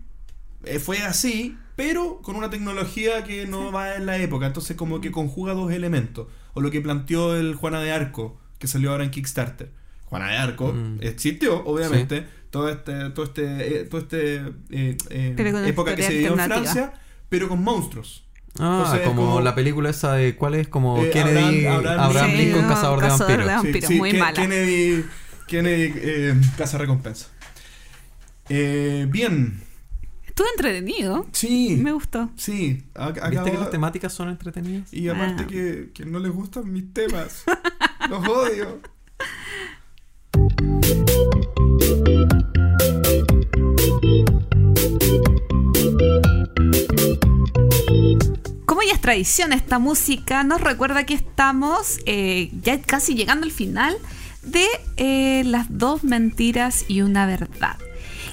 [0.66, 4.46] eh, fue así, pero con una tecnología que no va en la época.
[4.48, 6.28] Entonces, como que conjuga dos elementos.
[6.54, 9.72] O lo que planteó el Juana de Arco, que salió ahora en Kickstarter.
[10.06, 11.00] Juana de Arco Mm.
[11.02, 12.26] existió, obviamente.
[12.50, 14.36] Todo este, todo este, eh, todo este
[14.70, 16.40] eh, eh, época que se dio en.
[16.40, 16.94] Francia,
[17.28, 18.24] pero con monstruos.
[18.58, 20.38] Ah, entonces es como, como- la película esa de.
[20.38, 20.70] ¿Cuál es?
[20.70, 21.66] Como Eh, Kennedy.
[21.66, 23.56] Abraham- Abraham, Abraham Sí, Lincoln, no, cazador de cazador de vampiros.
[23.64, 23.82] vampiros.
[23.90, 24.34] Vampiro, muy Ke- mala.
[24.34, 25.06] Kennedy,
[25.48, 27.28] Kennedy eh, Casa Recompensa.
[28.48, 29.60] Eh, bien,
[30.38, 31.26] Estuvo entretenido.
[31.32, 32.30] sí, Me gustó.
[32.36, 32.84] sí.
[32.94, 34.94] a- ¿Viste acabo- que las temáticas son entretenidas?
[34.94, 35.48] Y aparte Ah.
[35.48, 37.46] que, que no les gustan mis temas.
[38.10, 38.82] Los odio.
[48.66, 53.52] Como ya es tradición, esta música nos recuerda que estamos eh, ya casi llegando al
[53.52, 53.96] final
[54.44, 54.66] de
[54.98, 57.78] eh, las dos mentiras y una verdad.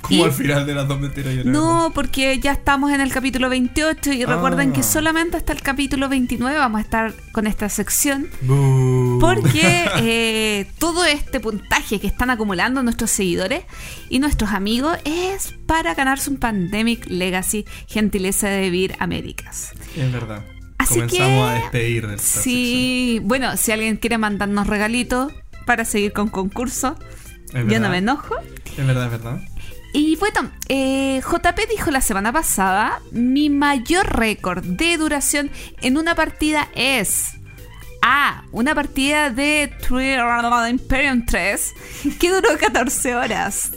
[0.03, 1.53] Como Y- al final de las dos mentiras y una.
[1.53, 4.73] No, porque ya estamos en el capítulo 28 y recuerden Ah.
[4.75, 9.19] que solamente hasta el capítulo 29 vamos a estar con esta sección Boo.
[9.21, 9.61] porque
[9.99, 13.65] eh, todo este puntaje que están acumulando nuestros seguidores
[14.11, 19.73] y nuestros amigos es para ganarse un Pandemic Legacy gentileza de Vir Américas.
[19.97, 20.45] Es verdad.
[20.79, 22.43] Así Comenzamos que- a despedir de esta sección.
[22.45, 25.33] Sí, bueno, si alguien quiere mandarnos regalitos
[25.65, 26.97] para seguir con concurso,
[27.47, 27.81] Es yo verdad.
[27.83, 28.35] no me enojo.
[28.77, 29.41] Es verdad, es verdad.
[29.93, 35.51] Y bueno, eh, JP dijo la semana pasada, mi mayor récord de duración
[35.81, 37.33] en una partida es...
[38.05, 38.43] A.
[38.51, 39.73] Una partida de
[40.71, 41.75] Imperium 3
[42.19, 43.71] que duró 14 horas.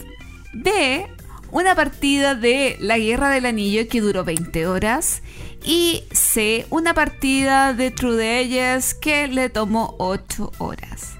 [0.51, 1.05] B.
[1.51, 5.21] Una partida de La Guerra del Anillo que duró 20 horas.
[5.63, 6.65] Y C.
[6.71, 11.17] Una partida de True Ages que le tomó 8 horas.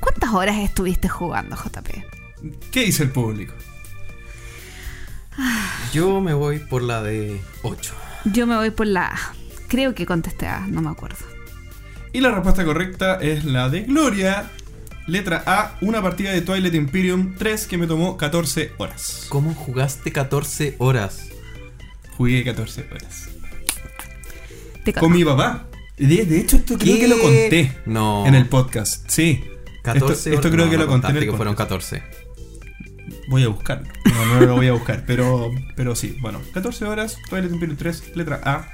[0.00, 1.88] ¿Cuántas horas estuviste jugando, JP?
[2.72, 3.52] ¿Qué dice el público?
[5.92, 7.94] Yo me voy por la de 8.
[8.26, 9.18] Yo me voy por la A.
[9.68, 11.24] Creo que contesté A, no me acuerdo.
[12.12, 14.50] Y la respuesta correcta es la de Gloria.
[15.06, 19.26] Letra A, una partida de Twilight Imperium 3 que me tomó 14 horas.
[19.28, 21.28] ¿Cómo jugaste 14 horas?
[22.16, 23.28] Jugué 14 horas.
[24.84, 25.66] Te Con mi papá.
[25.96, 27.00] De, de hecho, esto creo ¿Qué?
[27.00, 28.26] que lo conté No.
[28.26, 29.08] en el podcast.
[29.08, 29.44] Sí.
[29.82, 31.70] 14 esto, esto creo No, que no lo conté en el que fueron podcast.
[31.70, 32.02] 14.
[33.30, 33.86] Voy a buscarlo.
[34.04, 36.16] No, no lo voy a buscar, pero, pero sí.
[36.20, 38.68] Bueno, 14 horas, Twilight Imperium 3, letra A.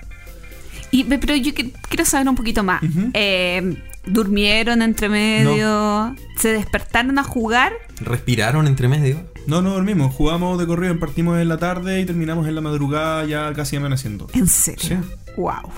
[0.91, 2.81] Y, pe- pero yo que- quiero saber un poquito más.
[3.15, 3.77] Eh,
[4.07, 6.15] ¿Durmieron entre medio?
[6.39, 7.73] ¿Se despertaron a jugar?
[8.01, 9.21] ¿Respiraron entre medio?
[9.47, 10.15] No, no dormimos.
[10.15, 14.29] Jugamos de corrido, partimos en la tarde y terminamos en la madrugada ya casi amaneciendo.
[14.33, 15.03] ¿En serio?
[15.03, 15.33] Sí.
[15.37, 15.71] Wow.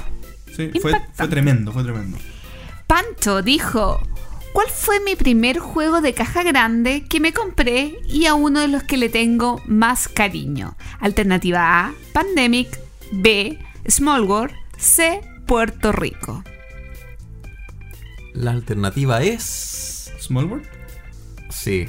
[0.54, 2.18] Sí, fue, fue tremendo, fue tremendo.
[2.86, 4.00] Pancho dijo,
[4.52, 8.68] ¿cuál fue mi primer juego de caja grande que me compré y a uno de
[8.68, 10.76] los que le tengo más cariño?
[11.00, 12.68] Alternativa A, Pandemic,
[13.12, 13.58] B,
[13.88, 16.42] Small World, C, Puerto Rico.
[18.34, 20.12] La alternativa es.
[20.20, 20.66] ¿Small World?
[21.50, 21.88] Sí.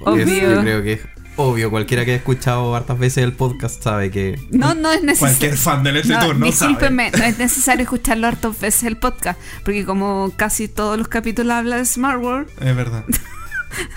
[0.00, 0.24] Obvio.
[0.24, 1.00] Es- yo creo que es
[1.36, 1.70] obvio.
[1.70, 4.38] Cualquiera que haya escuchado hartas veces el podcast sabe que.
[4.50, 5.36] No, no es necesario.
[5.36, 9.38] Cualquier fan del este No, turno discúlpeme, no es necesario escucharlo hartas veces el podcast,
[9.64, 12.48] porque como casi todos los capítulos habla de Smart World.
[12.60, 13.04] Es verdad.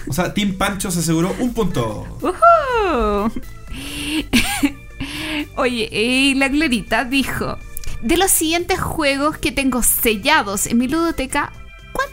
[0.08, 2.06] O sea, Team Pancho se aseguró un punto.
[2.22, 3.32] ¡Uhú!
[5.56, 7.58] Oye, y la Glorita dijo:
[8.02, 11.54] De los siguientes juegos que tengo sellados en mi ludoteca,
[11.94, 12.10] ¿cuál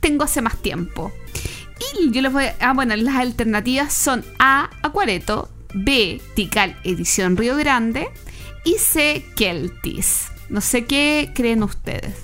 [0.00, 1.12] tengo hace más tiempo?
[1.94, 2.54] Y yo les voy a.
[2.60, 4.70] Ah, bueno, las alternativas son A.
[4.82, 6.20] Acuareto, B.
[6.34, 8.08] Tikal Edición Río Grande
[8.64, 9.24] y C.
[9.36, 10.28] Keltis.
[10.48, 12.14] No sé qué creen ustedes.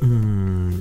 [0.00, 0.80] Mm,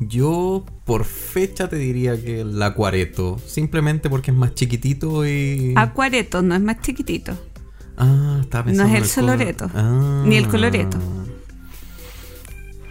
[0.00, 3.38] yo por fecha te diría que el Acuareto.
[3.46, 5.74] Simplemente porque es más chiquitito y.
[5.76, 7.38] Acuareto no es más chiquitito.
[7.96, 9.38] Ah, estaba No pensando es en el color.
[9.38, 10.24] Soloreto, Ah.
[10.26, 10.98] ni el Coloreto.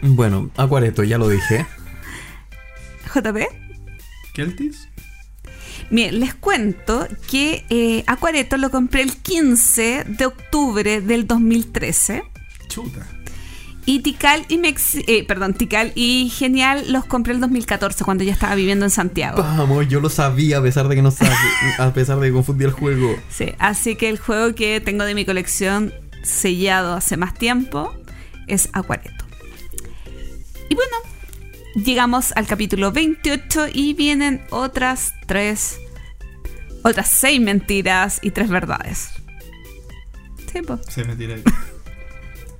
[0.02, 1.66] Bueno, Acuareto, ya lo dije.
[3.14, 3.38] JP.
[4.34, 4.90] ¿Keltis?
[5.90, 12.24] Miren, les cuento que eh, Acuareto lo compré el 15 de octubre del 2013.
[12.68, 13.08] Chuta.
[13.86, 18.34] Y Tikal y Mexi eh, perdón, Tikal y Genial los compré el 2014 cuando ya
[18.34, 19.42] estaba viviendo en Santiago.
[19.42, 21.34] Vamos, yo lo sabía a pesar de que no sabía,
[21.80, 23.16] a pesar de que confundí el juego.
[23.30, 25.92] Sí, así que el juego que tengo de mi colección
[26.22, 27.92] sellado hace más tiempo
[28.46, 29.26] es Acuareto.
[30.70, 30.98] Y bueno,
[31.76, 35.80] llegamos al capítulo 28 y vienen otras tres,
[36.84, 39.10] otras seis mentiras y tres verdades.
[40.52, 40.80] Sí, po.
[40.90, 41.44] Se me tira ahí.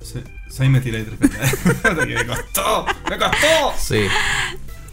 [0.02, 1.64] Se, se me tira ahí tres veces.
[2.06, 2.86] ¡Me costó!
[3.08, 3.74] ¡Me costó!
[3.78, 4.06] Sí.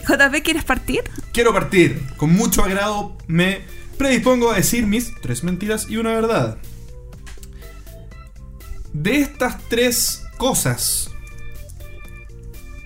[0.08, 1.04] JP, ¿quieres partir?
[1.34, 2.02] Quiero partir.
[2.18, 3.62] Con mucho agrado me
[3.98, 6.58] predispongo a decir mis tres mentiras y una verdad.
[8.94, 11.12] De estas tres cosas,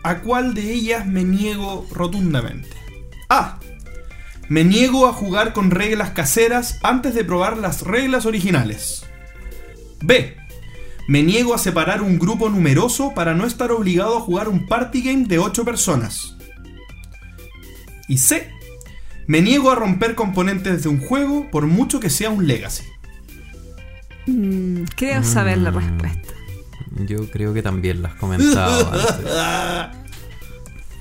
[0.04, 2.76] ¿a cuál de ellas me niego rotundamente?
[3.30, 3.60] A.
[4.50, 9.06] Me niego a jugar con reglas caseras antes de probar las reglas originales.
[10.02, 10.36] B.
[11.08, 15.02] Me niego a separar un grupo numeroso para no estar obligado a jugar un party
[15.02, 16.36] game de 8 personas.
[18.08, 18.50] Y C.
[19.28, 22.84] Me niego a romper componentes de un juego por mucho que sea un legacy.
[24.28, 25.76] Mm, creo saber la Mm.
[25.78, 26.31] respuesta.
[27.08, 29.98] Yo creo que también las has comentado antes.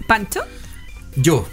[0.07, 0.41] ¿Pancho?
[1.17, 1.47] Yo,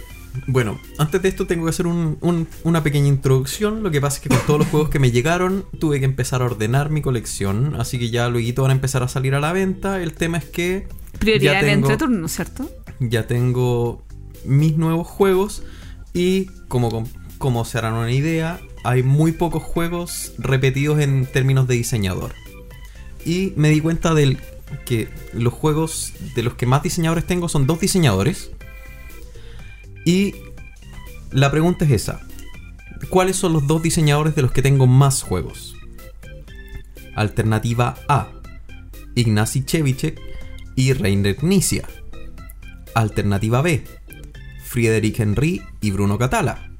[0.46, 3.82] bueno, antes de esto tengo que hacer un- un- una pequeña introducción.
[3.82, 6.42] Lo que pasa es que con todos los juegos que me llegaron tuve que empezar
[6.42, 7.76] a ordenar mi colección.
[7.80, 10.00] Así que ya luego van a empezar a salir a la venta.
[10.02, 10.88] El tema es que
[11.18, 12.70] Prioridad ya tengo, entreturno, ¿cierto?
[13.00, 14.04] ya tengo
[14.44, 15.62] mis nuevos juegos.
[16.14, 17.04] Y como,
[17.38, 22.32] como se harán una idea, hay muy pocos juegos repetidos en términos de diseñador.
[23.28, 24.38] Y me di cuenta del
[24.86, 28.52] que los juegos de los que más diseñadores tengo son dos diseñadores.
[30.06, 30.34] Y
[31.30, 32.20] la pregunta es esa.
[33.10, 35.76] ¿Cuáles son los dos diseñadores de los que tengo más juegos?
[37.14, 38.30] Alternativa A.
[39.14, 40.18] Ignacy Chevicek
[40.74, 41.86] y Reiner Knizia.
[42.94, 43.84] Alternativa B.
[44.64, 46.70] Friedrich Henry y Bruno Catala.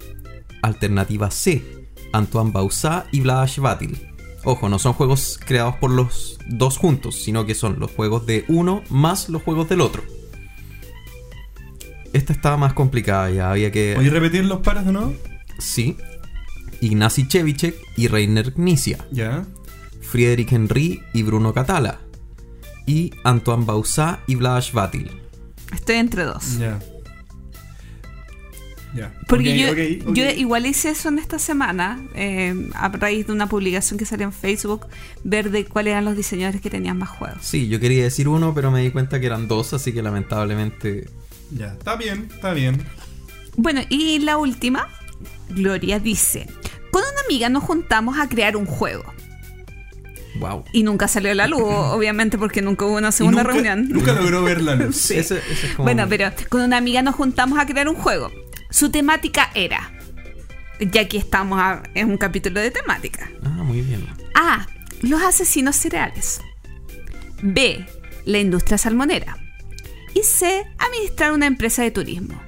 [0.63, 1.91] Alternativa C.
[2.15, 4.08] Antoine Bausat y Vlad Vatil.
[4.51, 8.47] Ojo, no son juegos creados por los dos juntos, sino que son los juegos de
[8.49, 10.03] uno más los juegos del otro.
[12.15, 13.95] Esta estaba más complicada ya, había que...
[13.95, 15.15] ¿Voy a repetir los pares de nuevo?
[15.59, 15.99] Sí.
[16.81, 19.05] Ignacy Chevicek y Reiner Knizia.
[19.11, 19.45] Ya.
[20.01, 22.01] Friedrich Henry y Bruno Catala.
[22.87, 25.11] Y Antoine Bausat y Vlad Vatil.
[25.75, 26.59] Estoy entre dos.
[26.59, 26.79] Ya.
[29.27, 33.99] Porque yo, yo igual hice eso en esta semana, eh, a raíz de una publicación
[33.99, 34.87] que salió en Facebook,
[35.25, 37.39] ver de cuáles eran los diseñadores que tenían más juegos.
[37.43, 41.09] Sí, yo quería decir uno, pero me di cuenta que eran dos, así que lamentablemente...
[41.51, 41.69] Ya.
[41.69, 42.83] Está bien, está bien.
[43.57, 44.89] Bueno, y la última,
[45.51, 46.47] Gloria dice,
[46.91, 49.05] con una amiga nos juntamos a crear un juego.
[50.41, 50.65] Wow.
[50.73, 53.89] Y nunca salió a la luz, obviamente, porque nunca hubo una segunda nunca, reunión.
[53.89, 54.97] Nunca logró ver la luz.
[54.97, 55.15] Sí.
[55.17, 58.31] Ese- ese es como- Bueno, pero con una amiga nos juntamos a crear un juego.
[58.71, 59.93] Su temática era,
[60.81, 63.31] ya que estamos a- en un capítulo de temática.
[63.43, 64.07] Ah, muy bien.
[64.35, 64.67] A.
[65.03, 66.41] Los asesinos cereales.
[67.43, 67.87] B.
[68.25, 69.39] La industria salmonera.
[70.15, 70.65] Y C.
[70.79, 72.41] Administrar una empresa de turismo.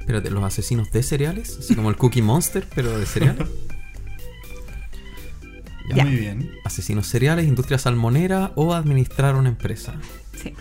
[0.00, 1.56] Espérate, ¿los asesinos de cereales?
[1.58, 3.48] Así como el Cookie Monster, pero de cereales.
[5.94, 6.04] Ya.
[6.04, 6.50] Muy bien.
[6.64, 9.94] Asesinos cereales, industria salmonera o administrar una empresa.
[10.42, 10.52] Sí.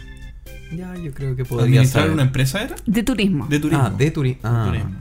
[0.71, 2.13] Ya, yo creo que podría ¿Administrar saber.
[2.13, 2.75] una empresa era?
[2.85, 3.47] De turismo.
[3.47, 3.83] De turismo.
[3.85, 4.65] Ah, de turi- ah.
[4.67, 4.91] Turismo.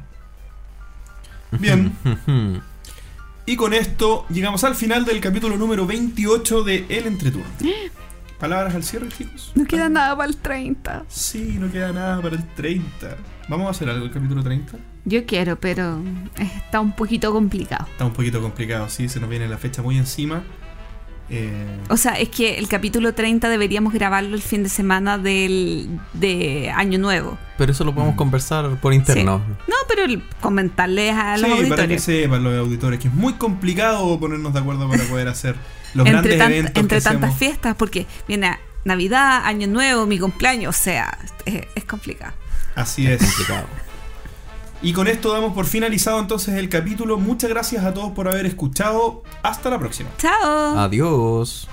[1.52, 1.92] Bien.
[3.46, 7.44] Y con esto llegamos al final del capítulo número 28 de El Entreturno.
[8.40, 9.52] Palabras al cierre, chicos.
[9.54, 11.04] No queda nada para el 30.
[11.08, 13.16] Sí, no queda nada para el 30.
[13.50, 14.78] ¿Vamos a hacer algo el capítulo 30?
[15.04, 16.00] Yo quiero, pero
[16.38, 17.86] está un poquito complicado.
[17.90, 20.42] Está un poquito complicado, sí, se nos viene la fecha muy encima.
[21.30, 25.88] Eh, O sea, es que el capítulo 30 deberíamos grabarlo el fin de semana del,
[26.12, 27.38] de Año Nuevo.
[27.56, 27.94] Pero eso lo Mm.
[27.94, 29.38] podemos conversar por interno.
[29.66, 33.34] No, pero el- comentarles a los sí, para que sepan los auditores que es muy
[33.34, 35.56] complicado ponernos de acuerdo para poder hacer
[35.94, 37.38] los entre grandes tant- eventos entre que tantas hacemos.
[37.38, 42.34] fiestas, porque viene Navidad, Año Nuevo, mi cumpleaños, o sea, es, es complicado.
[42.74, 43.18] Así es.
[43.22, 43.66] Complicado.
[44.84, 47.16] Y con esto damos por finalizado entonces el capítulo.
[47.16, 49.22] Muchas gracias a todos por haber escuchado.
[49.42, 50.10] Hasta la próxima.
[50.18, 50.78] Chao.
[50.78, 51.66] Adiós.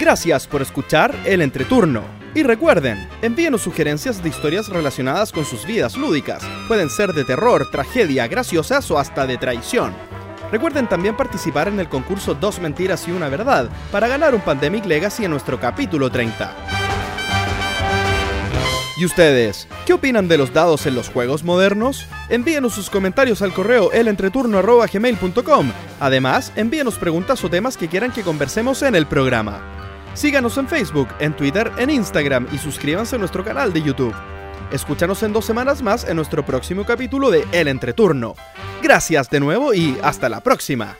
[0.00, 2.02] Gracias por escuchar El Entreturno.
[2.34, 6.42] Y recuerden, envíenos sugerencias de historias relacionadas con sus vidas lúdicas.
[6.66, 9.94] Pueden ser de terror, tragedia, graciosas o hasta de traición.
[10.50, 14.84] Recuerden también participar en el concurso Dos Mentiras y Una Verdad para ganar un Pandemic
[14.84, 16.77] Legacy en nuestro capítulo 30.
[18.98, 19.68] ¿Y ustedes?
[19.86, 22.04] ¿Qué opinan de los dados en los juegos modernos?
[22.28, 25.72] Envíenos sus comentarios al correo elentreturno.gmail.com.
[26.00, 29.60] Además, envíenos preguntas o temas que quieran que conversemos en el programa.
[30.14, 34.14] Síganos en Facebook, en Twitter, en Instagram y suscríbanse a nuestro canal de YouTube.
[34.72, 38.34] Escúchanos en dos semanas más en nuestro próximo capítulo de El Entreturno.
[38.82, 40.96] Gracias de nuevo y hasta la próxima.